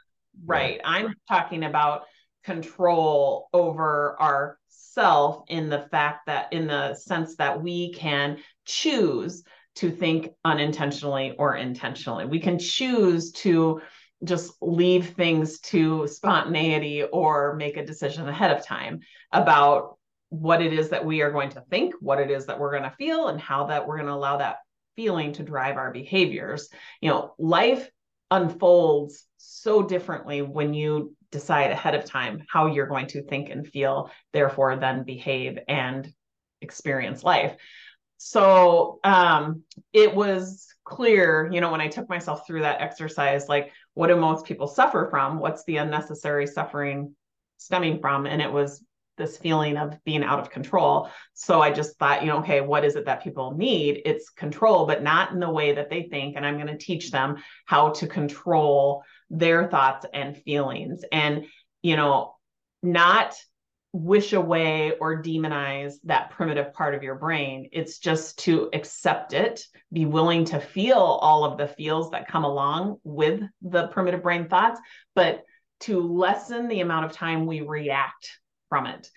Right. 0.44 0.78
right. 0.78 0.80
I'm 0.84 1.14
talking 1.28 1.64
about 1.64 2.02
control 2.44 3.48
over 3.52 4.16
our 4.20 4.58
self 4.68 5.44
in 5.48 5.68
the 5.68 5.86
fact 5.90 6.26
that 6.26 6.52
in 6.52 6.66
the 6.66 6.94
sense 6.94 7.36
that 7.36 7.62
we 7.62 7.92
can 7.92 8.38
choose 8.64 9.44
to 9.76 9.90
think 9.90 10.30
unintentionally 10.44 11.34
or 11.38 11.54
intentionally 11.56 12.24
we 12.24 12.40
can 12.40 12.58
choose 12.58 13.30
to 13.32 13.80
just 14.24 14.52
leave 14.60 15.10
things 15.10 15.60
to 15.60 16.06
spontaneity 16.06 17.04
or 17.04 17.54
make 17.56 17.76
a 17.76 17.86
decision 17.86 18.28
ahead 18.28 18.50
of 18.50 18.64
time 18.64 19.00
about 19.32 19.96
what 20.28 20.60
it 20.60 20.72
is 20.72 20.90
that 20.90 21.04
we 21.04 21.22
are 21.22 21.30
going 21.30 21.50
to 21.50 21.60
think 21.70 21.94
what 22.00 22.20
it 22.20 22.30
is 22.30 22.46
that 22.46 22.58
we're 22.58 22.70
going 22.70 22.82
to 22.82 22.96
feel 22.96 23.28
and 23.28 23.40
how 23.40 23.66
that 23.66 23.86
we're 23.86 23.96
going 23.96 24.06
to 24.06 24.12
allow 24.12 24.36
that 24.36 24.58
feeling 24.96 25.32
to 25.32 25.42
drive 25.42 25.76
our 25.76 25.92
behaviors 25.92 26.68
you 27.00 27.08
know 27.08 27.34
life 27.38 27.88
unfolds 28.30 29.26
so 29.36 29.82
differently 29.82 30.42
when 30.42 30.74
you 30.74 31.14
decide 31.30 31.70
ahead 31.70 31.94
of 31.94 32.04
time 32.04 32.44
how 32.48 32.66
you're 32.66 32.86
going 32.86 33.06
to 33.08 33.22
think 33.22 33.50
and 33.50 33.66
feel, 33.66 34.10
therefore, 34.32 34.76
then 34.76 35.04
behave 35.04 35.58
and 35.68 36.12
experience 36.60 37.22
life. 37.22 37.56
So 38.18 39.00
um, 39.02 39.62
it 39.92 40.14
was 40.14 40.66
clear, 40.84 41.48
you 41.52 41.60
know, 41.60 41.70
when 41.70 41.80
I 41.80 41.88
took 41.88 42.08
myself 42.08 42.46
through 42.46 42.62
that 42.62 42.80
exercise, 42.80 43.48
like, 43.48 43.72
what 43.94 44.08
do 44.08 44.16
most 44.16 44.44
people 44.44 44.66
suffer 44.66 45.08
from? 45.10 45.38
What's 45.38 45.64
the 45.64 45.78
unnecessary 45.78 46.46
suffering 46.46 47.14
stemming 47.56 48.00
from? 48.00 48.26
And 48.26 48.42
it 48.42 48.52
was 48.52 48.84
this 49.20 49.38
feeling 49.38 49.76
of 49.76 49.96
being 50.04 50.24
out 50.24 50.40
of 50.40 50.50
control. 50.50 51.08
So 51.34 51.62
I 51.62 51.70
just 51.70 51.96
thought, 51.98 52.22
you 52.22 52.28
know, 52.28 52.38
okay, 52.38 52.60
what 52.60 52.84
is 52.84 52.96
it 52.96 53.04
that 53.04 53.22
people 53.22 53.56
need? 53.56 54.02
It's 54.04 54.30
control, 54.30 54.86
but 54.86 55.04
not 55.04 55.30
in 55.30 55.38
the 55.38 55.50
way 55.50 55.74
that 55.74 55.90
they 55.90 56.08
think. 56.10 56.34
And 56.34 56.44
I'm 56.44 56.56
going 56.56 56.66
to 56.66 56.76
teach 56.76 57.12
them 57.12 57.36
how 57.66 57.90
to 57.90 58.08
control 58.08 59.04
their 59.28 59.68
thoughts 59.68 60.06
and 60.12 60.36
feelings 60.36 61.04
and, 61.12 61.44
you 61.82 61.94
know, 61.94 62.34
not 62.82 63.36
wish 63.92 64.32
away 64.32 64.92
or 65.00 65.22
demonize 65.22 65.94
that 66.04 66.30
primitive 66.30 66.72
part 66.72 66.94
of 66.94 67.02
your 67.02 67.16
brain. 67.16 67.68
It's 67.72 67.98
just 67.98 68.38
to 68.40 68.70
accept 68.72 69.32
it, 69.32 69.64
be 69.92 70.06
willing 70.06 70.44
to 70.46 70.60
feel 70.60 70.96
all 70.96 71.44
of 71.44 71.58
the 71.58 71.66
feels 71.66 72.10
that 72.10 72.28
come 72.28 72.44
along 72.44 72.98
with 73.02 73.42
the 73.62 73.88
primitive 73.88 74.22
brain 74.22 74.48
thoughts, 74.48 74.80
but 75.14 75.42
to 75.80 76.00
lessen 76.00 76.68
the 76.68 76.80
amount 76.80 77.06
of 77.06 77.12
time 77.12 77.46
we 77.46 77.62
react 77.62 78.38
from 78.70 78.86
it. 78.86 79.10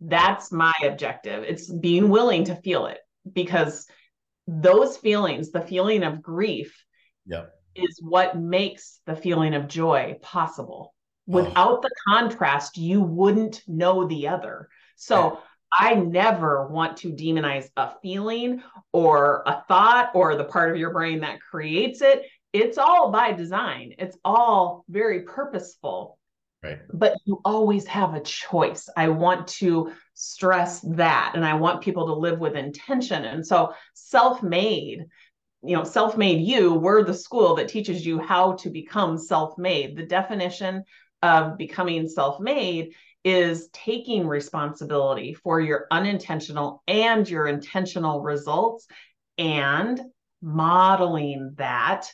That's 0.00 0.50
my 0.50 0.72
objective. 0.82 1.44
It's 1.46 1.70
being 1.70 2.08
willing 2.08 2.44
to 2.44 2.56
feel 2.56 2.86
it 2.86 3.00
because 3.30 3.86
those 4.46 4.96
feelings, 4.96 5.50
the 5.50 5.60
feeling 5.60 6.02
of 6.02 6.22
grief, 6.22 6.82
yep 7.26 7.52
is 7.74 8.00
what 8.02 8.38
makes 8.38 9.00
the 9.06 9.16
feeling 9.16 9.54
of 9.54 9.68
joy 9.68 10.18
possible. 10.22 10.94
Oh. 11.28 11.32
Without 11.32 11.78
oh. 11.78 11.80
the 11.82 11.90
contrast, 12.08 12.76
you 12.76 13.00
wouldn't 13.00 13.62
know 13.66 14.06
the 14.06 14.28
other. 14.28 14.68
So 14.96 15.38
I 15.72 15.94
never 15.94 16.66
want 16.66 16.98
to 16.98 17.12
demonize 17.12 17.68
a 17.76 17.92
feeling 18.02 18.62
or 18.92 19.42
a 19.46 19.62
thought 19.68 20.10
or 20.14 20.36
the 20.36 20.44
part 20.44 20.70
of 20.70 20.76
your 20.76 20.92
brain 20.92 21.20
that 21.20 21.40
creates 21.40 22.02
it. 22.02 22.24
It's 22.52 22.78
all 22.78 23.12
by 23.12 23.32
design, 23.32 23.94
it's 23.98 24.18
all 24.24 24.84
very 24.88 25.22
purposeful. 25.22 26.18
Right. 26.62 26.78
But 26.92 27.16
you 27.24 27.40
always 27.44 27.86
have 27.86 28.14
a 28.14 28.20
choice. 28.20 28.88
I 28.94 29.08
want 29.08 29.48
to 29.48 29.92
stress 30.12 30.80
that. 30.80 31.32
And 31.34 31.44
I 31.44 31.54
want 31.54 31.80
people 31.82 32.06
to 32.06 32.12
live 32.12 32.38
with 32.38 32.54
intention. 32.54 33.24
And 33.24 33.46
so, 33.46 33.72
self 33.94 34.42
made 34.42 35.06
you 35.62 35.76
know 35.76 35.84
Self-Made 35.84 36.40
U 36.40 36.74
we're 36.74 37.04
the 37.04 37.14
school 37.14 37.56
that 37.56 37.68
teaches 37.68 38.04
you 38.04 38.18
how 38.18 38.52
to 38.54 38.70
become 38.70 39.18
self-made 39.18 39.96
the 39.96 40.06
definition 40.06 40.84
of 41.22 41.58
becoming 41.58 42.08
self-made 42.08 42.94
is 43.24 43.68
taking 43.72 44.26
responsibility 44.26 45.34
for 45.34 45.60
your 45.60 45.86
unintentional 45.90 46.82
and 46.88 47.28
your 47.28 47.46
intentional 47.46 48.22
results 48.22 48.86
and 49.36 50.00
modeling 50.40 51.52
that 51.58 52.10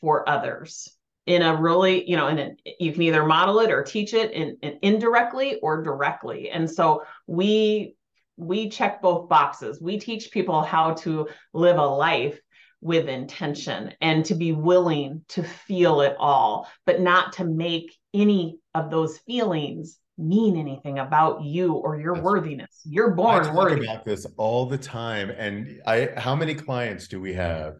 for 0.00 0.28
others 0.28 0.94
in 1.30 1.42
a 1.42 1.56
really 1.56 2.08
you 2.08 2.16
know 2.16 2.26
and 2.26 2.60
you 2.78 2.92
can 2.92 3.02
either 3.02 3.24
model 3.24 3.60
it 3.60 3.70
or 3.70 3.82
teach 3.82 4.14
it 4.14 4.32
in, 4.32 4.56
in 4.62 4.78
indirectly 4.82 5.58
or 5.62 5.82
directly 5.82 6.50
and 6.50 6.70
so 6.70 7.02
we 7.26 7.94
we 8.36 8.68
check 8.68 9.00
both 9.02 9.28
boxes 9.28 9.80
we 9.80 9.98
teach 9.98 10.30
people 10.30 10.62
how 10.62 10.94
to 10.94 11.28
live 11.52 11.78
a 11.78 11.86
life 11.86 12.40
with 12.80 13.08
intention 13.08 13.92
and 14.00 14.24
to 14.24 14.34
be 14.34 14.52
willing 14.52 15.22
to 15.28 15.42
feel 15.42 16.00
it 16.00 16.16
all, 16.18 16.66
but 16.86 17.00
not 17.00 17.34
to 17.34 17.44
make 17.44 17.96
any 18.14 18.58
of 18.74 18.90
those 18.90 19.18
feelings 19.18 19.98
mean 20.16 20.56
anything 20.56 20.98
about 20.98 21.42
you 21.42 21.74
or 21.74 22.00
your 22.00 22.14
That's 22.14 22.24
worthiness. 22.24 22.80
You're 22.84 23.10
born 23.10 23.42
I 23.42 23.46
talk 23.46 23.54
worthy. 23.54 23.84
about 23.86 24.04
this 24.04 24.26
all 24.36 24.66
the 24.66 24.78
time. 24.78 25.30
And 25.30 25.80
I 25.86 26.10
how 26.16 26.34
many 26.34 26.54
clients 26.54 27.08
do 27.08 27.20
we 27.20 27.34
have 27.34 27.74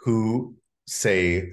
who 0.00 0.56
say, 0.86 1.50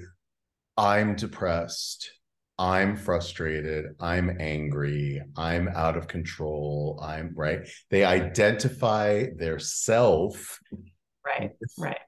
I'm 0.78 1.16
depressed, 1.16 2.12
I'm 2.56 2.96
frustrated, 2.96 3.86
I'm 3.98 4.36
angry, 4.40 5.20
I'm 5.36 5.66
out 5.66 5.96
of 5.96 6.06
control, 6.06 7.00
I'm 7.02 7.32
right. 7.34 7.68
They 7.90 8.04
identify 8.04 9.26
their 9.36 9.58
self 9.58 10.60
right, 11.26 11.50
right. 11.78 11.98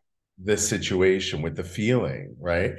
the 0.41 0.57
situation 0.57 1.43
with 1.43 1.57
the 1.57 1.65
feeling 1.65 2.37
right? 2.39 2.75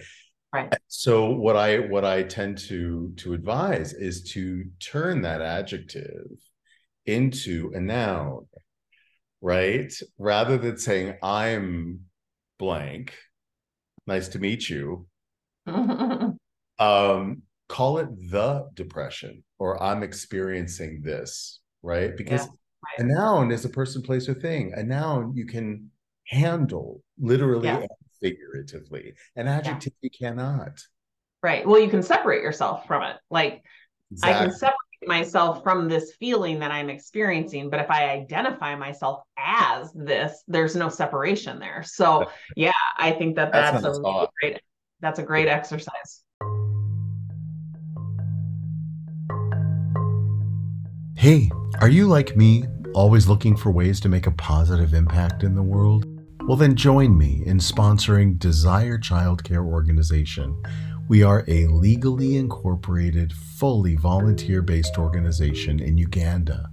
Right. 0.54 0.74
So 0.88 1.30
what 1.30 1.56
i 1.56 1.80
what 1.80 2.04
i 2.04 2.24
tend 2.24 2.58
to 2.70 3.14
to 3.18 3.34
advise 3.34 3.94
is 3.94 4.24
to 4.34 4.66
turn 4.80 5.22
that 5.22 5.42
adjective 5.42 6.28
into 7.06 7.72
a 7.74 7.82
noun 7.82 8.48
right? 9.42 9.94
Rather 10.18 10.58
than 10.58 10.78
saying 10.78 11.16
i'm 11.22 12.02
blank 12.60 13.14
nice 14.08 14.30
to 14.30 14.40
meet 14.40 14.70
you 14.70 15.08
um 16.80 17.42
call 17.68 17.98
it 18.00 18.10
the 18.30 18.68
depression 18.74 19.44
or 19.60 19.82
i'm 19.82 20.04
experiencing 20.04 21.02
this 21.02 21.60
right 21.84 22.18
because 22.18 22.48
yeah, 22.98 23.06
a 23.06 23.08
noun 23.08 23.52
is 23.52 23.64
a 23.64 23.70
person 23.70 24.02
place 24.02 24.28
or 24.28 24.34
thing 24.34 24.74
a 24.76 24.84
noun 24.84 25.34
you 25.36 25.46
can 25.46 25.90
handle 26.28 27.02
literally 27.20 27.68
yeah. 27.68 27.78
and 27.78 27.90
figuratively. 28.22 29.14
An 29.36 29.48
adjective 29.48 29.94
yeah. 30.02 30.10
you 30.10 30.10
cannot. 30.10 30.80
Right. 31.44 31.68
Well, 31.68 31.82
you 31.82 31.90
can 31.90 32.04
separate 32.04 32.44
yourself 32.44 32.86
from 32.86 33.04
it. 33.04 33.18
Like 33.30 33.64
exactly. 34.12 34.36
I 34.36 34.44
can 34.46 34.54
separate 34.56 34.78
myself 35.08 35.64
from 35.64 35.90
this 35.90 36.14
feeling 36.20 36.60
that 36.60 36.72
I'm 36.72 36.90
experiencing, 36.90 37.72
but 37.72 37.80
if 37.80 37.90
I 37.90 38.10
identify 38.10 38.76
myself 38.76 39.24
as 39.38 39.92
this, 39.94 40.44
there's 40.48 40.76
no 40.76 40.90
separation 40.90 41.58
there. 41.60 41.84
So 41.84 42.30
yeah, 42.56 42.72
I 42.98 43.12
think 43.12 43.36
that 43.38 43.52
that's, 43.52 43.82
that's 43.82 43.98
a 43.98 44.02
really 44.02 44.28
great 44.40 44.62
that's 45.02 45.20
a 45.20 45.24
great 45.24 45.48
exercise. 45.48 46.24
Hey, 51.16 51.52
are 51.80 51.90
you 51.90 52.08
like 52.08 52.36
me, 52.36 52.66
always 52.94 53.28
looking 53.28 53.56
for 53.56 53.72
ways 53.72 54.00
to 54.02 54.10
make 54.10 54.28
a 54.28 54.32
positive 54.32 54.94
impact 54.94 55.44
in 55.44 55.56
the 55.56 55.64
world? 55.64 56.06
Well, 56.48 56.58
then 56.58 56.76
join 56.76 57.18
me 57.18 57.44
in 57.46 57.60
sponsoring 57.60 58.40
Desire 58.40 58.98
Childcare 58.98 59.66
Organization. 59.66 60.60
We 61.08 61.24
are 61.24 61.44
a 61.48 61.68
legally 61.68 62.38
incorporated, 62.38 63.34
fully 63.34 63.96
volunteer 63.96 64.62
based 64.62 64.98
organization 64.98 65.80
in 65.80 65.98
Uganda 65.98 66.72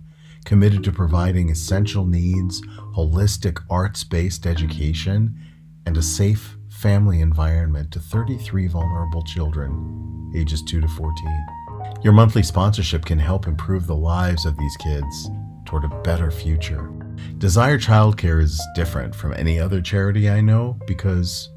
committed 0.48 0.82
to 0.82 0.90
providing 0.90 1.50
essential 1.50 2.06
needs, 2.06 2.62
holistic 2.96 3.62
arts 3.68 4.02
based 4.02 4.46
education, 4.46 5.38
and 5.84 5.94
a 5.96 6.02
safe 6.02 6.57
family 6.78 7.22
environment 7.22 7.90
to 7.90 7.98
33 7.98 8.68
vulnerable 8.68 9.22
children, 9.22 10.30
ages 10.34 10.62
2 10.62 10.80
to 10.80 10.86
14. 10.86 11.46
Your 12.02 12.12
monthly 12.12 12.42
sponsorship 12.42 13.04
can 13.04 13.18
help 13.18 13.48
improve 13.48 13.86
the 13.86 13.96
lives 13.96 14.46
of 14.46 14.56
these 14.56 14.76
kids 14.76 15.28
toward 15.64 15.84
a 15.84 16.00
better 16.02 16.30
future. 16.30 16.92
Desire 17.38 17.78
Childcare 17.78 18.40
is 18.40 18.64
different 18.76 19.12
from 19.12 19.34
any 19.34 19.58
other 19.58 19.82
charity 19.82 20.30
I 20.30 20.40
know 20.40 20.78
because, 20.86 21.50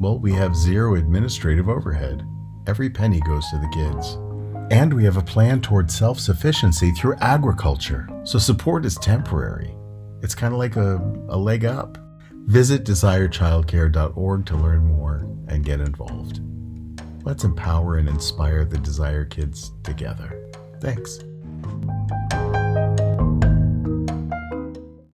well, 0.00 0.18
we 0.18 0.32
have 0.32 0.56
zero 0.56 0.96
administrative 0.96 1.68
overhead. 1.68 2.26
Every 2.66 2.90
penny 2.90 3.20
goes 3.20 3.48
to 3.50 3.58
the 3.58 3.70
kids. 3.72 4.18
And 4.72 4.92
we 4.92 5.04
have 5.04 5.18
a 5.18 5.22
plan 5.22 5.60
toward 5.60 5.88
self 5.88 6.18
sufficiency 6.18 6.90
through 6.92 7.16
agriculture, 7.20 8.08
so 8.24 8.40
support 8.40 8.84
is 8.84 8.96
temporary. 8.96 9.76
It's 10.22 10.34
kind 10.34 10.52
of 10.52 10.58
like 10.58 10.74
a, 10.74 10.96
a 11.28 11.36
leg 11.36 11.64
up. 11.64 11.98
Visit 12.46 12.84
desirechildcare.org 12.84 14.46
to 14.46 14.56
learn 14.56 14.86
more 14.86 15.26
and 15.48 15.64
get 15.64 15.80
involved. 15.80 16.40
Let's 17.24 17.42
empower 17.44 17.96
and 17.96 18.08
inspire 18.08 18.64
the 18.66 18.78
Desire 18.78 19.24
Kids 19.24 19.72
together. 19.82 20.50
Thanks. 20.80 21.18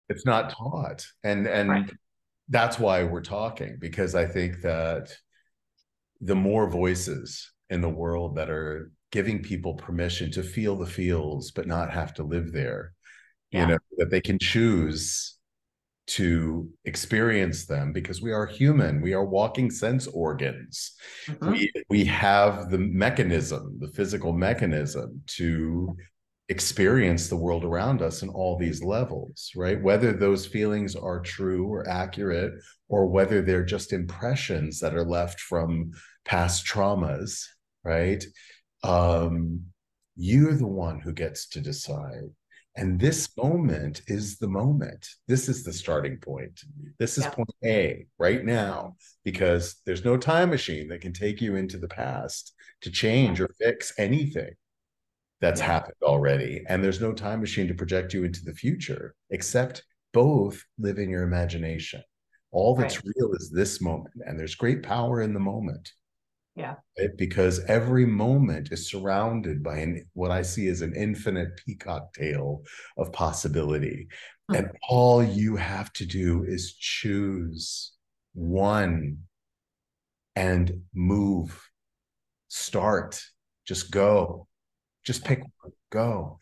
It's 0.09 0.27
not 0.27 0.51
taught. 0.51 1.07
And 1.23 1.47
and 1.47 1.71
Right. 1.71 1.91
that's 2.49 2.79
why 2.81 3.05
we're 3.05 3.23
talking 3.23 3.77
because 3.81 4.15
I 4.17 4.27
think 4.27 4.63
that 4.63 5.15
the 6.21 6.35
more 6.35 6.69
voices 6.69 7.53
in 7.71 7.81
the 7.81 7.89
world 7.89 8.35
that 8.37 8.51
are 8.51 8.91
giving 9.13 9.41
people 9.43 9.75
permission 9.75 10.31
to 10.33 10.43
feel 10.43 10.77
the 10.77 10.87
feels 10.87 11.53
but 11.53 11.67
not 11.69 11.93
have 11.93 12.13
to 12.15 12.25
live 12.25 12.53
there, 12.53 12.93
Yeah. 13.53 13.63
you 13.63 13.67
know, 13.69 13.79
that 13.99 14.11
they 14.11 14.21
can 14.21 14.39
choose 14.41 15.37
to 16.17 16.69
experience 16.85 17.67
them 17.67 17.93
because 17.93 18.21
we 18.21 18.33
are 18.33 18.47
human, 18.47 19.01
we 19.01 19.13
are 19.15 19.25
walking 19.25 19.71
sense 19.71 20.07
organs. 20.09 20.93
Mhm. 21.29 21.51
We 21.53 21.73
we 21.89 22.05
have 22.07 22.71
the 22.71 22.79
mechanism, 22.79 23.79
the 23.81 23.89
physical 23.89 24.33
mechanism 24.33 25.23
to 25.39 25.97
experience 26.49 27.29
the 27.29 27.37
world 27.37 27.65
around 27.65 28.03
us 28.03 28.23
in 28.23 28.29
all 28.29 28.59
these 28.59 28.83
levels, 28.83 29.53
right? 29.55 29.81
Whether 29.81 30.13
those 30.13 30.47
feelings 30.47 30.97
are 30.97 31.21
true 31.21 31.65
or 31.67 31.89
accurate, 31.89 32.55
or 32.89 33.07
whether 33.07 33.41
they're 33.41 33.65
just 33.65 33.93
impressions 33.93 34.81
that 34.81 34.95
are 34.95 35.05
left 35.05 35.41
from 35.41 35.93
past 36.25 36.67
traumas, 36.67 37.45
right? 37.85 38.25
Um, 38.83 39.67
you're 40.17 40.55
the 40.55 40.67
one 40.67 40.99
who 41.01 41.13
gets 41.13 41.47
to 41.51 41.61
decide. 41.61 42.31
And 42.77 43.01
this 43.01 43.37
moment 43.37 44.03
is 44.07 44.39
the 44.39 44.49
moment. 44.49 45.07
This 45.27 45.49
is 45.49 45.65
the 45.65 45.73
starting 45.73 46.19
point. 46.19 46.61
This 46.99 47.19
is 47.19 47.25
Yeah. 47.25 47.31
point 47.31 47.55
A 47.65 48.07
right 48.19 48.45
now, 48.45 48.97
because 49.25 49.81
there's 49.85 50.05
no 50.05 50.17
time 50.17 50.51
machine 50.51 50.89
that 50.89 51.01
can 51.01 51.13
take 51.13 51.41
you 51.41 51.57
into 51.57 51.79
the 51.79 51.89
past 51.89 52.55
to 52.83 52.91
change 52.91 53.41
or 53.41 53.49
fix 53.59 53.93
anything 53.99 54.55
that's 55.41 55.61
Yeah. 55.61 55.67
happened 55.67 55.97
already. 56.03 56.65
And 56.69 56.83
there's 56.83 57.01
no 57.01 57.13
time 57.13 57.41
machine 57.41 57.67
to 57.69 57.75
project 57.75 58.15
you 58.15 58.25
into 58.25 58.45
the 58.45 58.55
future, 58.55 59.15
except 59.31 59.85
both 60.13 60.65
live 60.79 60.99
in 60.99 61.11
your 61.11 61.23
imagination. 61.25 62.03
All 62.53 62.75
that's 62.75 63.05
real 63.05 63.33
is 63.35 63.51
this 63.51 63.81
moment, 63.81 64.15
and 64.27 64.39
there's 64.39 64.55
great 64.55 64.83
power 64.83 65.23
in 65.23 65.35
the 65.35 65.41
moment. 65.41 65.93
Yeah. 66.61 66.75
right? 66.99 67.17
Because 67.17 67.65
every 67.65 68.05
moment 68.05 68.71
is 68.71 68.91
surrounded 68.91 69.63
by 69.63 69.79
an 69.79 70.05
what 70.13 70.31
I 70.31 70.43
see 70.43 70.69
as 70.69 70.83
an 70.83 70.95
infinite 70.95 71.57
peacock 71.57 72.13
tail 72.13 72.63
of 72.99 73.13
possibility. 73.13 74.09
Hmm. 74.49 74.57
And 74.57 74.71
all 74.89 75.23
you 75.23 75.57
have 75.57 75.91
to 75.95 76.05
do 76.05 76.45
is 76.45 76.75
choose 76.75 77.93
one 78.35 79.19
and 80.37 80.83
move, 80.95 81.59
start, 82.49 83.23
just 83.67 83.91
go, 83.91 84.47
just 85.03 85.25
pick 85.25 85.41
one, 85.41 85.73
go. 85.91 86.41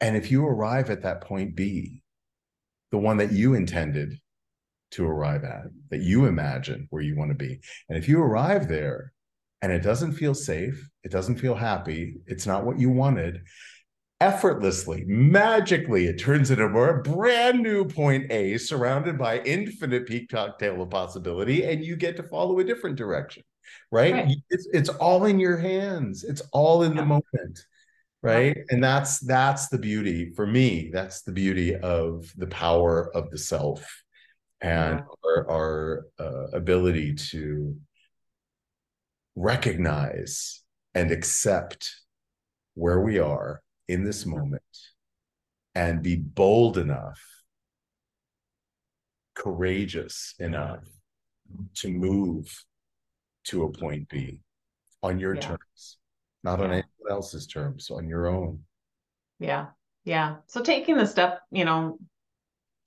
And 0.00 0.16
if 0.16 0.30
you 0.30 0.46
arrive 0.46 0.88
at 0.88 1.02
that 1.02 1.20
point 1.20 1.54
B, 1.54 2.02
the 2.90 2.98
one 2.98 3.18
that 3.18 3.32
you 3.32 3.54
intended 3.54 4.14
to 4.92 5.06
arrive 5.06 5.44
at, 5.44 5.64
that 5.90 6.00
you 6.00 6.26
imagine 6.26 6.86
where 6.90 7.02
you 7.02 7.16
want 7.16 7.30
to 7.30 7.36
be, 7.36 7.60
and 7.88 7.98
if 7.98 8.08
you 8.08 8.20
arrive 8.20 8.68
there 8.68 9.12
and 9.60 9.70
it 9.70 9.82
doesn't 9.82 10.14
feel 10.14 10.34
safe, 10.34 10.88
it 11.04 11.10
doesn't 11.10 11.38
feel 11.38 11.54
happy, 11.54 12.16
it's 12.26 12.46
not 12.46 12.64
what 12.64 12.78
you 12.78 12.90
wanted, 12.90 13.40
effortlessly, 14.20 15.04
magically, 15.06 16.06
it 16.06 16.18
turns 16.18 16.50
into 16.50 16.64
a 16.64 17.02
brand 17.02 17.60
new 17.60 17.84
point 17.84 18.30
A 18.30 18.56
surrounded 18.56 19.18
by 19.18 19.40
infinite 19.40 20.06
peak 20.06 20.30
cocktail 20.30 20.80
of 20.80 20.90
possibility, 20.90 21.64
and 21.64 21.84
you 21.84 21.96
get 21.96 22.16
to 22.16 22.22
follow 22.22 22.58
a 22.60 22.64
different 22.64 22.96
direction, 22.96 23.42
right? 23.90 24.14
Right. 24.14 24.36
It's, 24.50 24.68
it's 24.72 24.88
all 24.88 25.24
in 25.24 25.40
your 25.40 25.56
hands, 25.56 26.22
it's 26.22 26.42
all 26.52 26.84
in 26.84 26.94
the 26.94 27.04
moment. 27.04 27.66
Right. 28.24 28.56
And 28.70 28.84
that's 28.84 29.18
that's 29.18 29.66
the 29.66 29.78
beauty 29.78 30.30
for 30.36 30.46
me. 30.46 30.90
That's 30.92 31.22
the 31.22 31.32
beauty 31.32 31.74
of 31.74 32.32
the 32.36 32.46
power 32.46 33.10
of 33.16 33.32
the 33.32 33.38
self 33.38 34.01
and 34.62 35.00
Yeah. 35.00 35.04
our, 35.24 35.50
our 35.50 36.06
uh, 36.18 36.46
ability 36.56 37.14
to 37.14 37.76
recognize 39.34 40.62
and 40.94 41.10
accept 41.10 41.90
where 42.74 43.00
we 43.00 43.18
are 43.18 43.62
in 43.88 44.04
this 44.04 44.24
moment 44.24 44.62
and 45.74 46.02
be 46.02 46.16
bold 46.16 46.78
enough, 46.78 47.20
courageous 49.34 50.34
enough 50.38 50.84
to 51.74 51.90
move 51.90 52.64
to 53.44 53.64
a 53.64 53.72
point 53.72 54.08
B 54.08 54.40
on 55.02 55.18
your 55.18 55.34
Yeah. 55.34 55.40
terms, 55.40 55.98
not 56.44 56.60
on 56.60 56.70
anyone 56.70 57.10
else's 57.10 57.46
terms, 57.46 57.90
on 57.90 58.08
your 58.08 58.28
own. 58.28 58.64
Yeah. 59.38 59.68
Yeah. 60.04 60.36
So 60.46 60.62
taking 60.62 60.96
the 60.96 61.06
step, 61.06 61.40
you 61.50 61.64
know, 61.64 61.98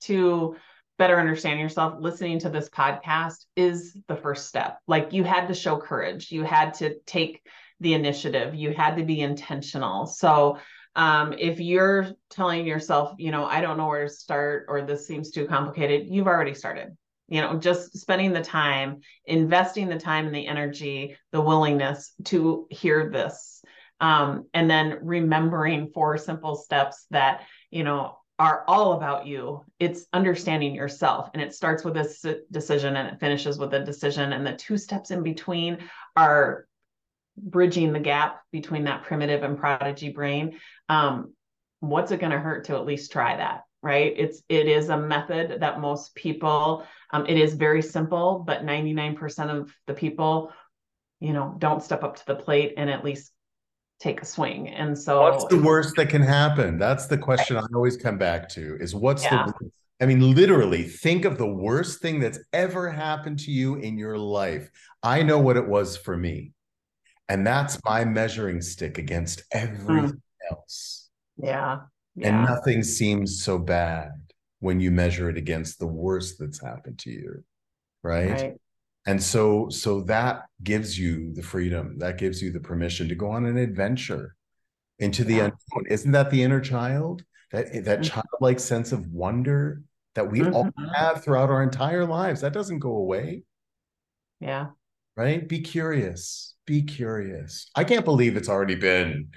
to 0.02 0.56
better 0.98 1.18
understand 1.18 1.60
yourself, 1.60 1.94
listening 2.00 2.38
to 2.40 2.48
this 2.48 2.68
podcast 2.68 3.44
is 3.56 3.96
the 4.08 4.16
first 4.16 4.46
step. 4.46 4.78
Like 4.86 5.12
you 5.12 5.24
had 5.24 5.48
to 5.48 5.54
show 5.54 5.78
courage, 5.78 6.30
you 6.30 6.42
had 6.42 6.74
to 6.74 6.98
take 7.06 7.42
the 7.80 7.94
initiative, 7.94 8.54
you 8.54 8.72
had 8.72 8.96
to 8.96 9.04
be 9.04 9.20
intentional. 9.20 10.06
So, 10.06 10.58
um, 10.94 11.34
if 11.38 11.60
you're 11.60 12.08
telling 12.30 12.66
yourself, 12.66 13.14
you 13.18 13.30
know, 13.30 13.44
I 13.44 13.60
don't 13.60 13.76
know 13.76 13.86
where 13.86 14.04
to 14.04 14.10
start 14.10 14.64
or 14.68 14.80
this 14.80 15.06
seems 15.06 15.30
too 15.30 15.46
complicated, 15.46 16.06
you've 16.08 16.26
already 16.26 16.54
started. 16.54 16.96
You 17.28 17.42
know, 17.42 17.58
just 17.58 17.98
spending 17.98 18.32
the 18.32 18.40
time, 18.40 19.00
investing 19.26 19.88
the 19.88 19.98
time 19.98 20.26
and 20.26 20.34
the 20.34 20.46
energy, 20.46 21.16
the 21.32 21.40
willingness 21.40 22.14
to 22.24 22.66
hear 22.70 23.10
this 23.10 23.56
um, 24.00 24.46
and 24.52 24.70
then 24.70 24.98
remembering 25.02 25.90
four 25.92 26.18
simple 26.18 26.56
steps 26.56 27.06
that 27.10 27.42
you 27.70 27.84
know 27.84 28.18
are 28.38 28.64
all 28.66 28.92
about 28.92 29.26
you. 29.26 29.64
It's 29.78 30.06
understanding 30.12 30.74
yourself 30.74 31.30
and 31.32 31.42
it 31.42 31.54
starts 31.54 31.84
with 31.84 31.94
this 31.94 32.24
decision 32.50 32.96
and 32.96 33.08
it 33.08 33.20
finishes 33.20 33.58
with 33.58 33.72
a 33.72 33.84
decision 33.84 34.32
and 34.32 34.46
the 34.46 34.54
two 34.54 34.76
steps 34.76 35.10
in 35.10 35.22
between 35.22 35.78
are 36.16 36.66
bridging 37.38 37.92
the 37.92 38.00
gap 38.00 38.40
between 38.52 38.84
that 38.84 39.04
primitive 39.04 39.42
and 39.42 39.58
prodigy 39.58 40.10
brain. 40.10 40.58
Um, 40.88 41.32
what's 41.80 42.12
it 42.12 42.20
going 42.20 42.32
to 42.32 42.38
hurt 42.38 42.64
to 42.64 42.74
at 42.74 42.86
least 42.86 43.12
try 43.12 43.36
that 43.36 43.62
right? 43.82 44.14
It's 44.16 44.42
it 44.48 44.66
is 44.66 44.88
a 44.88 44.98
method 44.98 45.60
that 45.60 45.80
most 45.80 46.14
people 46.14 46.84
um, 47.12 47.26
it 47.26 47.38
is 47.38 47.54
very 47.54 47.82
simple 47.82 48.42
but 48.44 48.64
99% 48.64 49.50
of 49.50 49.72
the 49.86 49.94
people 49.94 50.52
you 51.20 51.32
know 51.32 51.54
don't 51.58 51.82
step 51.82 52.02
up 52.02 52.16
to 52.16 52.26
the 52.26 52.34
plate 52.34 52.74
and 52.76 52.90
at 52.90 53.04
least 53.04 53.32
take 54.00 54.22
a 54.22 54.24
swing. 54.24 54.68
And 54.68 54.98
so 54.98 55.22
What's 55.22 55.46
the 55.46 55.60
worst 55.60 55.96
that 55.96 56.08
can 56.08 56.22
happen? 56.22 56.78
That's 56.78 57.06
the 57.06 57.18
question 57.18 57.56
I 57.56 57.64
always 57.74 57.96
come 57.96 58.18
back 58.18 58.48
to 58.50 58.76
is 58.80 58.94
what's 58.94 59.24
Yeah. 59.24 59.46
the 59.46 59.70
I 59.98 60.04
mean, 60.04 60.34
literally, 60.34 60.82
think 60.82 61.24
of 61.24 61.38
the 61.38 61.46
worst 61.46 62.02
thing 62.02 62.20
that's 62.20 62.38
ever 62.52 62.90
happened 62.90 63.38
to 63.40 63.50
you 63.50 63.76
in 63.76 63.96
your 63.96 64.18
life. 64.18 64.70
I 65.02 65.22
know 65.22 65.38
what 65.38 65.56
it 65.56 65.66
was 65.66 65.96
for 65.96 66.16
me. 66.16 66.52
And 67.30 67.46
that's 67.46 67.82
my 67.82 68.04
measuring 68.04 68.60
stick 68.60 68.98
against 68.98 69.42
hmm. 69.52 69.58
everything 69.58 70.22
else. 70.50 71.08
yeah. 71.38 71.80
And 72.22 72.44
nothing 72.44 72.82
seems 72.82 73.42
so 73.42 73.58
bad 73.58 74.10
when 74.60 74.80
you 74.80 74.90
measure 74.90 75.28
it 75.28 75.36
against 75.36 75.78
the 75.78 75.86
worst 75.86 76.36
that's 76.38 76.62
happened 76.62 76.98
to 77.00 77.10
you. 77.10 77.44
Right. 78.02 78.30
Right. 78.30 78.54
And 79.06 79.22
so 79.22 79.68
so 79.70 80.00
that 80.02 80.42
gives 80.62 80.98
you 80.98 81.32
the 81.34 81.42
freedom, 81.42 81.98
that 81.98 82.18
gives 82.18 82.42
you 82.42 82.50
the 82.52 82.60
permission 82.60 83.08
to 83.08 83.14
go 83.14 83.30
on 83.30 83.46
an 83.46 83.56
adventure 83.56 84.34
into 84.98 85.24
the 85.24 85.34
Yeah. 85.36 85.44
unknown. 85.44 85.86
Isn't 85.88 86.12
that 86.12 86.30
the 86.30 86.42
inner 86.42 86.60
child? 86.60 87.24
That 87.52 87.84
that 87.84 88.00
Mhm. 88.00 88.04
childlike 88.04 88.60
sense 88.60 88.92
of 88.92 89.06
wonder 89.12 89.82
that 90.14 90.30
we 90.30 90.42
all 90.42 90.64
Mhm. 90.64 90.94
have 90.94 91.22
throughout 91.22 91.50
our 91.50 91.62
entire 91.62 92.04
lives. 92.04 92.40
That 92.40 92.52
doesn't 92.52 92.80
go 92.80 92.96
away, 92.96 93.44
Yeah. 94.40 94.70
right? 95.16 95.46
Be 95.46 95.60
curious. 95.60 96.54
Be 96.66 96.82
curious. 96.82 97.70
I 97.76 97.84
can't 97.84 98.04
believe 98.04 98.36
it's 98.36 98.48
already 98.48 98.74
been 98.74 99.30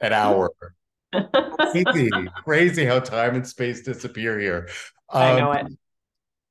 an 0.00 0.12
hour. 0.12 0.50
Crazy, 1.72 2.10
crazy 2.44 2.84
how 2.84 3.00
time 3.00 3.34
and 3.36 3.46
space 3.46 3.82
disappear 3.82 4.38
here. 4.38 4.68
I 5.08 5.38
know 5.40 5.52
Um, 5.52 5.66
it. 5.66 5.78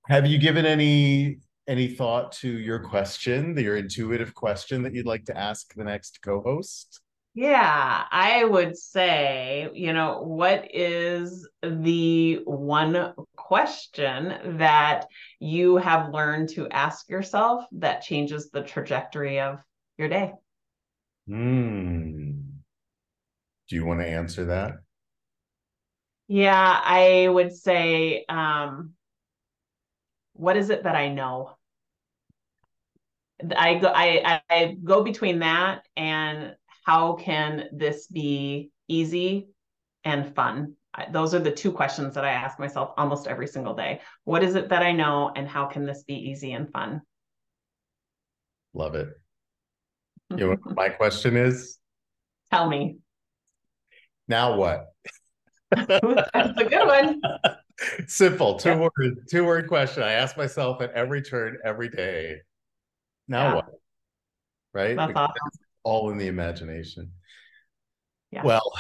Have 0.08 0.26
you 0.26 0.40
given 0.40 0.66
any 0.66 1.40
any 1.70 1.88
thought 1.88 2.32
to 2.32 2.50
your 2.50 2.80
question, 2.80 3.56
your 3.56 3.78
intuitive 3.78 4.34
question 4.34 4.82
that 4.84 4.96
you'd 4.96 5.06
like 5.06 5.26
to 5.26 5.38
ask 5.38 5.72
the 5.76 5.84
next 5.84 6.20
co-host? 6.24 7.00
Yeah, 7.36 8.06
I 8.12 8.44
would 8.44 8.76
say, 8.76 9.70
you 9.74 9.94
know, 9.94 10.24
what 10.24 10.68
is 10.74 11.48
the 11.62 12.42
one 12.44 13.14
question 13.36 14.58
that 14.58 15.06
you 15.40 15.78
have 15.78 16.12
learned 16.12 16.50
to 16.50 16.68
ask 16.70 17.08
yourself 17.08 17.66
that 17.74 18.02
changes 18.02 18.50
the 18.50 18.64
trajectory 18.64 19.40
of 19.40 19.60
your 20.00 20.10
day? 20.10 20.34
Hmm. 21.28 22.32
Do 23.70 23.76
you 23.76 23.86
want 23.86 24.00
to 24.00 24.08
answer 24.08 24.46
that? 24.46 24.80
Yeah, 26.28 26.82
I 26.84 27.28
would 27.28 27.56
say, 27.56 28.26
um, 28.28 28.94
what 30.34 30.58
is 30.58 30.72
it 30.72 30.84
that 30.84 30.96
I 30.96 31.10
know? 31.10 31.52
I 33.56 33.76
go 33.76 33.92
I, 33.94 34.42
I 34.50 34.78
go 34.84 35.04
between 35.04 35.40
that 35.40 35.86
and 35.96 36.56
how 36.86 37.14
can 37.14 37.66
this 37.72 38.08
be 38.08 38.72
easy 38.88 39.50
and 40.04 40.34
fun? 40.36 40.76
Those 41.12 41.34
are 41.34 41.40
the 41.40 41.52
two 41.52 41.72
questions 41.72 42.16
that 42.16 42.26
I 42.26 42.32
ask 42.32 42.60
myself 42.60 42.92
almost 42.98 43.28
every 43.28 43.48
single 43.48 43.74
day. 43.74 44.02
What 44.24 44.44
is 44.44 44.56
it 44.56 44.70
that 44.70 44.82
I 44.82 44.92
know 44.92 45.32
and 45.36 45.48
how 45.48 45.66
can 45.68 45.86
this 45.86 46.04
be 46.04 46.16
easy 46.16 46.52
and 46.54 46.70
fun? 46.72 47.02
Love 48.74 48.96
it. 48.96 49.10
You 50.32 50.38
know 50.38 50.50
what 50.62 50.76
my 50.76 50.90
question 50.90 51.36
is? 51.36 51.80
Tell 52.52 52.70
me. 52.70 52.98
Now 54.28 54.58
what? 54.58 54.86
That's 55.72 56.04
a 56.04 56.66
good 56.70 56.86
one. 56.86 57.20
Simple, 58.08 58.60
two 58.60 58.70
yeah. 58.70 58.78
word, 58.78 59.28
two 59.28 59.44
word 59.44 59.68
question. 59.68 60.04
I 60.04 60.12
ask 60.12 60.38
myself 60.38 60.84
at 60.84 60.92
every 60.92 61.24
turn, 61.24 61.58
every 61.66 61.90
day. 61.90 62.42
Now 63.30 63.44
yeah. 63.44 63.56
what? 63.56 63.70
Right? 64.74 64.98
Awesome. 64.98 65.32
all 65.84 66.10
in 66.10 66.18
the 66.18 66.28
imagination. 66.28 67.12
Yeah. 68.32 68.44
Well, 68.44 68.72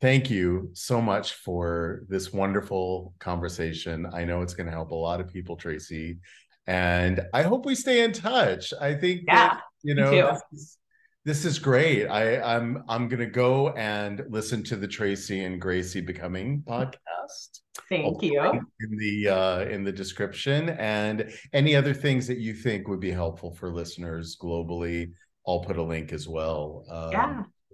thank 0.00 0.30
you 0.30 0.70
so 0.74 1.00
much 1.00 1.34
for 1.34 2.02
this 2.08 2.32
wonderful 2.32 3.14
conversation. 3.18 4.06
I 4.12 4.24
know 4.24 4.42
it's 4.42 4.54
going 4.54 4.66
to 4.66 4.72
help 4.72 4.90
a 4.90 4.94
lot 4.94 5.20
of 5.20 5.28
people, 5.28 5.56
Tracy. 5.56 6.18
And 6.66 7.20
I 7.32 7.42
hope 7.42 7.64
we 7.64 7.74
stay 7.74 8.04
in 8.04 8.12
touch. 8.12 8.72
I 8.80 8.94
think 8.94 9.22
yeah, 9.26 9.48
that, 9.48 9.62
you 9.82 9.94
know, 9.94 10.10
this 10.10 10.42
is, 10.52 10.78
this 11.24 11.44
is 11.44 11.58
great. 11.58 12.06
I, 12.06 12.40
I'm 12.40 12.84
I'm 12.88 13.08
gonna 13.08 13.26
go 13.26 13.70
and 13.70 14.24
listen 14.28 14.62
to 14.64 14.76
the 14.76 14.86
Tracy 14.86 15.44
and 15.44 15.60
Gracie 15.60 16.00
Becoming 16.00 16.62
podcast. 16.66 17.60
Thank 17.92 18.22
you. 18.22 18.40
In 18.40 18.96
the 18.96 19.28
uh, 19.28 19.60
in 19.64 19.84
the 19.84 19.92
description 19.92 20.70
and 20.70 21.30
any 21.52 21.76
other 21.76 21.92
things 21.92 22.26
that 22.26 22.38
you 22.38 22.54
think 22.54 22.88
would 22.88 23.00
be 23.00 23.10
helpful 23.10 23.54
for 23.54 23.70
listeners 23.70 24.36
globally, 24.40 25.12
I'll 25.46 25.60
put 25.60 25.76
a 25.76 25.82
link 25.82 26.12
as 26.12 26.26
well. 26.26 26.86
Um, 26.90 27.12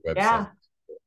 yeah. 0.04 0.14
Yeah 0.16 0.46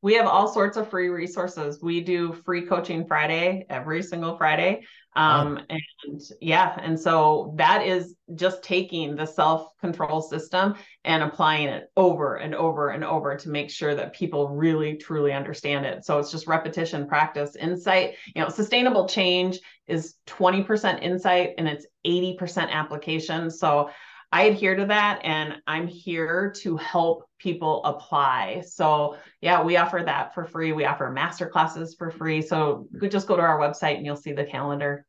we 0.02 0.16
have 0.16 0.26
all 0.26 0.52
sorts 0.52 0.78
of 0.78 0.90
free 0.90 1.10
resources. 1.10 1.82
We 1.82 2.02
do 2.02 2.34
free 2.34 2.64
coaching 2.64 3.06
Friday 3.06 3.66
every 3.70 4.02
single 4.02 4.36
Friday. 4.36 4.82
Um, 5.14 5.56
wow. 5.56 5.62
and 5.70 6.22
yeah, 6.40 6.78
and 6.82 6.98
so 6.98 7.54
that 7.58 7.86
is 7.86 8.16
just 8.36 8.64
taking 8.64 9.16
the 9.16 9.26
self 9.26 9.78
control 9.80 10.22
system 10.22 10.76
and 11.04 11.22
applying 11.22 11.68
it 11.68 11.92
over 11.98 12.36
and 12.38 12.56
over 12.56 12.90
and 12.90 13.04
over 13.04 13.36
to 13.36 13.50
make 13.50 13.70
sure 13.70 13.94
that 13.94 14.14
people 14.14 14.50
really 14.50 14.96
truly 14.96 15.34
understand 15.34 15.86
it. 15.86 16.06
So 16.06 16.18
it's 16.18 16.32
just 16.32 16.48
repetition, 16.48 17.08
practice, 17.08 17.56
insight. 17.58 18.16
You 18.36 18.42
know, 18.42 18.50
sustainable 18.50 19.08
change 19.08 19.60
is 19.88 20.16
20% 20.28 21.02
insight 21.02 21.56
and 21.58 21.68
it's 21.68 21.86
80% 22.06 22.70
application. 22.70 23.52
So 23.52 23.90
I 24.34 24.44
adhere 24.44 24.76
to 24.76 24.86
that 24.86 25.20
and 25.24 25.56
I'm 25.68 25.88
here 25.88 26.54
to 26.62 26.78
help 26.78 27.26
people 27.38 27.84
apply. 27.84 28.64
So, 28.66 29.18
yeah, 29.42 29.62
we 29.62 29.76
offer 29.76 30.02
that 30.06 30.34
for 30.34 30.46
free. 30.46 30.72
We 30.72 30.86
offer 30.86 31.12
master 31.12 31.50
classes 31.50 31.96
for 31.96 32.10
free. 32.10 32.42
So, 32.42 32.88
just 33.10 33.28
go 33.28 33.36
to 33.36 33.42
our 33.42 33.60
website 33.60 33.98
and 33.98 34.06
you'll 34.06 34.16
see 34.16 34.32
the 34.32 34.46
calendar. 34.46 35.06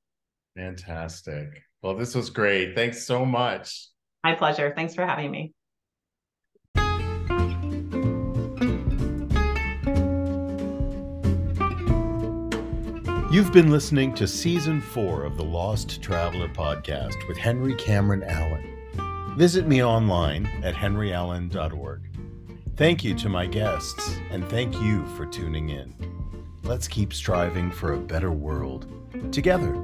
Fantastic. 0.56 1.62
Well, 1.82 1.94
this 1.94 2.16
was 2.16 2.30
great. 2.30 2.74
Thanks 2.74 3.04
so 3.04 3.24
much. 3.24 3.86
My 4.24 4.34
pleasure. 4.34 4.72
Thanks 4.74 4.94
for 4.94 5.06
having 5.06 5.30
me. 5.30 5.54
You've 13.30 13.52
been 13.52 13.70
listening 13.70 14.14
to 14.16 14.26
season 14.26 14.80
four 14.80 15.24
of 15.24 15.36
the 15.36 15.44
Lost 15.44 16.02
Traveler 16.02 16.48
podcast 16.48 17.26
with 17.28 17.38
Henry 17.38 17.74
Cameron 17.76 18.24
Allen. 18.24 18.81
Visit 19.36 19.66
me 19.66 19.82
online 19.82 20.46
at 20.62 20.74
henryallen.org. 20.74 22.02
Thank 22.76 23.02
you 23.02 23.14
to 23.14 23.28
my 23.30 23.46
guests, 23.46 24.16
and 24.30 24.46
thank 24.50 24.78
you 24.82 25.06
for 25.16 25.24
tuning 25.24 25.70
in. 25.70 25.94
Let's 26.64 26.86
keep 26.86 27.14
striving 27.14 27.70
for 27.70 27.94
a 27.94 27.98
better 27.98 28.30
world 28.30 28.86
together. 29.32 29.74